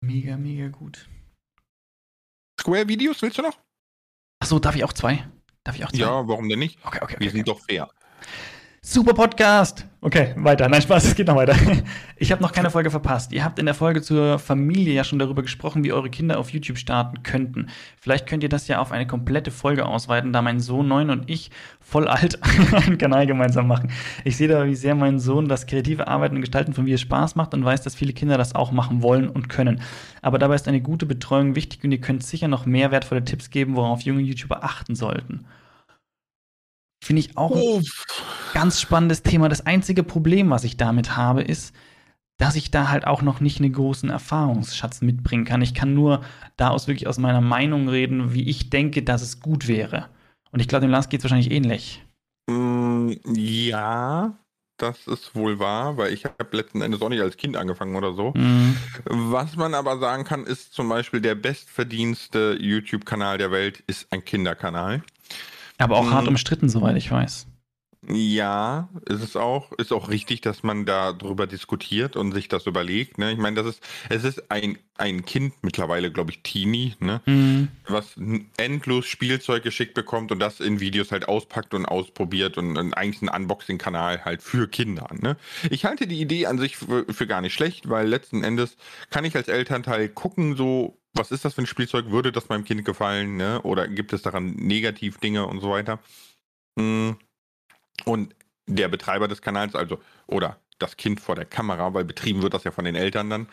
Mega, 0.00 0.36
mega 0.36 0.68
gut. 0.68 1.08
Square-Videos 2.60 3.22
willst 3.22 3.38
du 3.38 3.42
noch? 3.42 3.58
Achso, 4.40 4.58
darf 4.58 4.74
ich 4.74 4.84
auch 4.84 4.92
zwei? 4.92 5.28
Darf 5.64 5.76
ich 5.76 5.84
auch 5.84 5.92
zwei? 5.92 5.98
Ja, 5.98 6.28
warum 6.28 6.48
denn 6.48 6.58
nicht? 6.58 6.78
Okay, 6.84 6.98
okay, 7.02 7.04
okay. 7.04 7.16
Wir 7.18 7.28
okay. 7.28 7.36
sind 7.36 7.48
doch 7.48 7.60
fair. 7.60 7.90
Super 8.82 9.12
Podcast. 9.12 9.86
Okay, 10.00 10.32
weiter. 10.38 10.66
Nein, 10.66 10.80
Spaß, 10.80 11.04
es 11.04 11.14
geht 11.14 11.26
noch 11.26 11.36
weiter. 11.36 11.54
Ich 12.16 12.32
habe 12.32 12.42
noch 12.42 12.52
keine 12.52 12.70
Folge 12.70 12.90
verpasst. 12.90 13.30
Ihr 13.30 13.44
habt 13.44 13.58
in 13.58 13.66
der 13.66 13.74
Folge 13.74 14.00
zur 14.00 14.38
Familie 14.38 14.94
ja 14.94 15.04
schon 15.04 15.18
darüber 15.18 15.42
gesprochen, 15.42 15.84
wie 15.84 15.92
eure 15.92 16.08
Kinder 16.08 16.38
auf 16.38 16.50
YouTube 16.50 16.78
starten 16.78 17.22
könnten. 17.22 17.68
Vielleicht 17.98 18.26
könnt 18.26 18.42
ihr 18.42 18.48
das 18.48 18.68
ja 18.68 18.78
auf 18.78 18.90
eine 18.90 19.06
komplette 19.06 19.50
Folge 19.50 19.84
ausweiten, 19.84 20.32
da 20.32 20.40
mein 20.40 20.60
Sohn 20.60 20.88
neun 20.88 21.10
und 21.10 21.28
ich 21.28 21.50
voll 21.80 22.08
alt 22.08 22.38
einen 22.72 22.96
Kanal 22.96 23.26
gemeinsam 23.26 23.66
machen. 23.66 23.90
Ich 24.24 24.38
sehe 24.38 24.48
da, 24.48 24.66
wie 24.66 24.74
sehr 24.74 24.94
mein 24.94 25.18
Sohn 25.18 25.46
das 25.46 25.66
kreative 25.66 26.08
Arbeiten 26.08 26.36
und 26.36 26.40
Gestalten 26.40 26.72
von 26.72 26.86
Videos 26.86 27.02
Spaß 27.02 27.36
macht 27.36 27.52
und 27.52 27.64
weiß, 27.64 27.82
dass 27.82 27.94
viele 27.94 28.14
Kinder 28.14 28.38
das 28.38 28.54
auch 28.54 28.72
machen 28.72 29.02
wollen 29.02 29.28
und 29.28 29.50
können. 29.50 29.82
Aber 30.22 30.38
dabei 30.38 30.54
ist 30.54 30.68
eine 30.68 30.80
gute 30.80 31.04
Betreuung 31.04 31.54
wichtig 31.54 31.84
und 31.84 31.92
ihr 31.92 32.00
könnt 32.00 32.22
sicher 32.22 32.48
noch 32.48 32.64
mehr 32.64 32.90
wertvolle 32.90 33.24
Tipps 33.24 33.50
geben, 33.50 33.76
worauf 33.76 34.00
junge 34.00 34.22
YouTuber 34.22 34.64
achten 34.64 34.94
sollten. 34.94 35.44
Finde 37.02 37.20
ich 37.20 37.36
auch 37.36 37.54
ein 37.54 37.84
ganz 38.52 38.80
spannendes 38.80 39.22
Thema. 39.22 39.48
Das 39.48 39.64
einzige 39.64 40.02
Problem, 40.02 40.50
was 40.50 40.64
ich 40.64 40.76
damit 40.76 41.16
habe, 41.16 41.42
ist, 41.42 41.74
dass 42.36 42.56
ich 42.56 42.70
da 42.70 42.88
halt 42.88 43.06
auch 43.06 43.22
noch 43.22 43.40
nicht 43.40 43.60
einen 43.60 43.72
großen 43.72 44.10
Erfahrungsschatz 44.10 45.02
mitbringen 45.02 45.44
kann. 45.44 45.62
Ich 45.62 45.74
kann 45.74 45.94
nur 45.94 46.22
da 46.56 46.68
aus 46.68 46.88
wirklich 46.88 47.06
aus 47.06 47.18
meiner 47.18 47.40
Meinung 47.40 47.88
reden, 47.88 48.32
wie 48.34 48.48
ich 48.48 48.70
denke, 48.70 49.02
dass 49.02 49.22
es 49.22 49.40
gut 49.40 49.68
wäre. 49.68 50.08
Und 50.50 50.60
ich 50.60 50.68
glaube, 50.68 50.86
dem 50.86 50.90
Lars 50.90 51.08
geht 51.08 51.20
es 51.20 51.24
wahrscheinlich 51.24 51.50
ähnlich. 51.50 52.02
Mm, 52.48 53.12
Ja, 53.34 54.36
das 54.78 55.06
ist 55.06 55.34
wohl 55.34 55.58
wahr, 55.58 55.98
weil 55.98 56.12
ich 56.12 56.24
habe 56.24 56.56
letzten 56.56 56.80
Endes 56.80 57.02
auch 57.02 57.10
nicht 57.10 57.20
als 57.20 57.36
Kind 57.36 57.56
angefangen 57.56 57.94
oder 57.96 58.14
so. 58.14 58.32
Mhm. 58.34 58.76
Was 59.04 59.56
man 59.56 59.74
aber 59.74 59.98
sagen 59.98 60.24
kann, 60.24 60.44
ist 60.44 60.72
zum 60.72 60.88
Beispiel 60.88 61.20
der 61.20 61.34
bestverdienste 61.34 62.56
YouTube-Kanal 62.58 63.36
der 63.36 63.50
Welt 63.50 63.82
ist 63.86 64.10
ein 64.10 64.24
Kinderkanal. 64.24 65.02
Aber 65.80 65.96
auch 65.96 66.04
Mhm. 66.06 66.10
hart 66.14 66.28
umstritten, 66.28 66.68
soweit 66.68 66.96
ich 66.96 67.10
weiß. 67.10 67.46
Ja, 68.08 68.88
ist 69.06 69.22
es 69.22 69.36
auch. 69.36 69.72
Ist 69.72 69.92
auch 69.92 70.08
richtig, 70.08 70.40
dass 70.40 70.62
man 70.62 70.86
da 70.86 71.12
drüber 71.12 71.46
diskutiert 71.46 72.16
und 72.16 72.32
sich 72.32 72.48
das 72.48 72.66
überlegt. 72.66 73.18
Ne? 73.18 73.32
Ich 73.32 73.38
meine, 73.38 73.56
das 73.56 73.66
ist, 73.66 73.82
es 74.08 74.24
ist 74.24 74.50
ein, 74.50 74.78
ein 74.96 75.26
Kind, 75.26 75.52
mittlerweile, 75.60 76.10
glaube 76.10 76.30
ich, 76.30 76.42
Teenie, 76.42 76.94
ne? 76.98 77.20
Mhm. 77.26 77.68
was 77.86 78.16
endlos 78.56 79.06
Spielzeug 79.06 79.62
geschickt 79.62 79.92
bekommt 79.92 80.32
und 80.32 80.38
das 80.38 80.60
in 80.60 80.80
Videos 80.80 81.12
halt 81.12 81.28
auspackt 81.28 81.74
und 81.74 81.84
ausprobiert 81.84 82.56
und, 82.56 82.78
und 82.78 82.94
eigentlich 82.94 83.20
ein 83.20 83.28
Unboxing-Kanal 83.42 84.24
halt 84.24 84.42
für 84.42 84.66
Kinder. 84.66 85.08
Ne? 85.20 85.36
Ich 85.68 85.84
halte 85.84 86.06
die 86.06 86.20
Idee 86.20 86.46
an 86.46 86.58
sich 86.58 86.78
für, 86.78 87.04
für 87.12 87.26
gar 87.26 87.42
nicht 87.42 87.52
schlecht, 87.52 87.90
weil 87.90 88.08
letzten 88.08 88.42
Endes 88.42 88.76
kann 89.10 89.26
ich 89.26 89.36
als 89.36 89.48
Elternteil 89.48 90.08
gucken, 90.08 90.56
so, 90.56 90.98
was 91.12 91.32
ist 91.32 91.44
das 91.44 91.54
für 91.54 91.62
ein 91.62 91.66
Spielzeug? 91.66 92.10
Würde 92.10 92.32
das 92.32 92.48
meinem 92.48 92.64
Kind 92.64 92.82
gefallen? 92.86 93.36
Ne? 93.36 93.60
Oder 93.60 93.88
gibt 93.88 94.14
es 94.14 94.22
daran 94.22 94.54
Negativ-Dinge 94.54 95.46
und 95.46 95.60
so 95.60 95.70
weiter? 95.70 95.98
Mhm. 96.76 97.18
Und 98.04 98.34
der 98.66 98.88
Betreiber 98.88 99.28
des 99.28 99.42
Kanals, 99.42 99.74
also, 99.74 99.98
oder 100.26 100.58
das 100.78 100.96
Kind 100.96 101.20
vor 101.20 101.34
der 101.34 101.44
Kamera, 101.44 101.92
weil 101.94 102.04
betrieben 102.04 102.42
wird 102.42 102.54
das 102.54 102.64
ja 102.64 102.70
von 102.70 102.84
den 102.84 102.96
Eltern 102.96 103.30
dann, 103.30 103.48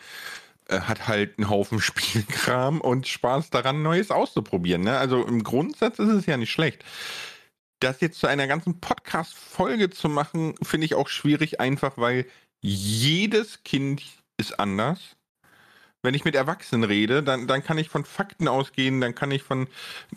äh, 0.68 0.80
hat 0.80 1.08
halt 1.08 1.38
einen 1.38 1.50
Haufen 1.50 1.80
Spielkram 1.80 2.80
und 2.80 3.06
Spaß 3.06 3.50
daran, 3.50 3.82
Neues 3.82 4.10
auszuprobieren. 4.10 4.82
Ne? 4.82 4.98
Also 4.98 5.24
im 5.24 5.42
Grundsatz 5.42 5.98
ist 5.98 6.08
es 6.08 6.26
ja 6.26 6.36
nicht 6.36 6.52
schlecht. 6.52 6.84
Das 7.80 8.00
jetzt 8.00 8.18
zu 8.18 8.26
einer 8.26 8.46
ganzen 8.46 8.80
Podcast-Folge 8.80 9.90
zu 9.90 10.08
machen, 10.08 10.54
finde 10.62 10.86
ich 10.86 10.94
auch 10.94 11.08
schwierig, 11.08 11.60
einfach 11.60 11.96
weil 11.96 12.26
jedes 12.60 13.62
Kind 13.62 14.02
ist 14.36 14.58
anders 14.58 15.16
wenn 16.02 16.14
ich 16.14 16.24
mit 16.24 16.34
Erwachsenen 16.34 16.84
rede, 16.84 17.22
dann, 17.22 17.46
dann 17.46 17.62
kann 17.62 17.78
ich 17.78 17.88
von 17.88 18.04
Fakten 18.04 18.48
ausgehen, 18.48 19.00
dann 19.00 19.14
kann 19.14 19.30
ich 19.30 19.42
von 19.42 19.68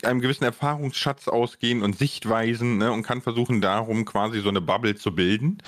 einem 0.04 0.20
gewissen 0.20 0.44
Erfahrungsschatz 0.44 1.28
ausgehen 1.28 1.82
und 1.82 1.98
Sichtweisen 1.98 2.78
ne, 2.78 2.92
und 2.92 3.02
kann 3.02 3.20
versuchen, 3.20 3.60
darum 3.60 4.04
quasi 4.04 4.40
so 4.40 4.48
eine 4.48 4.60
Bubble 4.60 4.94
zu 4.94 5.14
bilden. 5.14 5.58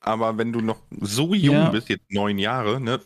Aber 0.00 0.38
wenn 0.38 0.52
du 0.52 0.60
noch 0.60 0.80
so 1.00 1.34
jung 1.34 1.54
ja. 1.54 1.70
bist, 1.70 1.88
jetzt 1.88 2.10
neun 2.10 2.38
Jahre, 2.38 2.80
ne, 2.80 3.00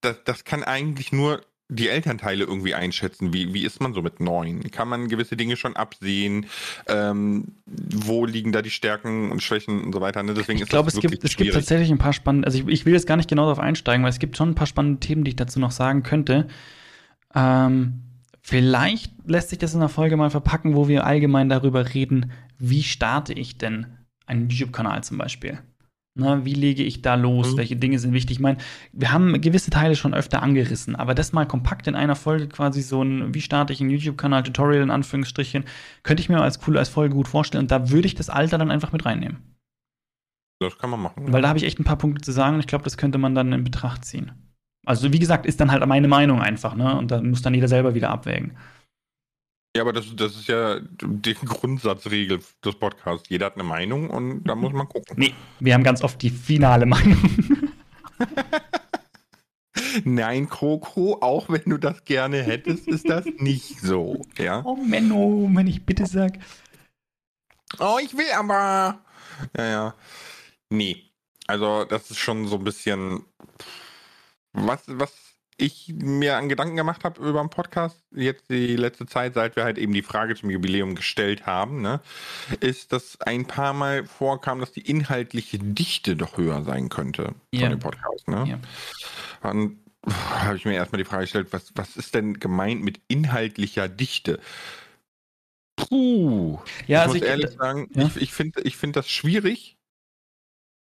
das, 0.00 0.16
das 0.24 0.44
kann 0.44 0.64
eigentlich 0.64 1.12
nur 1.12 1.42
die 1.70 1.88
Elternteile 1.88 2.44
irgendwie 2.44 2.74
einschätzen? 2.74 3.32
Wie, 3.32 3.54
wie 3.54 3.64
ist 3.64 3.80
man 3.80 3.94
so 3.94 4.02
mit 4.02 4.20
neun? 4.20 4.62
Kann 4.70 4.88
man 4.88 5.08
gewisse 5.08 5.36
Dinge 5.36 5.56
schon 5.56 5.76
absehen? 5.76 6.46
Ähm, 6.88 7.54
wo 7.66 8.26
liegen 8.26 8.52
da 8.52 8.60
die 8.60 8.70
Stärken 8.70 9.30
und 9.30 9.42
Schwächen 9.42 9.82
und 9.84 9.92
so 9.92 10.00
weiter? 10.00 10.22
Ne? 10.22 10.34
Deswegen 10.34 10.60
ich 10.60 10.68
glaube, 10.68 10.88
es, 10.88 10.98
gibt, 10.98 11.24
es 11.24 11.36
gibt 11.36 11.52
tatsächlich 11.52 11.90
ein 11.90 11.98
paar 11.98 12.12
spannende, 12.12 12.46
also 12.46 12.58
ich, 12.58 12.66
ich, 12.66 12.86
will 12.86 12.92
jetzt 12.92 13.06
gar 13.06 13.16
nicht 13.16 13.28
genau 13.28 13.42
darauf 13.42 13.60
einsteigen, 13.60 14.02
weil 14.02 14.10
es 14.10 14.18
gibt 14.18 14.36
schon 14.36 14.50
ein 14.50 14.54
paar 14.54 14.66
spannende 14.66 15.00
Themen, 15.00 15.24
die 15.24 15.30
ich 15.30 15.36
dazu 15.36 15.60
noch 15.60 15.70
sagen 15.70 16.02
könnte. 16.02 16.48
Ähm, 17.34 18.02
vielleicht 18.42 19.12
lässt 19.26 19.50
sich 19.50 19.58
das 19.58 19.72
in 19.72 19.80
einer 19.80 19.88
Folge 19.88 20.16
mal 20.16 20.30
verpacken, 20.30 20.74
wo 20.74 20.88
wir 20.88 21.06
allgemein 21.06 21.48
darüber 21.48 21.94
reden, 21.94 22.32
wie 22.58 22.82
starte 22.82 23.32
ich 23.32 23.58
denn 23.58 23.86
einen 24.26 24.48
YouTube-Kanal 24.48 25.04
zum 25.04 25.18
Beispiel? 25.18 25.60
Ne, 26.20 26.44
wie 26.44 26.54
lege 26.54 26.82
ich 26.82 27.00
da 27.00 27.14
los? 27.14 27.52
Mhm. 27.52 27.56
Welche 27.56 27.76
Dinge 27.76 27.98
sind 27.98 28.12
wichtig? 28.12 28.36
Ich 28.36 28.40
meine, 28.40 28.58
wir 28.92 29.10
haben 29.10 29.40
gewisse 29.40 29.70
Teile 29.70 29.96
schon 29.96 30.12
öfter 30.12 30.42
angerissen, 30.42 30.94
aber 30.94 31.14
das 31.14 31.32
mal 31.32 31.46
kompakt 31.46 31.86
in 31.86 31.94
einer 31.94 32.14
Folge 32.14 32.46
quasi 32.48 32.82
so 32.82 33.02
ein, 33.02 33.34
wie 33.34 33.40
starte 33.40 33.72
ich 33.72 33.80
einen 33.80 33.90
YouTube-Kanal, 33.90 34.42
Tutorial 34.42 34.82
in 34.82 34.90
Anführungsstrichen, 34.90 35.64
könnte 36.02 36.22
ich 36.22 36.28
mir 36.28 36.42
als 36.42 36.60
cool 36.68 36.76
als 36.76 36.90
Folge 36.90 37.14
gut 37.14 37.26
vorstellen. 37.26 37.64
Und 37.64 37.70
da 37.70 37.90
würde 37.90 38.06
ich 38.06 38.14
das 38.14 38.28
Alter 38.28 38.58
dann 38.58 38.70
einfach 38.70 38.92
mit 38.92 39.06
reinnehmen. 39.06 39.38
Das 40.60 40.76
kann 40.76 40.90
man 40.90 41.00
machen. 41.00 41.32
Weil 41.32 41.40
da 41.40 41.48
habe 41.48 41.58
ich 41.58 41.64
echt 41.64 41.80
ein 41.80 41.84
paar 41.84 41.96
Punkte 41.96 42.20
zu 42.20 42.32
sagen 42.32 42.56
und 42.56 42.60
ich 42.60 42.66
glaube, 42.66 42.84
das 42.84 42.98
könnte 42.98 43.16
man 43.16 43.34
dann 43.34 43.50
in 43.52 43.64
Betracht 43.64 44.04
ziehen. 44.04 44.32
Also, 44.84 45.12
wie 45.12 45.18
gesagt, 45.18 45.46
ist 45.46 45.60
dann 45.60 45.70
halt 45.70 45.86
meine 45.86 46.08
Meinung 46.08 46.40
einfach, 46.40 46.74
ne? 46.74 46.96
Und 46.98 47.10
da 47.10 47.22
muss 47.22 47.42
dann 47.42 47.54
jeder 47.54 47.68
selber 47.68 47.94
wieder 47.94 48.10
abwägen. 48.10 48.56
Ja, 49.76 49.82
aber 49.82 49.92
das, 49.92 50.14
das 50.16 50.34
ist 50.34 50.48
ja 50.48 50.80
die 50.80 51.34
Grundsatzregel 51.34 52.40
des 52.64 52.74
Podcasts. 52.74 53.28
Jeder 53.28 53.46
hat 53.46 53.54
eine 53.54 53.62
Meinung 53.62 54.10
und 54.10 54.42
da 54.44 54.56
muss 54.56 54.72
man 54.72 54.88
gucken. 54.88 55.14
Nee, 55.16 55.34
wir 55.60 55.74
haben 55.74 55.84
ganz 55.84 56.02
oft 56.02 56.20
die 56.22 56.30
finale 56.30 56.86
Meinung. 56.86 57.18
Nein, 60.04 60.48
Kroko, 60.48 61.18
auch 61.20 61.48
wenn 61.48 61.64
du 61.66 61.78
das 61.78 62.04
gerne 62.04 62.42
hättest, 62.42 62.88
ist 62.88 63.08
das 63.08 63.24
nicht 63.38 63.80
so. 63.80 64.22
Ja? 64.38 64.62
Oh 64.64 64.74
Menno, 64.76 65.48
wenn 65.52 65.68
ich 65.68 65.86
bitte 65.86 66.06
sag. 66.06 66.38
Oh, 67.78 67.98
ich 68.02 68.16
will 68.16 68.30
aber. 68.36 69.04
Ja, 69.56 69.64
ja. 69.64 69.94
Nee. 70.68 71.04
Also, 71.46 71.84
das 71.84 72.10
ist 72.10 72.18
schon 72.18 72.48
so 72.48 72.56
ein 72.56 72.64
bisschen. 72.64 73.24
Was, 74.52 74.82
was 74.86 75.12
ich 75.60 75.92
mir 75.94 76.36
an 76.36 76.48
Gedanken 76.48 76.76
gemacht 76.76 77.04
habe 77.04 77.20
über 77.20 77.40
den 77.40 77.50
Podcast, 77.50 78.02
jetzt 78.12 78.50
die 78.50 78.76
letzte 78.76 79.06
Zeit, 79.06 79.34
seit 79.34 79.56
wir 79.56 79.64
halt 79.64 79.78
eben 79.78 79.92
die 79.92 80.02
Frage 80.02 80.34
zum 80.34 80.50
Jubiläum 80.50 80.94
gestellt 80.94 81.46
haben, 81.46 81.82
ne, 81.82 82.00
ist, 82.60 82.92
dass 82.92 83.20
ein 83.20 83.46
paar 83.46 83.72
Mal 83.72 84.04
vorkam, 84.04 84.60
dass 84.60 84.72
die 84.72 84.80
inhaltliche 84.80 85.58
Dichte 85.58 86.16
doch 86.16 86.38
höher 86.38 86.62
sein 86.64 86.88
könnte 86.88 87.34
yeah. 87.54 87.62
von 87.62 87.70
dem 87.70 87.78
Podcast. 87.78 88.28
Ne? 88.28 88.44
Yeah. 88.46 89.50
Und 89.50 89.78
habe 90.06 90.56
ich 90.56 90.64
mir 90.64 90.74
erstmal 90.74 90.98
die 90.98 91.04
Frage 91.04 91.22
gestellt, 91.22 91.48
was, 91.50 91.72
was 91.74 91.96
ist 91.96 92.14
denn 92.14 92.40
gemeint 92.40 92.82
mit 92.82 93.00
inhaltlicher 93.08 93.88
Dichte? 93.88 94.40
Puh. 95.76 96.58
Ja, 96.86 97.00
ich 97.00 97.02
also 97.02 97.14
muss 97.14 97.22
ich, 97.22 97.28
ehrlich 97.28 97.50
sagen, 97.50 97.88
ja? 97.94 98.06
ich, 98.06 98.16
ich 98.16 98.32
finde 98.32 98.62
ich 98.62 98.76
find 98.76 98.96
das 98.96 99.08
schwierig, 99.08 99.76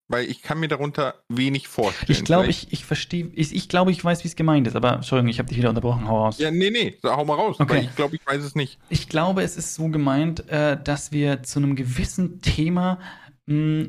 weil 0.08 0.26
ich 0.30 0.41
kann 0.41 0.60
mir 0.60 0.68
darunter 0.68 1.15
wenig 1.30 1.68
vorstellen. 1.68 2.12
Ich 2.12 2.24
glaube, 2.24 2.48
ich, 2.48 2.72
ich 2.72 2.86
verstehe, 2.86 3.30
ich, 3.34 3.56
ich 3.56 3.70
glaube, 3.70 3.91
ich 3.91 4.04
weiß, 4.04 4.24
wie 4.24 4.28
es 4.28 4.36
gemeint 4.36 4.68
ist, 4.68 4.76
aber 4.76 4.94
Entschuldigung, 4.94 5.30
ich 5.30 5.39
habe 5.39 5.50
dich 5.50 5.58
wieder 5.58 5.70
unterbrochen, 5.70 6.08
hau 6.08 6.26
raus. 6.26 6.38
Ja, 6.38 6.52
nee, 6.52 6.70
nee, 6.70 6.96
hau 7.04 7.26
mal 7.26 7.36
raus, 7.36 7.58
okay. 7.60 7.88
ich 7.89 7.96
glaube, 7.96 8.15
ich 8.15 8.26
weiß 8.26 8.44
es 8.44 8.56
nicht. 8.56 8.78
Ich 8.89 9.10
glaube, 9.10 9.41
es 9.44 9.58
ist 9.58 9.76
so 9.76 9.89
gemeint, 9.89 10.48
äh, 10.50 10.78
dass 10.82 11.12
wir 11.12 11.44
zu 11.44 11.60
einem 11.60 11.76
gewissen 11.76 12.41
Thema 12.41 13.00
mh, 13.48 13.88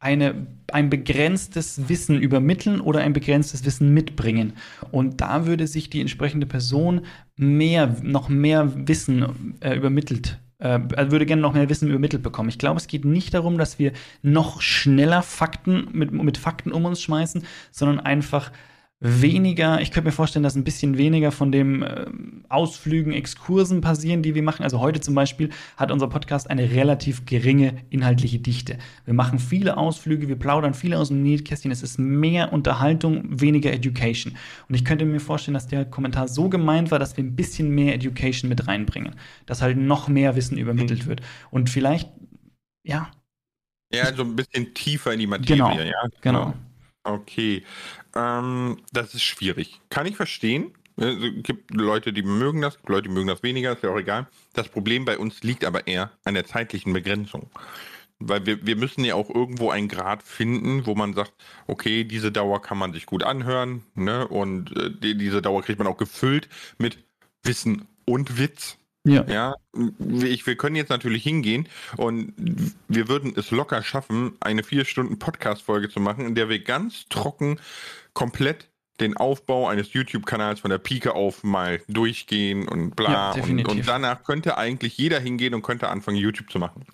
eine, 0.00 0.46
ein 0.72 0.90
begrenztes 0.90 1.88
Wissen 1.88 2.20
übermitteln 2.20 2.80
oder 2.80 3.00
ein 3.00 3.12
begrenztes 3.12 3.64
Wissen 3.64 3.92
mitbringen. 3.92 4.54
Und 4.90 5.20
da 5.20 5.46
würde 5.46 5.66
sich 5.66 5.90
die 5.90 6.00
entsprechende 6.00 6.46
Person 6.46 7.02
mehr, 7.36 7.96
noch 8.02 8.28
mehr 8.28 8.88
Wissen 8.88 9.56
äh, 9.60 9.74
übermittelt 9.74 10.38
äh, 10.58 10.78
würde 11.10 11.26
gerne 11.26 11.42
noch 11.42 11.52
mehr 11.52 11.68
Wissen 11.68 11.88
übermittelt 11.88 12.22
bekommen. 12.22 12.48
Ich 12.48 12.58
glaube, 12.58 12.78
es 12.78 12.86
geht 12.86 13.04
nicht 13.04 13.34
darum, 13.34 13.58
dass 13.58 13.78
wir 13.78 13.92
noch 14.22 14.60
schneller 14.60 15.22
Fakten 15.22 15.88
mit, 15.92 16.12
mit 16.12 16.38
Fakten 16.38 16.72
um 16.72 16.84
uns 16.84 17.00
schmeißen, 17.00 17.44
sondern 17.70 18.00
einfach 18.00 18.50
weniger, 19.00 19.80
ich 19.80 19.92
könnte 19.92 20.08
mir 20.08 20.12
vorstellen, 20.12 20.42
dass 20.42 20.56
ein 20.56 20.64
bisschen 20.64 20.98
weniger 20.98 21.30
von 21.30 21.52
dem 21.52 21.82
äh, 21.82 22.06
Ausflügen, 22.48 23.12
Exkursen 23.12 23.80
passieren, 23.80 24.22
die 24.22 24.34
wir 24.34 24.42
machen. 24.42 24.64
Also 24.64 24.80
heute 24.80 25.00
zum 25.00 25.14
Beispiel 25.14 25.50
hat 25.76 25.92
unser 25.92 26.08
Podcast 26.08 26.50
eine 26.50 26.70
relativ 26.72 27.24
geringe 27.24 27.76
inhaltliche 27.90 28.40
Dichte. 28.40 28.78
Wir 29.04 29.14
machen 29.14 29.38
viele 29.38 29.76
Ausflüge, 29.76 30.26
wir 30.26 30.36
plaudern 30.36 30.74
viele 30.74 30.98
aus 30.98 31.08
dem 31.08 31.22
Nähkästchen. 31.22 31.70
Es 31.70 31.84
ist 31.84 31.98
mehr 31.98 32.52
Unterhaltung, 32.52 33.40
weniger 33.40 33.72
Education. 33.72 34.36
Und 34.68 34.74
ich 34.74 34.84
könnte 34.84 35.04
mir 35.04 35.20
vorstellen, 35.20 35.54
dass 35.54 35.68
der 35.68 35.84
Kommentar 35.84 36.26
so 36.26 36.48
gemeint 36.48 36.90
war, 36.90 36.98
dass 36.98 37.16
wir 37.16 37.22
ein 37.22 37.36
bisschen 37.36 37.70
mehr 37.70 37.94
Education 37.94 38.48
mit 38.48 38.66
reinbringen. 38.66 39.14
Dass 39.46 39.62
halt 39.62 39.76
noch 39.76 40.08
mehr 40.08 40.34
Wissen 40.34 40.58
übermittelt 40.58 41.06
wird. 41.06 41.20
Und 41.52 41.70
vielleicht, 41.70 42.10
ja. 42.82 43.12
Ja, 43.94 44.12
so 44.12 44.22
ein 44.22 44.34
bisschen 44.34 44.74
tiefer 44.74 45.12
in 45.12 45.20
die 45.20 45.26
Materie, 45.28 45.56
genau, 45.56 45.80
ja. 45.80 46.08
Genau. 46.20 46.54
Okay. 47.04 47.62
Ähm, 48.18 48.78
das 48.92 49.14
ist 49.14 49.22
schwierig. 49.22 49.80
Kann 49.90 50.06
ich 50.06 50.16
verstehen. 50.16 50.74
Es 50.96 51.16
gibt 51.44 51.72
Leute, 51.72 52.12
die 52.12 52.24
mögen 52.24 52.60
das, 52.60 52.76
Leute, 52.86 53.08
die 53.08 53.14
mögen 53.14 53.28
das 53.28 53.44
weniger, 53.44 53.72
ist 53.72 53.84
ja 53.84 53.90
auch 53.90 53.98
egal. 53.98 54.26
Das 54.54 54.68
Problem 54.68 55.04
bei 55.04 55.16
uns 55.16 55.44
liegt 55.44 55.64
aber 55.64 55.86
eher 55.86 56.10
an 56.24 56.34
der 56.34 56.44
zeitlichen 56.44 56.92
Begrenzung. 56.92 57.50
Weil 58.18 58.44
wir, 58.46 58.66
wir 58.66 58.74
müssen 58.74 59.04
ja 59.04 59.14
auch 59.14 59.30
irgendwo 59.30 59.70
einen 59.70 59.86
Grad 59.86 60.24
finden, 60.24 60.86
wo 60.86 60.96
man 60.96 61.14
sagt, 61.14 61.32
okay, 61.68 62.02
diese 62.02 62.32
Dauer 62.32 62.60
kann 62.60 62.76
man 62.76 62.92
sich 62.92 63.06
gut 63.06 63.22
anhören, 63.22 63.84
ne? 63.94 64.26
Und 64.26 64.76
äh, 64.76 64.90
die, 64.90 65.16
diese 65.16 65.40
Dauer 65.40 65.62
kriegt 65.62 65.78
man 65.78 65.86
auch 65.86 65.98
gefüllt 65.98 66.48
mit 66.78 66.98
Wissen 67.44 67.86
und 68.04 68.36
Witz. 68.38 68.76
Ja. 69.08 69.24
ja. 69.28 69.54
Ich, 70.22 70.46
wir 70.46 70.56
können 70.56 70.76
jetzt 70.76 70.90
natürlich 70.90 71.22
hingehen 71.22 71.68
und 71.96 72.32
wir 72.88 73.08
würden 73.08 73.32
es 73.36 73.50
locker 73.50 73.82
schaffen, 73.82 74.32
eine 74.40 74.62
vier 74.62 74.84
Stunden 74.84 75.18
Podcast-Folge 75.18 75.88
zu 75.88 76.00
machen, 76.00 76.26
in 76.26 76.34
der 76.34 76.48
wir 76.48 76.62
ganz 76.62 77.06
trocken 77.08 77.60
komplett 78.12 78.68
den 79.00 79.16
Aufbau 79.16 79.68
eines 79.68 79.92
YouTube-Kanals 79.92 80.60
von 80.60 80.70
der 80.70 80.78
Pike 80.78 81.14
auf 81.14 81.44
mal 81.44 81.80
durchgehen 81.88 82.68
und 82.68 82.96
bla. 82.96 83.36
Ja, 83.36 83.42
und, 83.42 83.68
und, 83.68 83.88
danach 83.88 84.24
könnte 84.24 84.58
eigentlich 84.58 84.98
jeder 84.98 85.20
hingehen 85.20 85.54
und 85.54 85.62
könnte 85.62 85.88
anfangen, 85.88 86.16
YouTube 86.16 86.50
zu 86.50 86.58
machen. 86.58 86.84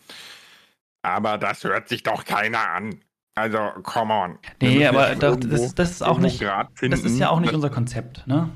Aber 1.02 1.38
das 1.38 1.64
hört 1.64 1.88
sich 1.88 2.02
doch 2.02 2.24
keiner 2.24 2.70
an. 2.70 3.00
Also, 3.34 3.58
come 3.82 4.12
on. 4.12 4.38
Nee, 4.60 4.86
aber 4.86 5.16
das, 5.16 5.40
das, 5.40 5.74
das, 5.74 5.90
ist 5.90 6.02
auch 6.02 6.18
nicht. 6.18 6.40
das 6.40 7.00
ist 7.00 7.18
ja 7.18 7.30
auch 7.30 7.40
nicht 7.40 7.52
unser 7.52 7.70
Konzept, 7.70 8.26
ne? 8.26 8.50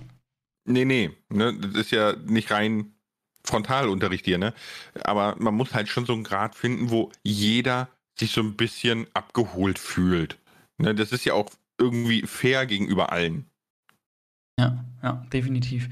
Nee, 0.64 0.84
nee. 0.84 1.10
Ne? 1.30 1.54
Das 1.58 1.74
ist 1.74 1.90
ja 1.90 2.14
nicht 2.26 2.50
rein 2.50 2.92
Frontalunterricht 3.48 4.24
hier, 4.24 4.38
ne? 4.38 4.54
Aber 5.04 5.36
man 5.38 5.54
muss 5.54 5.74
halt 5.74 5.88
schon 5.88 6.06
so 6.06 6.12
einen 6.12 6.24
Grad 6.24 6.54
finden, 6.54 6.90
wo 6.90 7.10
jeder 7.22 7.88
sich 8.18 8.30
so 8.30 8.40
ein 8.40 8.56
bisschen 8.56 9.06
abgeholt 9.14 9.78
fühlt. 9.78 10.38
Ne? 10.78 10.94
Das 10.94 11.12
ist 11.12 11.24
ja 11.24 11.34
auch 11.34 11.50
irgendwie 11.78 12.22
fair 12.22 12.66
gegenüber 12.66 13.12
allen. 13.12 13.46
Ja, 14.58 14.84
ja, 15.02 15.24
definitiv. 15.32 15.88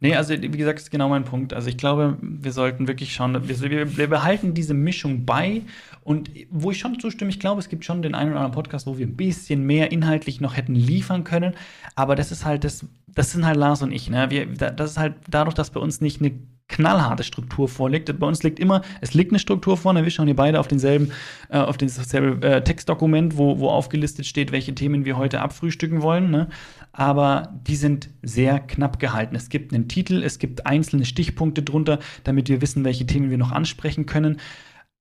Nee, 0.00 0.14
also 0.14 0.34
wie 0.34 0.48
gesagt, 0.50 0.78
ist 0.78 0.90
genau 0.90 1.08
mein 1.08 1.24
Punkt. 1.24 1.54
Also 1.54 1.68
ich 1.68 1.78
glaube, 1.78 2.18
wir 2.20 2.52
sollten 2.52 2.86
wirklich 2.86 3.14
schauen, 3.14 3.48
wir, 3.48 3.96
wir, 3.96 4.06
behalten 4.08 4.52
diese 4.52 4.74
Mischung 4.74 5.24
bei. 5.24 5.62
Und 6.02 6.30
wo 6.50 6.70
ich 6.70 6.78
schon 6.78 7.00
zustimme, 7.00 7.30
ich 7.30 7.40
glaube, 7.40 7.60
es 7.60 7.68
gibt 7.68 7.84
schon 7.84 8.02
den 8.02 8.14
einen 8.14 8.30
oder 8.30 8.40
anderen 8.40 8.54
Podcast, 8.54 8.86
wo 8.86 8.98
wir 8.98 9.06
ein 9.06 9.16
bisschen 9.16 9.64
mehr 9.64 9.92
inhaltlich 9.92 10.40
noch 10.40 10.56
hätten 10.56 10.74
liefern 10.74 11.24
können. 11.24 11.54
Aber 11.94 12.14
das 12.14 12.30
ist 12.30 12.44
halt, 12.44 12.64
das, 12.64 12.84
das 13.06 13.32
sind 13.32 13.46
halt 13.46 13.56
Lars 13.56 13.82
und 13.82 13.90
ich. 13.90 14.10
Ne? 14.10 14.28
Wir, 14.30 14.46
das 14.46 14.92
ist 14.92 14.98
halt 14.98 15.14
dadurch, 15.28 15.54
dass 15.54 15.70
bei 15.70 15.80
uns 15.80 16.02
nicht 16.02 16.20
eine 16.20 16.32
knallharte 16.68 17.22
Struktur 17.22 17.68
vorliegt. 17.68 18.18
Bei 18.18 18.26
uns 18.26 18.42
liegt 18.42 18.58
immer, 18.58 18.82
es 19.00 19.14
liegt 19.14 19.32
eine 19.32 19.38
Struktur 19.38 19.76
vor, 19.76 19.92
ne? 19.92 20.02
wir 20.02 20.10
schauen 20.10 20.26
hier 20.26 20.36
beide 20.36 20.58
auf 20.58 20.68
denselben, 20.68 21.12
äh, 21.48 21.58
auf 21.58 21.76
dasselbe 21.76 22.46
äh, 22.46 22.62
Textdokument, 22.62 23.36
wo, 23.36 23.60
wo 23.60 23.68
aufgelistet 23.70 24.26
steht, 24.26 24.52
welche 24.52 24.74
Themen 24.74 25.04
wir 25.04 25.16
heute 25.16 25.40
abfrühstücken 25.40 26.02
wollen. 26.02 26.30
Ne? 26.30 26.48
Aber 26.92 27.54
die 27.66 27.76
sind 27.76 28.10
sehr 28.22 28.58
knapp 28.58 28.98
gehalten. 28.98 29.36
Es 29.36 29.48
gibt 29.48 29.72
einen 29.72 29.88
Titel, 29.88 30.22
es 30.22 30.38
gibt 30.38 30.66
einzelne 30.66 31.04
Stichpunkte 31.04 31.62
drunter, 31.62 31.98
damit 32.24 32.48
wir 32.48 32.60
wissen, 32.60 32.84
welche 32.84 33.06
Themen 33.06 33.30
wir 33.30 33.38
noch 33.38 33.52
ansprechen 33.52 34.06
können. 34.06 34.38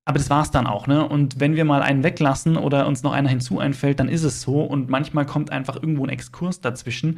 Aber 0.07 0.19
das 0.19 0.29
war's 0.29 0.51
dann 0.51 0.67
auch, 0.67 0.85
ne? 0.85 1.07
Und 1.07 1.39
wenn 1.39 1.55
wir 1.55 1.65
mal 1.65 1.81
einen 1.81 2.03
weglassen 2.03 2.57
oder 2.57 2.85
uns 2.85 3.01
noch 3.01 3.11
einer 3.11 3.29
hinzu 3.29 3.57
einfällt, 3.57 3.99
dann 3.99 4.07
ist 4.07 4.23
es 4.23 4.39
so. 4.39 4.61
Und 4.61 4.87
manchmal 4.87 5.25
kommt 5.25 5.51
einfach 5.51 5.77
irgendwo 5.77 6.03
ein 6.05 6.09
Exkurs 6.09 6.61
dazwischen, 6.61 7.17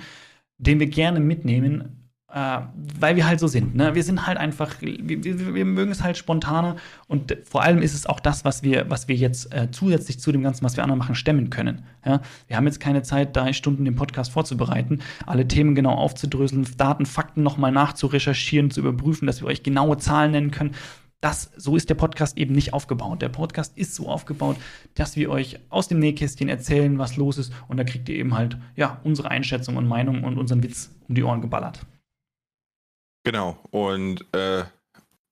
den 0.58 0.80
wir 0.80 0.88
gerne 0.88 1.20
mitnehmen, 1.20 2.07
äh, 2.34 2.60
weil 3.00 3.16
wir 3.16 3.26
halt 3.26 3.40
so 3.40 3.48
sind. 3.48 3.76
Ne? 3.76 3.96
Wir 3.96 4.04
sind 4.04 4.28
halt 4.28 4.38
einfach, 4.38 4.82
wir, 4.82 5.24
wir, 5.24 5.56
wir, 5.56 5.66
mögen 5.66 5.92
es 5.92 6.04
halt 6.04 6.18
spontaner 6.18 6.76
und 7.08 7.38
vor 7.46 7.64
allem 7.64 7.82
ist 7.82 7.94
es 7.94 8.06
auch 8.06 8.20
das, 8.20 8.44
was 8.44 8.64
wir, 8.64 8.90
was 8.90 9.08
wir 9.08 9.16
jetzt 9.16 9.54
äh, 9.54 9.70
zusätzlich 9.72 10.20
zu 10.20 10.34
dem 10.34 10.44
Ganzen, 10.44 10.66
was 10.66 10.76
wir 10.76 10.84
anderen 10.84 11.00
machen, 11.00 11.16
stemmen 11.16 11.50
können. 11.50 11.84
Ja? 12.06 12.22
Wir 12.48 12.58
haben 12.58 12.66
jetzt 12.66 12.82
keine 12.82 13.02
Zeit, 13.02 13.36
drei 13.36 13.54
Stunden 13.54 13.86
den 13.86 13.96
Podcast 13.96 14.32
vorzubereiten, 14.32 15.00
alle 15.26 15.48
Themen 15.48 15.74
genau 15.74 15.94
aufzudröseln, 15.94 16.68
Daten, 16.76 17.06
Fakten 17.06 17.44
nochmal 17.44 17.72
nachzurecherchieren, 17.72 18.72
zu 18.72 18.82
überprüfen, 18.82 19.26
dass 19.26 19.42
wir 19.42 19.48
euch 19.48 19.64
genaue 19.64 19.98
Zahlen 19.98 20.32
nennen 20.32 20.52
können. 20.52 20.76
Das, 21.22 21.52
so 21.56 21.76
ist 21.78 21.90
der 21.90 21.96
Podcast 21.96 22.38
eben 22.38 22.54
nicht 22.54 22.74
aufgebaut. 22.74 23.22
Der 23.22 23.30
Podcast 23.30 23.76
ist 23.78 23.96
so 23.96 24.08
aufgebaut, 24.08 24.58
dass 24.94 25.16
wir 25.16 25.32
euch 25.32 25.60
aus 25.70 25.88
dem 25.88 25.98
Nähkästchen 26.00 26.48
erzählen, 26.48 27.00
was 27.00 27.16
los 27.16 27.40
ist. 27.40 27.54
Und 27.70 27.78
da 27.78 27.86
kriegt 27.86 28.08
ihr 28.10 28.18
eben 28.18 28.36
halt, 28.36 28.58
ja, 28.76 29.00
unsere 29.04 29.32
Einschätzung 29.32 29.78
und 29.78 29.88
Meinung 29.88 30.24
und 30.24 30.38
unseren 30.38 30.62
Witz 30.62 30.92
um 31.08 31.16
die 31.16 31.24
Ohren 31.24 31.42
geballert. 31.42 31.88
Genau. 33.28 33.58
Und 33.72 34.22
äh, 34.34 34.64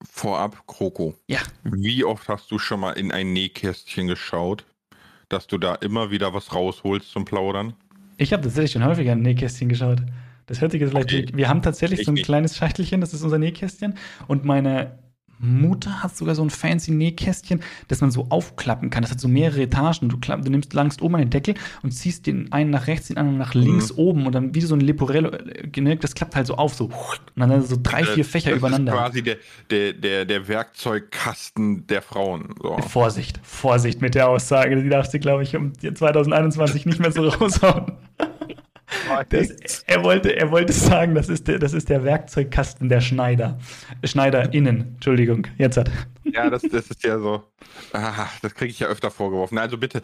vorab, 0.03 0.67
Kroko. 0.67 1.15
Ja. 1.27 1.39
Wie 1.63 2.03
oft 2.03 2.27
hast 2.27 2.51
du 2.51 2.59
schon 2.59 2.81
mal 2.81 2.91
in 2.91 3.13
ein 3.13 3.31
Nähkästchen 3.31 4.07
geschaut, 4.07 4.65
dass 5.29 5.47
du 5.47 5.57
da 5.57 5.75
immer 5.75 6.11
wieder 6.11 6.33
was 6.33 6.53
rausholst 6.53 7.09
zum 7.09 7.23
Plaudern? 7.23 7.73
Ich 8.17 8.33
habe 8.33 8.43
tatsächlich 8.43 8.73
schon 8.73 8.83
häufiger 8.83 9.13
in 9.13 9.19
ein 9.19 9.21
Nähkästchen 9.21 9.69
geschaut. 9.69 10.01
Das 10.45 10.59
hört 10.59 10.73
sich 10.73 10.81
jetzt 10.81 10.89
vielleicht. 10.89 11.13
Okay. 11.13 11.25
Wir 11.33 11.47
haben 11.47 11.61
tatsächlich 11.61 12.01
ich 12.01 12.05
so 12.05 12.11
ein 12.11 12.15
nicht. 12.15 12.25
kleines 12.25 12.57
Schachtelchen, 12.57 12.99
das 12.99 13.13
ist 13.13 13.21
unser 13.21 13.37
Nähkästchen. 13.37 13.97
Und 14.27 14.43
meine 14.43 14.99
Mutter 15.39 16.03
hat 16.03 16.15
sogar 16.15 16.35
so 16.35 16.43
ein 16.43 16.49
fancy 16.49 16.91
Nähkästchen, 16.91 17.61
das 17.87 18.01
man 18.01 18.11
so 18.11 18.27
aufklappen 18.29 18.89
kann. 18.89 19.01
Das 19.01 19.11
hat 19.11 19.19
so 19.19 19.27
mehrere 19.27 19.63
Etagen. 19.63 20.09
Du, 20.09 20.17
klapp, 20.17 20.43
du 20.43 20.51
nimmst 20.51 20.73
langst 20.73 21.01
oben 21.01 21.15
einen 21.15 21.29
Deckel 21.29 21.55
und 21.83 21.91
ziehst 21.91 22.27
den 22.27 22.51
einen 22.51 22.69
nach 22.69 22.87
rechts, 22.87 23.07
den 23.07 23.17
anderen 23.17 23.37
nach 23.37 23.53
links 23.53 23.91
mhm. 23.91 23.99
oben 23.99 24.25
und 24.27 24.33
dann 24.33 24.55
wie 24.55 24.61
so 24.61 24.75
ein 24.75 24.81
Leporello, 24.81 25.29
äh, 25.29 25.97
das 25.97 26.15
klappt 26.15 26.35
halt 26.35 26.47
so 26.47 26.55
auf, 26.55 26.73
so. 26.73 26.85
Und 26.85 27.49
dann 27.49 27.61
so 27.63 27.77
drei, 27.81 28.01
äh, 28.01 28.05
vier 28.05 28.25
Fächer 28.25 28.51
das 28.51 28.59
übereinander. 28.59 28.93
Das 28.93 29.01
ist 29.01 29.05
quasi 29.07 29.23
der, 29.23 29.37
der, 29.69 29.93
der, 29.93 30.25
der 30.25 30.47
Werkzeugkasten 30.47 31.87
der 31.87 32.01
Frauen. 32.01 32.55
So. 32.61 32.77
Vorsicht, 32.79 33.39
Vorsicht 33.43 34.01
mit 34.01 34.15
der 34.15 34.29
Aussage. 34.29 34.81
Die 34.81 34.89
darfst 34.89 35.13
du, 35.13 35.19
glaube 35.19 35.43
ich, 35.43 35.55
um 35.55 35.73
2021 35.73 36.85
nicht 36.85 36.99
mehr 36.99 37.11
so 37.11 37.27
raushauen. 37.27 37.91
Das, 39.29 39.83
er, 39.87 40.03
wollte, 40.03 40.35
er 40.35 40.51
wollte 40.51 40.73
sagen, 40.73 41.15
das 41.15 41.29
ist, 41.29 41.47
der, 41.47 41.59
das 41.59 41.73
ist 41.73 41.89
der 41.89 42.03
Werkzeugkasten 42.03 42.89
der 42.89 43.01
Schneider. 43.01 43.59
SchneiderInnen, 44.05 44.95
Entschuldigung, 44.95 45.47
jetzt 45.57 45.77
hat. 45.77 45.91
Ja, 46.23 46.49
das, 46.49 46.63
das 46.63 46.87
ist 46.89 47.03
ja 47.03 47.19
so. 47.19 47.43
Ah, 47.93 48.27
das 48.41 48.55
kriege 48.55 48.71
ich 48.71 48.79
ja 48.79 48.87
öfter 48.87 49.11
vorgeworfen. 49.11 49.57
Also 49.57 49.77
bitte 49.77 50.01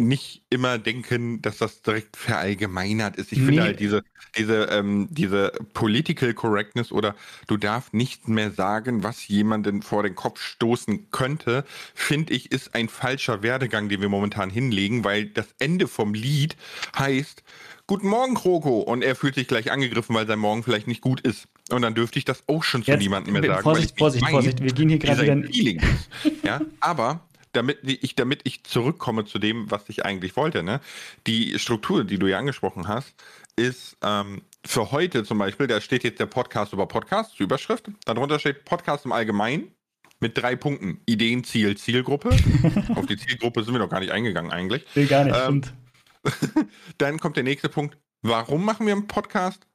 nicht 0.00 0.44
immer 0.48 0.78
denken, 0.78 1.42
dass 1.42 1.58
das 1.58 1.82
direkt 1.82 2.16
verallgemeinert 2.16 3.16
ist. 3.16 3.32
Ich 3.32 3.38
nee. 3.38 3.46
finde 3.46 3.62
halt 3.62 3.80
diese, 3.80 4.02
diese, 4.36 4.64
ähm, 4.70 5.08
diese 5.10 5.52
Political 5.74 6.34
Correctness 6.34 6.92
oder 6.92 7.16
du 7.48 7.56
darfst 7.56 7.94
nicht 7.94 8.28
mehr 8.28 8.52
sagen, 8.52 9.02
was 9.02 9.26
jemanden 9.26 9.82
vor 9.82 10.04
den 10.04 10.14
Kopf 10.14 10.40
stoßen 10.40 11.10
könnte, 11.10 11.64
finde 11.94 12.32
ich, 12.32 12.52
ist 12.52 12.76
ein 12.76 12.88
falscher 12.88 13.42
Werdegang, 13.42 13.88
den 13.88 14.00
wir 14.00 14.08
momentan 14.08 14.50
hinlegen, 14.50 15.02
weil 15.02 15.26
das 15.26 15.48
Ende 15.58 15.88
vom 15.88 16.14
Lied 16.14 16.56
heißt, 16.96 17.42
Guten 17.88 18.08
Morgen, 18.08 18.34
Kroko. 18.34 18.80
Und 18.80 19.02
er 19.02 19.16
fühlt 19.16 19.34
sich 19.34 19.48
gleich 19.48 19.72
angegriffen, 19.72 20.14
weil 20.14 20.26
sein 20.26 20.38
Morgen 20.38 20.62
vielleicht 20.62 20.86
nicht 20.86 21.00
gut 21.00 21.22
ist. 21.22 21.48
Und 21.70 21.80
dann 21.80 21.94
dürfte 21.94 22.18
ich 22.18 22.26
das 22.26 22.44
auch 22.46 22.62
schon 22.62 22.84
zu 22.84 22.90
Jetzt, 22.90 23.00
niemandem 23.00 23.32
mehr 23.32 23.42
sagen. 23.42 23.62
Vorsicht, 23.62 23.98
Vorsicht, 23.98 24.22
mein, 24.22 24.30
Vorsicht. 24.30 24.62
Wir 24.62 24.72
gehen 24.72 24.90
hier 24.90 24.98
gerade 24.98 25.22
wieder. 25.22 25.82
ja, 26.44 26.60
aber 26.80 27.20
damit 27.52 27.78
ich, 27.82 28.14
damit 28.14 28.42
ich 28.44 28.62
zurückkomme 28.64 29.24
zu 29.24 29.38
dem, 29.38 29.70
was 29.70 29.88
ich 29.88 30.04
eigentlich 30.04 30.36
wollte, 30.36 30.62
ne? 30.62 30.82
Die 31.26 31.58
Struktur, 31.58 32.04
die 32.04 32.18
du 32.18 32.26
ja 32.26 32.38
angesprochen 32.38 32.88
hast, 32.88 33.14
ist 33.56 33.96
ähm, 34.04 34.42
für 34.66 34.92
heute 34.92 35.24
zum 35.24 35.38
Beispiel, 35.38 35.66
da 35.66 35.80
steht 35.80 36.04
jetzt 36.04 36.20
der 36.20 36.26
Podcast 36.26 36.74
über 36.74 36.86
Podcast, 36.86 37.40
Überschrift. 37.40 37.86
Darunter 38.04 38.38
steht 38.38 38.66
Podcast 38.66 39.06
im 39.06 39.12
Allgemeinen 39.12 39.72
mit 40.20 40.36
drei 40.36 40.56
Punkten. 40.56 41.00
Ideen, 41.06 41.42
Ziel, 41.42 41.78
Zielgruppe. 41.78 42.36
Auf 42.96 43.06
die 43.06 43.16
Zielgruppe 43.16 43.64
sind 43.64 43.72
wir 43.72 43.80
noch 43.80 43.88
gar 43.88 44.00
nicht 44.00 44.12
eingegangen 44.12 44.52
eigentlich. 44.52 44.84
Will 44.92 45.06
gar 45.06 45.24
nicht, 45.24 45.34
ähm, 45.34 45.62
stimmt. 45.62 45.72
Dann 46.98 47.18
kommt 47.18 47.36
der 47.36 47.44
nächste 47.44 47.68
Punkt. 47.68 47.98
Warum 48.22 48.64
machen 48.64 48.86
wir 48.86 48.94
einen 48.94 49.06
Podcast? 49.06 49.66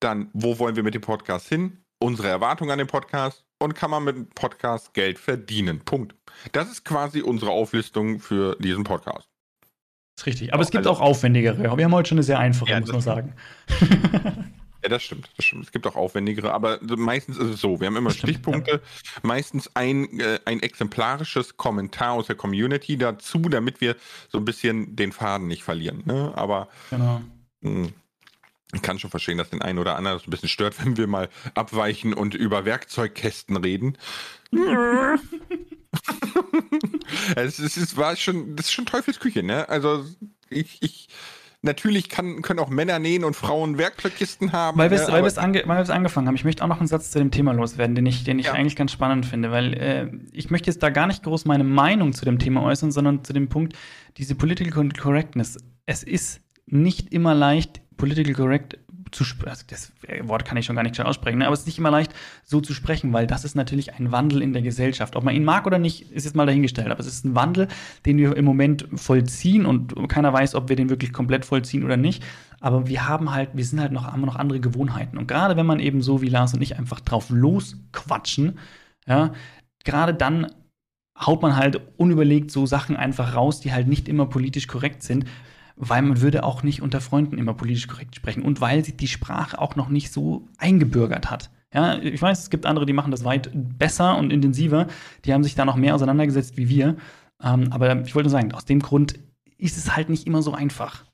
Dann, 0.00 0.30
wo 0.32 0.58
wollen 0.58 0.76
wir 0.76 0.82
mit 0.82 0.94
dem 0.94 1.02
Podcast 1.02 1.48
hin? 1.48 1.78
Unsere 1.98 2.28
Erwartungen 2.28 2.70
an 2.70 2.78
den 2.78 2.86
Podcast 2.86 3.44
und 3.58 3.74
kann 3.74 3.90
man 3.90 4.04
mit 4.04 4.16
dem 4.16 4.28
Podcast 4.30 4.94
Geld 4.94 5.18
verdienen. 5.18 5.80
Punkt. 5.80 6.14
Das 6.52 6.70
ist 6.70 6.84
quasi 6.84 7.20
unsere 7.20 7.50
Auflistung 7.50 8.18
für 8.18 8.56
diesen 8.58 8.84
Podcast. 8.84 9.28
Das 10.16 10.22
ist 10.22 10.26
richtig. 10.26 10.54
Aber 10.54 10.62
es 10.62 10.70
gibt 10.70 10.86
also, 10.86 10.98
auch 10.98 11.04
aufwendigere. 11.04 11.58
Wir 11.58 11.70
haben 11.70 11.94
heute 11.94 12.08
schon 12.08 12.18
eine 12.18 12.22
sehr 12.22 12.38
einfache, 12.38 12.70
ja, 12.70 12.80
muss 12.80 12.92
man 12.92 13.00
sagen. 13.00 13.34
Ja, 14.82 14.88
das 14.88 15.02
stimmt, 15.02 15.30
das 15.36 15.44
stimmt. 15.44 15.64
Es 15.64 15.72
gibt 15.72 15.86
auch 15.86 15.96
aufwendigere, 15.96 16.52
aber 16.52 16.78
meistens 16.82 17.36
ist 17.36 17.48
es 17.48 17.60
so. 17.60 17.80
Wir 17.80 17.86
haben 17.86 17.96
immer 17.96 18.10
stimmt, 18.10 18.30
Stichpunkte, 18.30 18.70
ja. 18.70 19.20
meistens 19.22 19.70
ein, 19.74 20.18
äh, 20.20 20.40
ein 20.44 20.60
exemplarisches 20.60 21.56
Kommentar 21.56 22.12
aus 22.12 22.26
der 22.28 22.36
Community 22.36 22.96
dazu, 22.96 23.40
damit 23.40 23.80
wir 23.80 23.96
so 24.28 24.38
ein 24.38 24.44
bisschen 24.44 24.96
den 24.96 25.12
Faden 25.12 25.48
nicht 25.48 25.62
verlieren. 25.62 26.02
Ne? 26.06 26.32
Aber 26.34 26.68
genau. 26.88 27.20
mh, 27.60 27.86
hm, 27.86 27.92
ich 28.72 28.82
kann 28.82 28.98
schon 28.98 29.10
verstehen, 29.10 29.36
dass 29.36 29.50
den 29.50 29.62
einen 29.62 29.78
oder 29.78 29.96
anderen 29.96 30.18
das 30.18 30.26
ein 30.26 30.30
bisschen 30.30 30.48
stört, 30.48 30.74
wenn 30.84 30.96
wir 30.96 31.06
mal 31.06 31.28
abweichen 31.54 32.14
und 32.14 32.34
über 32.34 32.64
Werkzeugkästen 32.64 33.56
reden. 33.56 33.98
es, 37.36 37.58
ist, 37.58 37.76
es 37.76 37.96
war 37.96 38.16
schon, 38.16 38.56
das 38.56 38.66
ist 38.66 38.72
schon 38.72 38.86
Teufelsküche, 38.86 39.42
ne? 39.42 39.68
Also 39.68 40.04
ich, 40.48 40.78
ich 40.80 41.08
Natürlich 41.62 42.08
kann, 42.08 42.40
können 42.40 42.58
auch 42.58 42.70
Männer 42.70 42.98
nähen 42.98 43.22
und 43.22 43.36
Frauen 43.36 43.76
Werkzeugkisten 43.76 44.52
haben. 44.52 44.78
Weil 44.78 44.90
wir 44.90 44.98
es 44.98 45.08
äh, 45.36 45.40
ange 45.40 45.66
angefangen 45.66 46.26
haben. 46.26 46.34
Ich 46.34 46.44
möchte 46.44 46.64
auch 46.64 46.68
noch 46.68 46.78
einen 46.78 46.88
Satz 46.88 47.10
zu 47.10 47.18
dem 47.18 47.30
Thema 47.30 47.52
loswerden, 47.52 47.94
den 47.94 48.06
ich, 48.06 48.24
den 48.24 48.38
ich 48.38 48.46
ja. 48.46 48.52
eigentlich 48.52 48.76
ganz 48.76 48.92
spannend 48.92 49.26
finde, 49.26 49.50
weil 49.50 49.74
äh, 49.74 50.10
ich 50.32 50.50
möchte 50.50 50.68
jetzt 50.70 50.82
da 50.82 50.88
gar 50.88 51.06
nicht 51.06 51.22
groß 51.22 51.44
meine 51.44 51.64
Meinung 51.64 52.14
zu 52.14 52.24
dem 52.24 52.38
Thema 52.38 52.62
äußern, 52.62 52.92
sondern 52.92 53.24
zu 53.24 53.34
dem 53.34 53.48
Punkt, 53.50 53.74
diese 54.16 54.34
Political 54.34 54.88
Correctness. 54.88 55.58
Es 55.84 56.02
ist 56.02 56.40
nicht 56.64 57.12
immer 57.12 57.34
leicht, 57.34 57.82
Political 57.98 58.32
Correct 58.32 58.78
zu 59.10 59.24
also 59.46 59.64
das 59.68 59.92
Wort 60.22 60.44
kann 60.44 60.56
ich 60.56 60.66
schon 60.66 60.76
gar 60.76 60.82
nicht 60.82 61.00
aussprechen, 61.00 61.38
ne? 61.38 61.46
aber 61.46 61.54
es 61.54 61.60
ist 61.60 61.66
nicht 61.66 61.78
immer 61.78 61.90
leicht, 61.90 62.14
so 62.44 62.60
zu 62.60 62.74
sprechen, 62.74 63.12
weil 63.12 63.26
das 63.26 63.44
ist 63.44 63.54
natürlich 63.54 63.94
ein 63.94 64.12
Wandel 64.12 64.42
in 64.42 64.52
der 64.52 64.62
Gesellschaft. 64.62 65.16
Ob 65.16 65.24
man 65.24 65.34
ihn 65.34 65.44
mag 65.44 65.66
oder 65.66 65.78
nicht, 65.78 66.10
ist 66.12 66.24
jetzt 66.24 66.36
mal 66.36 66.46
dahingestellt, 66.46 66.90
aber 66.90 67.00
es 67.00 67.06
ist 67.06 67.24
ein 67.24 67.34
Wandel, 67.34 67.68
den 68.06 68.18
wir 68.18 68.36
im 68.36 68.44
Moment 68.44 68.86
vollziehen 68.94 69.66
und 69.66 70.08
keiner 70.08 70.32
weiß, 70.32 70.54
ob 70.54 70.68
wir 70.68 70.76
den 70.76 70.90
wirklich 70.90 71.12
komplett 71.12 71.44
vollziehen 71.44 71.84
oder 71.84 71.96
nicht. 71.96 72.22
Aber 72.60 72.86
wir 72.86 73.08
haben 73.08 73.32
halt, 73.32 73.50
wir 73.54 73.64
sind 73.64 73.80
halt 73.80 73.92
noch, 73.92 74.06
haben 74.06 74.20
noch 74.20 74.36
andere 74.36 74.60
Gewohnheiten. 74.60 75.16
Und 75.16 75.26
gerade 75.26 75.56
wenn 75.56 75.66
man 75.66 75.80
eben 75.80 76.02
so 76.02 76.20
wie 76.20 76.28
Lars 76.28 76.54
und 76.54 76.62
ich 76.62 76.78
einfach 76.78 77.00
drauf 77.00 77.30
losquatschen, 77.30 78.58
ja, 79.06 79.32
gerade 79.84 80.14
dann 80.14 80.46
haut 81.18 81.42
man 81.42 81.56
halt 81.56 81.80
unüberlegt 81.96 82.50
so 82.50 82.66
Sachen 82.66 82.96
einfach 82.96 83.34
raus, 83.34 83.60
die 83.60 83.72
halt 83.72 83.88
nicht 83.88 84.08
immer 84.08 84.26
politisch 84.26 84.66
korrekt 84.66 85.02
sind, 85.02 85.24
weil 85.80 86.02
man 86.02 86.20
würde 86.20 86.44
auch 86.44 86.62
nicht 86.62 86.82
unter 86.82 87.00
Freunden 87.00 87.38
immer 87.38 87.54
politisch 87.54 87.88
korrekt 87.88 88.14
sprechen 88.14 88.42
und 88.42 88.60
weil 88.60 88.84
sich 88.84 88.96
die 88.96 89.08
Sprache 89.08 89.58
auch 89.58 89.76
noch 89.76 89.88
nicht 89.88 90.12
so 90.12 90.46
eingebürgert 90.58 91.30
hat. 91.30 91.50
Ja, 91.72 91.98
ich 91.98 92.20
weiß, 92.20 92.40
es 92.40 92.50
gibt 92.50 92.66
andere, 92.66 92.84
die 92.84 92.92
machen 92.92 93.10
das 93.10 93.24
weit 93.24 93.50
besser 93.54 94.18
und 94.18 94.32
intensiver. 94.32 94.88
Die 95.24 95.32
haben 95.32 95.44
sich 95.44 95.54
da 95.54 95.64
noch 95.64 95.76
mehr 95.76 95.94
auseinandergesetzt 95.94 96.56
wie 96.56 96.68
wir. 96.68 96.96
Ähm, 97.42 97.72
aber 97.72 98.02
ich 98.02 98.14
wollte 98.14 98.28
nur 98.28 98.38
sagen, 98.38 98.52
aus 98.52 98.64
dem 98.64 98.80
Grund 98.80 99.14
ist 99.56 99.78
es 99.78 99.96
halt 99.96 100.10
nicht 100.10 100.26
immer 100.26 100.42
so 100.42 100.52
einfach. 100.52 101.04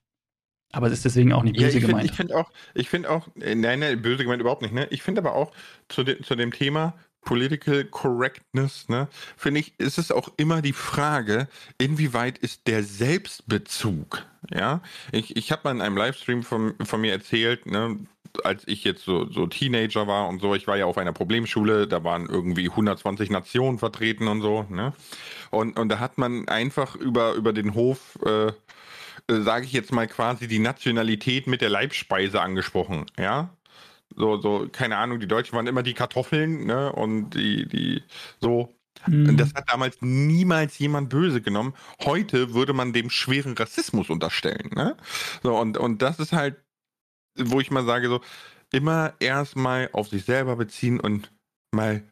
Aber 0.73 0.89
es 0.89 0.95
ist 0.95 1.05
deswegen 1.05 1.33
auch 1.33 1.43
nicht 1.43 1.57
böse 1.57 1.79
ja, 1.79 1.87
gemeint. 1.87 2.05
ich 2.05 2.13
finde 2.13 2.37
auch, 2.37 2.51
ich 2.75 2.89
finde 2.89 3.11
auch, 3.11 3.29
äh, 3.41 3.55
nein, 3.55 3.79
nein, 3.81 4.03
böse 4.03 4.25
gemeint 4.25 4.41
überhaupt 4.41 4.63
nicht. 4.63 4.75
Ne? 4.75 4.87
Ich 4.91 5.03
finde 5.03 5.21
aber 5.21 5.35
auch 5.35 5.53
zu, 5.89 6.03
de, 6.03 6.21
zu 6.23 6.35
dem 6.35 6.53
Thema, 6.53 6.95
Political 7.27 7.85
Correctness, 7.87 8.89
ne, 8.89 9.09
finde 9.37 9.61
ich, 9.61 9.79
ist 9.79 9.99
es 9.99 10.13
auch 10.13 10.31
immer 10.37 10.63
die 10.63 10.73
Frage, 10.73 11.49
inwieweit 11.77 12.39
ist 12.39 12.69
der 12.69 12.85
Selbstbezug, 12.85 14.25
ja? 14.49 14.81
Ich, 15.11 15.37
ich 15.37 15.53
habe 15.53 15.63
mal 15.65 15.73
in 15.73 15.83
einem 15.83 15.97
Livestream 15.97 16.45
von, 16.45 16.75
von 16.85 17.01
mir 17.01 17.13
erzählt, 17.13 17.67
ne, 17.67 17.99
als 18.45 18.63
ich 18.67 18.85
jetzt 18.85 19.05
so, 19.05 19.31
so 19.31 19.49
Teenager 19.49 20.07
war 20.07 20.29
und 20.29 20.41
so, 20.41 20.55
ich 20.55 20.69
war 20.69 20.77
ja 20.77 20.87
auf 20.87 20.99
einer 20.99 21.13
Problemschule, 21.13 21.89
da 21.89 22.05
waren 22.05 22.29
irgendwie 22.29 22.71
120 22.71 23.29
Nationen 23.31 23.79
vertreten 23.79 24.29
und 24.29 24.41
so, 24.41 24.63
ne? 24.71 24.93
Und, 25.51 25.79
und 25.79 25.89
da 25.89 25.99
hat 25.99 26.19
man 26.19 26.47
einfach 26.49 26.95
über, 26.95 27.35
über 27.35 27.53
den 27.53 27.75
Hof, 27.75 28.19
äh, 28.25 28.47
äh, 28.47 28.53
sage 29.41 29.65
ich 29.65 29.73
jetzt 29.73 29.93
mal 29.93 30.07
quasi, 30.07 30.47
die 30.47 30.61
Nationalität 30.61 31.49
mit 31.49 31.61
der 31.61 31.71
Leibspeise 31.71 32.41
angesprochen, 32.41 33.07
ja? 33.19 33.51
So, 34.17 34.41
so, 34.41 34.69
keine 34.73 34.97
Ahnung, 34.97 35.21
die 35.21 35.29
Deutschen 35.29 35.55
waren 35.55 35.67
immer 35.67 35.83
die 35.83 35.95
Kartoffeln, 35.95 36.65
ne? 36.65 36.93
Und 36.93 37.31
die, 37.31 37.67
die, 37.69 38.03
so. 38.41 38.73
Mhm. 39.07 39.37
Das 39.37 39.53
hat 39.55 39.71
damals 39.71 39.99
niemals 40.01 40.79
jemand 40.79 41.11
böse 41.11 41.43
genommen. 41.43 41.75
Heute 42.03 42.55
würde 42.55 42.73
man 42.73 42.95
dem 42.95 43.11
schweren 43.11 43.57
Rassismus 43.57 44.09
unterstellen, 44.09 44.71
ne? 44.75 44.97
So, 45.43 45.57
und, 45.57 45.77
und 45.77 46.01
das 46.01 46.19
ist 46.19 46.33
halt, 46.33 46.57
wo 47.39 47.61
ich 47.61 47.71
mal 47.71 47.85
sage, 47.85 48.09
so, 48.09 48.21
immer 48.73 49.13
erstmal 49.21 49.91
auf 49.93 50.09
sich 50.09 50.25
selber 50.25 50.57
beziehen 50.57 50.99
und 50.99 51.31
mal 51.73 52.03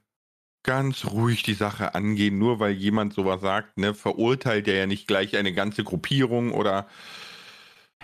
ganz 0.63 1.05
ruhig 1.07 1.43
die 1.43 1.55
Sache 1.55 1.95
angehen, 1.95 2.39
nur 2.39 2.59
weil 2.59 2.73
jemand 2.73 3.13
sowas 3.15 3.41
sagt, 3.41 3.79
ne, 3.79 3.95
verurteilt 3.95 4.67
er 4.67 4.77
ja 4.77 4.87
nicht 4.87 5.07
gleich 5.07 5.37
eine 5.37 5.53
ganze 5.53 5.85
Gruppierung 5.85 6.53
oder. 6.53 6.89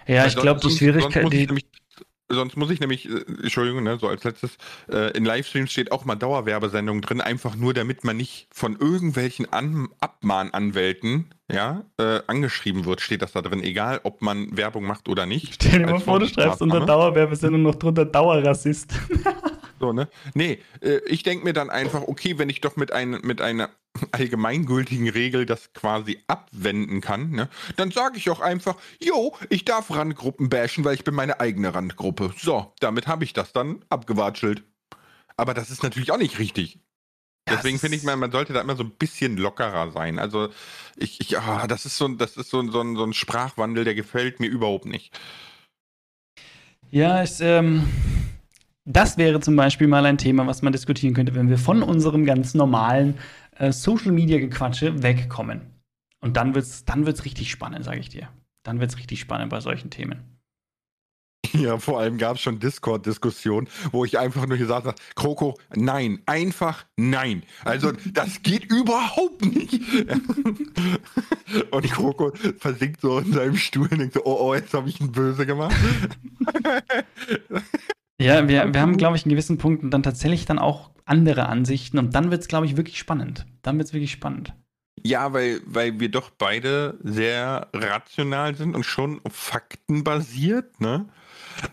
Ja, 0.07 0.27
ich 0.27 0.37
glaube, 0.37 0.61
die 0.61 0.71
Schwierigkeit, 0.71 1.33
die, 1.33 1.47
sonst 2.31 2.57
muss 2.57 2.71
ich 2.71 2.81
nämlich, 2.81 3.09
äh, 3.09 3.25
Entschuldigung, 3.43 3.83
ne, 3.83 3.99
so 3.99 4.09
als 4.09 4.25
letztes, 4.25 4.57
äh, 4.91 5.17
in 5.17 5.25
Livestreams 5.25 5.71
steht 5.71 5.93
auch 5.93 6.05
mal 6.05 6.17
Dauerwerbesendung 6.17 7.03
drin, 7.03 7.21
einfach 7.21 7.57
nur 7.57 7.75
damit 7.75 8.05
man 8.05 8.17
nicht 8.17 8.49
von 8.53 8.77
irgendwelchen 8.79 9.53
An 9.53 9.89
Abmahnanwälten 10.01 11.35
ja, 11.53 11.85
äh, 11.99 12.21
angeschrieben 12.27 12.85
wird, 12.85 13.01
steht 13.01 13.23
das 13.23 13.33
da 13.33 13.43
drin, 13.43 13.63
egal 13.63 14.01
ob 14.05 14.23
man 14.23 14.57
Werbung 14.57 14.85
macht 14.85 15.09
oder 15.09 15.27
nicht. 15.27 15.55
Stell 15.55 15.81
dir 15.81 15.87
mal 15.87 16.01
vor, 16.01 16.21
du 16.21 16.29
schreibst 16.29 16.63
unter 16.63 16.81
Dauerwerbesendung 16.81 17.63
noch 17.63 17.75
drunter 17.75 18.05
Dauerrassist. 18.05 18.95
So, 19.81 19.95
ne? 19.95 20.09
Nee, 20.35 20.59
äh, 20.83 21.01
ich 21.07 21.23
denke 21.23 21.45
mir 21.45 21.55
dann 21.55 21.71
einfach, 21.71 22.03
okay, 22.03 22.37
wenn 22.37 22.51
ich 22.51 22.61
doch 22.61 22.77
mit, 22.77 22.93
ein, 22.93 23.13
mit 23.23 23.41
einer 23.41 23.71
allgemeingültigen 24.13 25.09
Regel 25.09 25.47
das 25.47 25.73
quasi 25.73 26.23
abwenden 26.27 27.01
kann, 27.01 27.31
ne, 27.31 27.49
dann 27.77 27.91
sage 27.91 28.19
ich 28.19 28.29
auch 28.29 28.41
einfach, 28.41 28.77
jo, 29.03 29.35
ich 29.49 29.65
darf 29.65 29.91
Randgruppen 29.91 30.51
bashen, 30.51 30.85
weil 30.85 30.95
ich 30.95 31.05
bin 31.05 31.15
meine 31.15 31.41
eigene 31.41 31.75
Randgruppe. 31.75 32.35
So, 32.37 32.75
damit 32.81 33.07
habe 33.07 33.25
ich 33.25 33.33
das 33.33 33.55
dann 33.55 33.83
abgewatschelt. 33.89 34.63
Aber 35.39 35.55
das 35.55 35.71
ist 35.71 35.83
natürlich 35.83 36.13
auch 36.13 36.19
nicht 36.19 36.39
richtig. 36.39 36.79
Deswegen 37.49 37.79
finde 37.79 37.97
ich, 37.97 38.03
man, 38.03 38.19
man 38.19 38.31
sollte 38.31 38.53
da 38.53 38.61
immer 38.61 38.77
so 38.77 38.85
ein 38.85 38.91
bisschen 38.91 39.39
lockerer 39.39 39.91
sein. 39.93 40.19
Also 40.19 40.51
ich, 40.97 41.21
ich 41.21 41.39
oh, 41.39 41.67
das 41.67 41.87
ist 41.87 41.97
so, 41.97 42.07
das 42.09 42.37
ist 42.37 42.51
so, 42.51 42.71
so, 42.71 42.83
ein, 42.83 42.97
so 42.97 43.05
ein 43.05 43.15
Sprachwandel, 43.15 43.85
der 43.85 43.95
gefällt 43.95 44.41
mir 44.41 44.47
überhaupt 44.47 44.85
nicht. 44.85 45.19
Ja, 46.91 47.23
es, 47.23 47.41
ähm, 47.41 47.89
das 48.93 49.19
wäre 49.19 49.41
zum 49.41 49.57
Beispiel 49.57 49.87
mal 49.87 50.05
ein 50.07 50.19
Thema, 50.19 50.47
was 50.47 50.63
man 50.63 50.73
diskutieren 50.73 51.15
könnte, 51.15 51.35
wenn 51.35 51.49
wir 51.49 51.59
von 51.59 51.83
unserem 51.83 52.25
ganz 52.25 52.55
normalen 52.55 53.19
äh, 53.57 53.73
Social 53.73 54.13
Media 54.13 54.39
Gequatsche 54.39 55.03
wegkommen. 55.03 55.63
Und 56.21 56.37
dann 56.37 56.55
wird's, 56.55 56.85
dann 56.85 57.07
wird's 57.07 57.25
richtig 57.25 57.51
spannend, 57.51 57.85
sage 57.85 58.01
ich 58.01 58.09
dir. 58.09 58.29
Dann 58.63 58.81
wird's 58.81 58.99
richtig 58.99 59.21
spannend 59.21 59.51
bei 59.51 59.61
solchen 59.61 59.91
Themen. 59.91 60.21
Ja, 61.53 61.79
vor 61.79 61.99
allem 61.99 62.17
gab 62.17 62.37
es 62.37 62.43
schon 62.43 62.61
Discord-Diskussionen, 62.61 63.67
wo 63.91 64.05
ich 64.05 64.19
einfach 64.19 64.47
nur 64.47 64.57
gesagt 64.57 64.87
habe, 64.87 64.97
Kroko, 65.17 65.59
nein, 65.75 66.21
einfach 66.27 66.85
nein. 66.97 67.43
Also 67.65 67.93
das 68.13 68.43
geht 68.43 68.71
überhaupt 68.71 69.45
nicht. 69.45 69.73
und 71.71 71.91
Kroko 71.91 72.33
versinkt 72.59 73.01
so 73.01 73.19
in 73.19 73.33
seinem 73.33 73.57
Stuhl 73.57 73.89
und 73.91 73.99
denkt 73.99 74.15
so, 74.15 74.25
oh, 74.25 74.37
oh, 74.41 74.55
jetzt 74.55 74.75
habe 74.75 74.89
ich 74.89 75.01
einen 75.01 75.11
Böse 75.11 75.45
gemacht. 75.45 75.75
Ja, 78.21 78.47
wir, 78.49 78.73
wir 78.73 78.81
haben, 78.81 78.97
glaube 78.97 79.17
ich, 79.17 79.25
in 79.25 79.31
gewissen 79.31 79.59
Punkten 79.59 79.91
dann 79.91 80.03
tatsächlich 80.03 80.45
dann 80.45 80.59
auch 80.59 80.91
andere 81.05 81.47
Ansichten 81.47 81.99
und 81.99 82.15
dann 82.15 82.31
wird 82.31 82.43
es, 82.43 82.49
glaube 82.49 82.67
ich, 82.67 82.77
wirklich 82.77 82.99
spannend. 82.99 83.47
Dann 83.63 83.79
wird 83.79 83.89
es 83.89 83.95
wirklich 83.95 84.13
spannend. 84.13 84.55
Ja, 85.03 85.33
weil, 85.33 85.61
weil 85.65 85.99
wir 85.99 86.11
doch 86.11 86.31
beide 86.31 86.99
sehr 87.03 87.69
rational 87.73 88.55
sind 88.55 88.75
und 88.75 88.85
schon 88.85 89.21
faktenbasiert, 89.31 90.81
ne? 90.81 91.09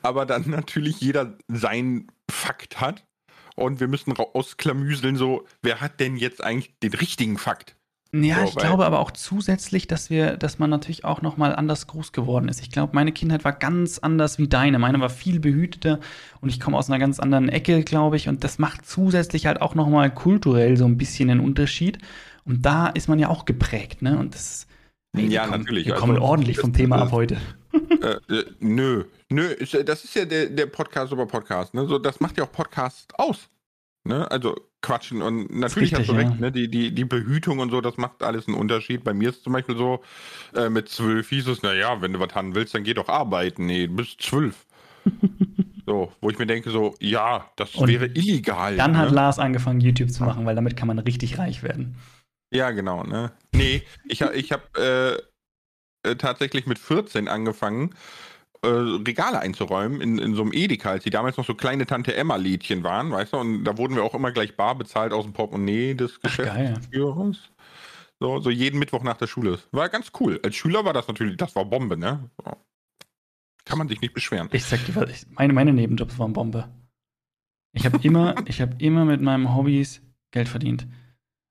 Aber 0.02 0.26
dann 0.26 0.50
natürlich 0.50 1.02
jeder 1.02 1.38
sein 1.48 2.08
Fakt 2.30 2.80
hat 2.80 3.06
und 3.56 3.80
wir 3.80 3.88
müssen 3.88 4.14
ausklamüseln, 4.14 5.18
so, 5.18 5.45
wer 5.62 5.82
hat 5.82 6.00
denn 6.00 6.16
jetzt 6.16 6.43
eigentlich 6.43 6.78
den 6.80 6.93
richtigen 6.93 7.38
Fakt? 7.38 7.76
Ja, 8.14 8.43
ich 8.43 8.55
glaube 8.55 8.86
aber 8.86 8.99
auch 8.99 9.12
zusätzlich, 9.12 9.88
dass 9.88 10.10
wir, 10.10 10.38
dass 10.38 10.60
man 10.60 10.70
natürlich 10.70 11.03
auch 11.03 11.22
noch 11.22 11.38
mal 11.38 11.53
anders 11.55 11.88
groß 11.88 12.14
geworden 12.14 12.47
ist. 12.47 12.62
Ich 12.62 12.72
glaube, 12.72 12.95
meine 12.95 13.12
Kindheit 13.12 13.43
war 13.43 13.53
ganz 13.53 13.99
anders 13.99 14.38
wie 14.38 14.47
deine. 14.47 14.80
Meine 14.80 14.99
war 14.99 15.10
viel 15.10 15.39
behüteter 15.39 15.99
und 16.39 16.49
ich 16.49 16.60
komme 16.60 16.78
aus 16.78 16.89
einer 16.89 16.99
ganz 16.99 17.20
anderen 17.20 17.49
Ecke, 17.49 17.84
glaube 17.84 18.16
ich. 18.16 18.30
Und 18.30 18.43
das 18.43 18.60
macht 18.60 18.86
zusätzlich 18.86 19.45
halt 19.45 19.62
auch 19.62 19.76
noch 19.76 19.89
mal 19.89 20.10
kulturell 20.10 20.78
so 20.78 20.86
ein 20.86 20.97
bisschen 20.97 21.30
einen 21.30 21.41
Unterschied. 21.41 21.99
Und 22.45 22.66
da 22.66 22.88
ist 22.88 23.10
man 23.10 23.20
ja 23.20 23.28
auch 23.28 23.45
geprägt, 23.45 24.01
ne? 24.01 24.18
Und 24.18 24.34
das 24.34 24.68
nee, 25.14 25.26
ja, 25.26 25.45
kommen, 25.45 25.60
natürlich. 25.60 25.86
Wir 25.88 25.95
kommen 25.95 26.14
also, 26.14 26.26
ordentlich 26.26 26.60
vom 26.60 26.74
Thema 26.74 27.01
ab 27.01 27.12
heute. 27.12 27.38
Äh, 27.74 28.34
äh, 28.34 28.45
nö, 28.60 29.03
nö, 29.30 29.55
das 29.86 30.03
ist 30.03 30.16
ja 30.16 30.26
der, 30.26 30.47
der 30.47 30.66
Podcast 30.66 31.12
über 31.12 31.26
Podcast. 31.26 31.74
Ne? 31.74 31.86
So, 31.86 31.99
das 31.99 32.20
macht 32.20 32.38
ja 32.38 32.43
auch 32.43 32.51
Podcast 32.51 33.14
aus. 33.20 33.49
Ne? 34.08 34.30
Also 34.32 34.55
quatschen 34.82 35.22
und 35.22 35.53
natürlich 35.53 35.91
richtig, 35.91 35.99
hast 35.99 36.10
du 36.10 36.14
recht, 36.14 36.32
ja. 36.32 36.39
ne? 36.39 36.51
die, 36.51 36.70
die, 36.70 36.95
die 36.95 37.05
Behütung 37.05 37.60
und 37.60 37.72
so, 37.72 37.82
das 37.82 37.97
macht 37.97 38.24
alles 38.24 38.47
einen 38.47 38.55
Unterschied. 38.55 39.03
Bei 39.03 39.14
mir 39.14 39.30
ist 39.30 39.43
zum 39.43 39.53
Beispiel 39.53 39.78
so, 39.78 40.01
äh, 40.55 40.70
mit 40.70 40.89
zwölf 40.89 41.30
hieß 41.30 41.47
es, 41.47 41.62
naja, 41.62 42.01
wenn 42.01 42.14
du 42.14 42.20
was 42.20 42.34
haben 42.34 42.55
willst, 42.55 42.74
dann 42.74 42.84
geh 42.84 42.93
doch 42.93 43.10
arbeiten. 43.10 43.66
Nee, 43.66 43.88
du 43.88 43.95
bist 43.97 44.22
zwölf. 44.22 44.66
so, 45.86 46.12
wo 46.22 46.30
ich 46.30 46.39
mir 46.39 46.47
denke, 46.47 46.70
so, 46.72 46.95
ja, 46.99 47.45
das 47.58 47.76
und 47.76 47.88
wäre 47.88 48.05
illegal. 48.08 48.78
Dann 48.78 48.93
ne? 48.93 48.97
hat 48.97 49.12
Lars 49.12 49.39
angefangen, 49.39 49.82
YouTube 49.82 50.12
zu 50.12 50.24
machen, 50.24 50.45
weil 50.45 50.55
damit 50.55 50.78
kann 50.78 50.88
man 50.88 50.99
richtig 50.99 51.38
reich 51.38 51.64
werden. 51.64 51.95
Ja, 52.53 52.72
genau, 52.72 53.03
ne? 53.03 53.34
Nee, 53.53 53.84
ich, 54.05 54.22
ich 54.22 54.51
habe 54.53 55.22
äh, 56.05 56.10
äh, 56.10 56.16
tatsächlich 56.16 56.66
mit 56.66 56.80
14 56.80 57.28
angefangen 57.28 57.93
äh, 58.62 58.68
Regale 58.68 59.39
einzuräumen 59.39 60.01
in, 60.01 60.18
in 60.18 60.36
so 60.36 60.41
einem 60.41 60.53
Edeka, 60.53 60.91
als 60.91 61.03
die 61.03 61.10
damals 61.10 61.38
noch 61.38 61.45
so 61.45 61.55
kleine 61.55 61.86
Tante 61.86 62.16
Emma-Lädchen 62.16 62.84
waren, 62.84 63.12
weißt 63.12 63.34
du? 63.34 63.38
Und 63.38 63.64
da 63.64 63.78
wurden 63.78 63.95
wir 63.95 64.03
auch 64.03 64.16
immer 64.16 64.32
gleich 64.32 64.55
bar 64.55 64.76
bezahlt 64.76 65.14
aus 65.14 65.26
dem 65.26 65.34
Portemonnaie 65.34 65.93
des 65.93 66.20
Geschäftsführers. 66.20 67.51
So, 68.20 68.39
so 68.39 68.49
jeden 68.49 68.80
Mittwoch 68.80 69.03
nach 69.03 69.18
der 69.18 69.28
Schule. 69.28 69.60
War 69.72 69.89
ganz 69.89 70.12
cool. 70.20 70.39
Als 70.43 70.55
Schüler 70.55 70.84
war 70.86 70.93
das 70.93 71.08
natürlich, 71.08 71.38
das 71.38 71.55
war 71.55 71.66
Bombe, 71.66 71.97
ne? 71.97 72.30
So. 72.43 72.51
Kann 73.66 73.78
man 73.78 73.88
sich 73.88 74.01
nicht 74.01 74.14
beschweren. 74.14 74.49
Ich 74.53 74.64
sag 74.64 74.86
dir, 74.86 75.08
meine, 75.32 75.53
meine 75.53 75.74
Nebenjobs 75.74 76.18
waren 76.18 76.34
Bombe. 76.34 76.70
Ich 77.74 77.86
habe 77.86 77.99
immer, 78.01 78.34
ich 78.47 78.62
habe 78.62 78.76
immer 78.80 79.05
mit 79.05 79.22
meinen 79.22 79.55
Hobbys 79.55 80.01
Geld 80.32 80.49
verdient. 80.49 80.88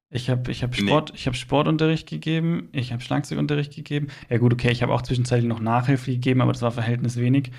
Ich 0.09 0.31
habe 0.31 0.51
ich 0.53 0.63
hab 0.63 0.75
Sport, 0.75 1.13
nee. 1.15 1.21
hab 1.21 1.35
Sportunterricht 1.35 2.09
gegeben, 2.09 2.69
ich 2.73 2.93
habe 2.93 3.03
Schlagzeugunterricht 3.03 3.75
gegeben. 3.75 4.07
Ja 4.31 4.39
gut, 4.39 4.53
okay, 4.53 4.71
ich 4.71 4.83
habe 4.83 4.93
auch 4.95 5.03
zwischenzeitlich 5.03 5.49
noch 5.49 5.61
Nachhilfe 5.61 6.13
gegeben, 6.13 6.41
aber 6.41 6.53
das 6.53 6.63
war 6.63 6.71
verhältnismäßig 6.71 7.23
wenig, 7.23 7.51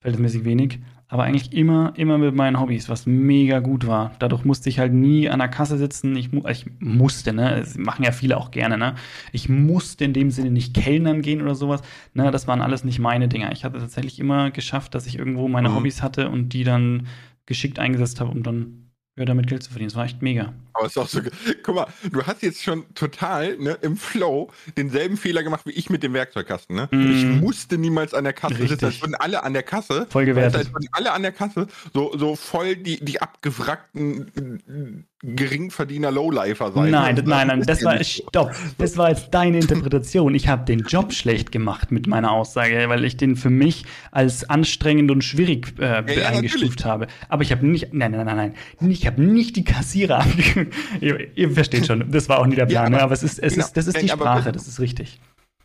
verhältnismäßig 0.00 0.44
wenig. 0.44 0.78
Aber 1.08 1.24
eigentlich 1.24 1.52
immer, 1.52 1.92
immer 1.96 2.18
mit 2.18 2.36
meinen 2.36 2.60
Hobbys, 2.60 2.88
was 2.88 3.04
mega 3.04 3.58
gut 3.58 3.86
war. 3.86 4.12
Dadurch 4.20 4.44
musste 4.44 4.68
ich 4.68 4.78
halt 4.78 4.92
nie 4.92 5.28
an 5.28 5.40
der 5.40 5.48
Kasse 5.48 5.76
sitzen. 5.76 6.14
Ich, 6.16 6.32
ich 6.32 6.66
musste, 6.78 7.32
ne? 7.32 7.56
Das 7.58 7.76
machen 7.76 8.04
ja 8.04 8.12
viele 8.12 8.36
auch 8.36 8.52
gerne, 8.52 8.78
ne? 8.78 8.94
Ich 9.32 9.48
musste 9.48 10.04
in 10.04 10.12
dem 10.12 10.30
Sinne 10.30 10.52
nicht 10.52 10.72
Kellnern 10.72 11.20
gehen 11.20 11.42
oder 11.42 11.56
sowas. 11.56 11.82
Ne? 12.14 12.30
Das 12.30 12.46
waren 12.46 12.60
alles 12.60 12.84
nicht 12.84 13.00
meine 13.00 13.26
Dinger. 13.26 13.50
Ich 13.50 13.64
hatte 13.64 13.80
tatsächlich 13.80 14.20
immer 14.20 14.52
geschafft, 14.52 14.94
dass 14.94 15.06
ich 15.06 15.18
irgendwo 15.18 15.48
meine 15.48 15.70
mhm. 15.70 15.74
Hobbys 15.74 16.00
hatte 16.00 16.30
und 16.30 16.50
die 16.50 16.62
dann 16.62 17.08
geschickt 17.44 17.80
eingesetzt 17.80 18.20
habe, 18.20 18.30
um 18.30 18.44
dann 18.44 18.79
ja, 19.16 19.24
damit 19.24 19.48
Geld 19.48 19.62
zu 19.62 19.70
verdienen. 19.70 19.90
Das 19.90 19.96
war 19.96 20.04
echt 20.04 20.22
mega. 20.22 20.54
Aber 20.72 20.86
es 20.86 20.92
ist 20.92 20.98
auch 20.98 21.08
so, 21.08 21.20
guck 21.62 21.74
mal, 21.74 21.86
du 22.10 22.22
hast 22.26 22.42
jetzt 22.42 22.62
schon 22.62 22.84
total 22.94 23.56
ne, 23.58 23.76
im 23.82 23.96
Flow 23.96 24.50
denselben 24.76 25.16
Fehler 25.16 25.42
gemacht 25.42 25.66
wie 25.66 25.72
ich 25.72 25.90
mit 25.90 26.02
dem 26.02 26.14
Werkzeugkasten. 26.14 26.74
Ne? 26.76 26.88
Mm. 26.90 27.10
Ich 27.10 27.24
musste 27.24 27.76
niemals 27.76 28.14
an 28.14 28.24
der 28.24 28.32
Kasse 28.32 28.54
Richtig. 28.54 28.70
sitzen. 28.70 28.86
Es 28.86 29.02
wurden 29.02 29.14
alle 29.16 29.42
an 29.42 29.52
der 29.52 29.62
Kasse. 29.62 30.06
Voll 30.10 30.26
gewertet. 30.26 30.62
Es 30.62 30.72
wurden 30.72 30.88
alle 30.92 31.12
an 31.12 31.22
der 31.22 31.32
Kasse 31.32 31.66
so, 31.92 32.16
so 32.16 32.36
voll 32.36 32.76
die, 32.76 33.04
die 33.04 33.20
abgewrackten 33.20 35.08
Geringverdiener 35.22 36.10
Lowlifer 36.10 36.72
sein. 36.72 36.90
Nein, 36.92 37.16
das, 37.16 37.26
nein, 37.26 37.46
nein, 37.48 37.62
das 37.62 37.84
war, 37.84 38.02
stopp, 38.02 38.54
das 38.78 38.96
war 38.96 39.10
jetzt 39.10 39.28
deine 39.32 39.58
Interpretation. 39.58 40.34
Ich 40.34 40.48
habe 40.48 40.64
den 40.64 40.80
Job 40.80 41.12
schlecht 41.12 41.52
gemacht 41.52 41.92
mit 41.92 42.06
meiner 42.06 42.32
Aussage, 42.32 42.88
weil 42.88 43.04
ich 43.04 43.18
den 43.18 43.36
für 43.36 43.50
mich 43.50 43.84
als 44.12 44.48
anstrengend 44.48 45.10
und 45.10 45.22
schwierig 45.22 45.74
äh, 45.78 45.84
ja, 45.84 46.02
ja, 46.06 46.28
eingestuft 46.28 46.86
habe. 46.86 47.06
Aber 47.28 47.42
ich 47.42 47.52
habe 47.52 47.66
nicht, 47.66 47.92
nein, 47.92 48.12
nein, 48.12 48.24
nein, 48.24 48.54
nein, 48.80 48.90
ich 48.90 49.06
habe 49.06 49.20
nicht 49.22 49.56
die 49.56 49.64
Kassierer 49.64 50.24
ihr, 51.02 51.36
ihr, 51.36 51.50
versteht 51.50 51.86
schon, 51.86 52.10
das 52.10 52.30
war 52.30 52.38
auch 52.38 52.46
nie 52.46 52.56
der 52.56 52.66
Plan, 52.66 52.74
ja, 52.74 52.80
aber, 52.86 52.96
ne? 52.96 53.02
aber 53.02 53.12
es 53.12 53.22
ist, 53.22 53.38
es 53.40 53.54
genau, 53.54 53.66
ist, 53.66 53.76
das 53.76 53.88
ist 53.88 54.00
die 54.00 54.08
Sprache, 54.08 54.52
das 54.52 54.66
ist 54.68 54.80
richtig. 54.80 55.20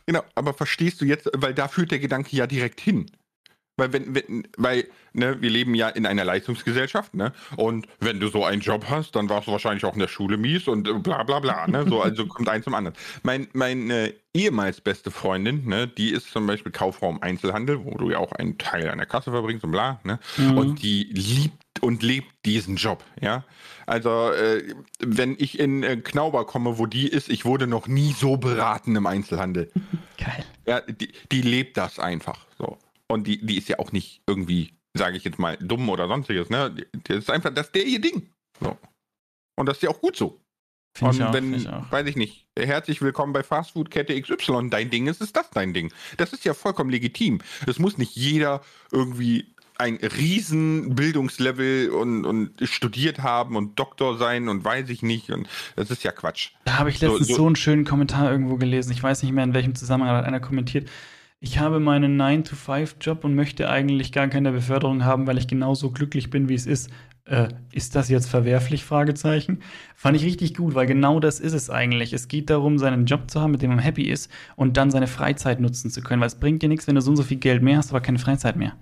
Genau, 0.05 0.21
aber 0.35 0.53
verstehst 0.53 0.99
du 0.99 1.05
jetzt, 1.05 1.29
weil 1.33 1.53
da 1.53 1.69
führt 1.69 1.91
der 1.91 1.99
Gedanke 1.99 2.35
ja 2.35 2.45
direkt 2.45 2.81
hin. 2.81 3.05
Weil, 3.78 3.91
wenn, 3.91 4.15
wenn, 4.15 4.47
weil 4.57 4.88
ne, 5.13 5.41
wir 5.41 5.49
leben 5.49 5.76
ja 5.76 5.89
in 5.89 6.05
einer 6.05 6.23
Leistungsgesellschaft, 6.23 7.13
ne? 7.13 7.34
Und 7.57 7.88
wenn 7.99 8.19
du 8.19 8.30
so 8.30 8.45
einen 8.45 8.61
Job 8.61 8.86
hast, 8.89 9.15
dann 9.15 9.30
warst 9.30 9.47
du 9.47 9.51
wahrscheinlich 9.51 9.84
auch 9.84 9.93
in 9.93 9.99
der 9.99 10.07
Schule 10.07 10.38
mies 10.38 10.67
und 10.67 10.88
äh, 10.88 10.93
bla 10.93 11.23
bla 11.23 11.39
bla, 11.39 11.67
ne? 11.67 11.86
So, 11.88 12.01
also 12.01 12.26
kommt 12.26 12.47
eins 12.47 12.63
zum 12.63 12.73
anderen. 12.73 12.95
Mein, 13.23 13.47
meine 13.53 14.13
ehemals 14.34 14.80
beste 14.82 15.11
Freundin, 15.11 15.65
ne, 15.65 15.88
die 15.88 16.11
ist 16.11 16.32
zum 16.32 16.47
Beispiel 16.47 16.71
Kauffrau 16.71 17.09
im 17.09 17.21
Einzelhandel, 17.21 17.84
wo 17.84 17.97
du 17.97 18.11
ja 18.11 18.19
auch 18.19 18.32
einen 18.34 18.57
Teil 18.57 18.89
an 18.89 18.97
der 18.97 19.07
Kasse 19.07 19.32
verbringst 19.32 19.63
und 19.63 19.71
bla, 19.71 19.99
ne? 20.03 20.19
Mhm. 20.38 20.57
Und 20.57 20.82
die 20.82 21.03
liebt 21.11 21.82
und 21.82 22.01
lebt 22.01 22.45
diesen 22.45 22.78
Job, 22.78 23.03
ja. 23.21 23.43
Also, 23.86 24.32
äh, 24.32 24.73
wenn 24.99 25.36
ich 25.38 25.59
in 25.59 25.84
äh, 25.84 25.97
Knauber 25.97 26.45
komme, 26.45 26.78
wo 26.78 26.86
die 26.86 27.07
ist, 27.07 27.30
ich 27.30 27.45
wurde 27.45 27.67
noch 27.67 27.88
nie 27.88 28.13
so 28.13 28.38
beraten 28.38 28.95
im 28.95 29.05
Einzelhandel. 29.05 29.69
Geil. 30.17 30.45
Ja, 30.65 30.82
die, 30.82 31.11
die 31.32 31.41
lebt 31.41 31.78
das 31.78 31.99
einfach 31.99 32.45
so. 32.57 32.78
Und 33.07 33.27
die, 33.27 33.45
die 33.45 33.57
ist 33.57 33.69
ja 33.69 33.79
auch 33.79 33.91
nicht 33.91 34.21
irgendwie, 34.27 34.73
sage 34.93 35.17
ich 35.17 35.23
jetzt 35.23 35.39
mal, 35.39 35.57
dumm 35.57 35.89
oder 35.89 36.07
sonstiges, 36.07 36.49
ne? 36.49 36.75
Das 37.03 37.17
ist 37.17 37.29
einfach, 37.29 37.53
das 37.53 37.67
ist 37.67 37.75
der 37.75 37.85
ihr 37.85 38.01
Ding. 38.01 38.29
So. 38.59 38.77
Und 39.57 39.67
das 39.67 39.77
ist 39.77 39.83
ja 39.83 39.89
auch 39.89 40.01
gut 40.01 40.15
so. 40.15 40.39
Find 40.97 41.13
und 41.13 41.21
auch, 41.23 41.33
wenn, 41.33 41.53
ich 41.53 41.65
weiß 41.65 42.07
ich 42.07 42.15
nicht, 42.15 42.47
herzlich 42.57 43.01
willkommen 43.01 43.33
bei 43.33 43.43
Fastfood-Kette 43.43 44.19
XY 44.19 44.69
dein 44.69 44.89
Ding 44.89 45.07
ist, 45.07 45.21
ist 45.21 45.35
das 45.35 45.49
dein 45.49 45.73
Ding. 45.73 45.91
Das 46.17 46.31
ist 46.31 46.45
ja 46.45 46.53
vollkommen 46.53 46.89
legitim. 46.89 47.41
Es 47.67 47.79
muss 47.79 47.97
nicht 47.97 48.15
jeder 48.15 48.61
irgendwie 48.91 49.53
ein 49.77 49.97
riesen 49.97 50.95
Bildungslevel 50.95 51.89
und, 51.89 52.25
und 52.25 52.51
studiert 52.63 53.19
haben 53.19 53.57
und 53.57 53.77
Doktor 53.77 54.17
sein 54.17 54.47
und 54.47 54.63
weiß 54.63 54.89
ich 54.89 55.03
nicht. 55.03 55.31
Und 55.31 55.49
das 55.75 55.91
ist 55.91 56.03
ja 56.03 56.13
Quatsch. 56.13 56.51
Da 56.63 56.79
habe 56.79 56.89
ich 56.89 57.01
letztens 57.01 57.27
so, 57.27 57.33
so, 57.33 57.41
so, 57.41 57.45
einen 57.47 57.57
schönen 57.57 57.83
Kommentar 57.83 58.31
irgendwo 58.31 58.55
gelesen. 58.55 58.93
Ich 58.93 59.03
weiß 59.03 59.23
nicht 59.23 59.33
mehr, 59.33 59.43
in 59.43 59.53
welchem 59.53 59.75
Zusammenhang 59.75 60.15
hat 60.15 60.25
einer 60.25 60.39
kommentiert 60.39 60.89
ich 61.45 61.59
habe 61.59 61.79
meinen 61.79 62.19
9-to-5-Job 62.19 63.23
und 63.23 63.35
möchte 63.35 63.69
eigentlich 63.69 64.11
gar 64.11 64.27
keine 64.29 64.51
Beförderung 64.51 65.05
haben, 65.05 65.27
weil 65.27 65.37
ich 65.37 65.47
genauso 65.47 65.91
glücklich 65.91 66.31
bin, 66.31 66.49
wie 66.49 66.55
es 66.55 66.65
ist. 66.65 66.89
Äh, 67.25 67.49
ist 67.71 67.95
das 67.95 68.09
jetzt 68.09 68.27
verwerflich? 68.27 68.83
Fragezeichen. 68.83 69.61
Fand 69.95 70.17
ich 70.17 70.25
richtig 70.25 70.55
gut, 70.55 70.73
weil 70.73 70.87
genau 70.87 71.19
das 71.19 71.39
ist 71.39 71.53
es 71.53 71.69
eigentlich. 71.69 72.13
Es 72.13 72.27
geht 72.29 72.49
darum, 72.49 72.79
seinen 72.79 73.05
Job 73.05 73.29
zu 73.29 73.41
haben, 73.41 73.51
mit 73.51 73.61
dem 73.61 73.69
man 73.69 73.77
happy 73.77 74.09
ist 74.09 74.31
und 74.55 74.75
dann 74.75 74.89
seine 74.89 75.05
Freizeit 75.05 75.59
nutzen 75.59 75.91
zu 75.91 76.01
können. 76.01 76.19
Weil 76.19 76.29
es 76.29 76.39
bringt 76.39 76.63
dir 76.63 76.69
nichts, 76.69 76.87
wenn 76.87 76.95
du 76.95 77.01
so 77.01 77.11
und 77.11 77.17
so 77.17 77.23
viel 77.23 77.37
Geld 77.37 77.61
mehr 77.61 77.77
hast, 77.77 77.91
aber 77.91 78.01
keine 78.01 78.17
Freizeit 78.17 78.55
mehr. 78.55 78.73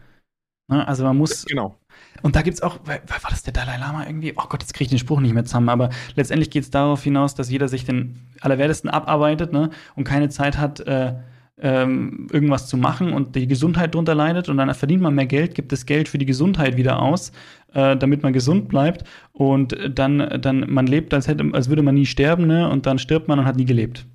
Ne? 0.70 0.88
Also 0.88 1.03
man 1.03 1.18
muss. 1.18 1.43
Genau. 1.43 1.76
Und 2.22 2.38
da 2.38 2.43
gibt 2.43 2.55
es 2.55 2.64
auch, 2.64 2.80
war 2.86 3.30
das 3.30 3.43
der 3.43 3.51
Dalai 3.51 3.76
Lama 3.76 4.05
irgendwie? 4.07 4.36
Oh 4.38 4.45
Gott, 4.47 4.64
jetzt 4.64 4.74
kriege 4.74 4.86
ich 4.86 4.89
den 4.89 4.99
Spruch 4.99 5.20
nicht 5.20 5.34
mehr 5.34 5.43
zusammen, 5.43 5.68
aber 5.68 5.89
letztendlich 6.16 6.49
geht 6.49 6.64
es 6.64 6.72
darauf 6.72 7.03
hinaus, 7.03 7.36
dass 7.36 7.49
jeder 7.49 7.68
sich 7.68 7.84
den 7.84 8.22
Allerwertesten 8.39 8.89
abarbeitet 8.89 9.51
ne? 9.51 9.70
und 9.95 10.05
keine 10.05 10.30
Zeit 10.30 10.57
hat, 10.57 10.80
äh, 10.80 11.16
ähm, 11.64 12.28
irgendwas 12.32 12.68
zu 12.68 12.76
machen 12.76 13.14
und 13.14 13.36
die 13.36 13.47
Gesundheit 13.47 13.95
darunter 13.95 14.14
leidet 14.14 14.49
und 14.49 14.57
dann 14.57 14.74
verdient 14.76 15.01
man 15.01 15.16
mehr 15.16 15.26
Geld, 15.26 15.55
gibt 15.55 15.72
das 15.72 15.86
Geld 15.86 16.09
für 16.09 16.18
die 16.18 16.26
Gesundheit 16.26 16.76
wieder 16.76 17.01
aus, 17.01 17.32
äh, 17.74 17.95
damit 17.95 18.22
man 18.22 18.34
gesund 18.34 18.68
bleibt 18.68 19.05
und 19.32 19.76
dann, 19.97 20.41
dann 20.41 20.70
man 20.70 20.88
lebt, 20.88 21.14
als, 21.14 21.28
hätte, 21.28 21.49
als 21.53 21.70
würde 21.70 21.82
man 21.82 21.95
nie 21.95 22.05
sterben 22.05 22.47
ne? 22.47 22.70
und 22.70 22.86
dann 22.86 22.99
stirbt 22.99 23.30
man 23.30 23.39
und 23.39 23.45
hat 23.45 23.55
nie 23.55 23.66
gelebt. 23.66 24.05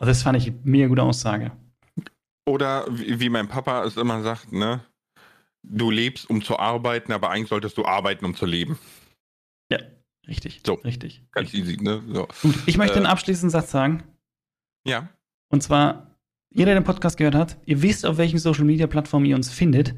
Und 0.00 0.08
das 0.08 0.24
fand 0.24 0.38
ich 0.38 0.48
eine 0.48 0.56
mega 0.64 0.88
gute 0.88 1.04
Aussage. 1.04 1.52
Oder 2.48 2.86
wie, 2.90 3.28
mein 3.28 3.46
Papa 3.46 3.84
es 3.84 3.96
immer 3.96 4.22
sagt, 4.22 4.52
ne? 4.52 4.80
Du 5.62 5.90
lebst, 5.90 6.30
um 6.30 6.42
zu 6.42 6.58
arbeiten, 6.58 7.12
aber 7.12 7.30
eigentlich 7.30 7.48
solltest 7.48 7.76
du 7.76 7.84
arbeiten, 7.84 8.24
um 8.24 8.34
zu 8.34 8.46
leben. 8.46 8.78
Ja, 9.70 9.78
richtig. 10.26 10.62
So. 10.64 10.74
Richtig. 10.74 11.22
Ganz 11.32 11.52
easy, 11.52 11.76
ne? 11.76 12.02
So. 12.08 12.26
Gut, 12.42 12.54
ich 12.66 12.78
möchte 12.78 12.94
äh, 12.94 12.98
einen 12.98 13.06
abschließenden 13.06 13.50
Satz 13.50 13.70
sagen. 13.70 14.02
Ja. 14.86 15.10
Und 15.50 15.62
zwar, 15.62 16.07
jeder, 16.58 16.72
der 16.72 16.80
den 16.80 16.84
Podcast 16.84 17.16
gehört 17.16 17.36
hat, 17.36 17.56
ihr 17.66 17.82
wisst, 17.82 18.04
auf 18.04 18.18
welchen 18.18 18.38
Social 18.38 18.64
Media 18.64 18.88
Plattformen 18.88 19.26
ihr 19.26 19.36
uns 19.36 19.48
findet. 19.48 19.94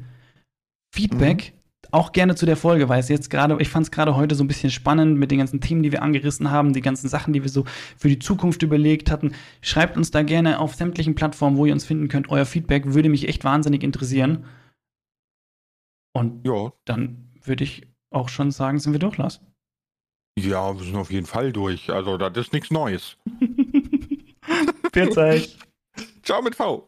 Feedback, 0.93 1.53
mhm. 1.55 1.87
auch 1.91 2.11
gerne 2.11 2.35
zu 2.35 2.45
der 2.45 2.55
Folge, 2.55 2.87
weil 2.87 2.99
es 2.99 3.09
jetzt 3.09 3.31
gerade, 3.31 3.57
ich 3.59 3.69
fand 3.69 3.87
es 3.87 3.91
gerade 3.91 4.15
heute 4.15 4.35
so 4.35 4.43
ein 4.43 4.47
bisschen 4.47 4.69
spannend 4.69 5.17
mit 5.17 5.31
den 5.31 5.39
ganzen 5.39 5.59
Themen, 5.59 5.81
die 5.81 5.91
wir 5.91 6.03
angerissen 6.03 6.51
haben, 6.51 6.73
die 6.73 6.81
ganzen 6.81 7.09
Sachen, 7.09 7.33
die 7.33 7.41
wir 7.41 7.49
so 7.49 7.65
für 7.97 8.09
die 8.09 8.19
Zukunft 8.19 8.61
überlegt 8.61 9.09
hatten. 9.09 9.33
Schreibt 9.61 9.97
uns 9.97 10.11
da 10.11 10.21
gerne 10.21 10.59
auf 10.59 10.75
sämtlichen 10.75 11.15
Plattformen, 11.15 11.57
wo 11.57 11.65
ihr 11.65 11.73
uns 11.73 11.85
finden 11.85 12.09
könnt. 12.09 12.29
Euer 12.29 12.45
Feedback 12.45 12.93
würde 12.93 13.09
mich 13.09 13.27
echt 13.27 13.43
wahnsinnig 13.43 13.81
interessieren. 13.81 14.45
Und 16.13 16.45
ja. 16.45 16.71
dann 16.85 17.31
würde 17.43 17.63
ich 17.63 17.87
auch 18.11 18.29
schon 18.29 18.51
sagen, 18.51 18.77
sind 18.77 18.91
wir 18.91 18.99
durch, 18.99 19.17
Lars. 19.17 19.41
Ja, 20.37 20.77
wir 20.77 20.83
sind 20.83 20.95
auf 20.95 21.11
jeden 21.11 21.25
Fall 21.25 21.51
durch. 21.51 21.89
Also, 21.89 22.17
das 22.17 22.37
ist 22.37 22.53
nichts 22.53 22.69
Neues. 22.69 23.17
Pfiat 24.93 25.17
euch. 25.17 25.57
Ciao 26.23 26.41
mit 26.41 26.55
V. 26.55 26.87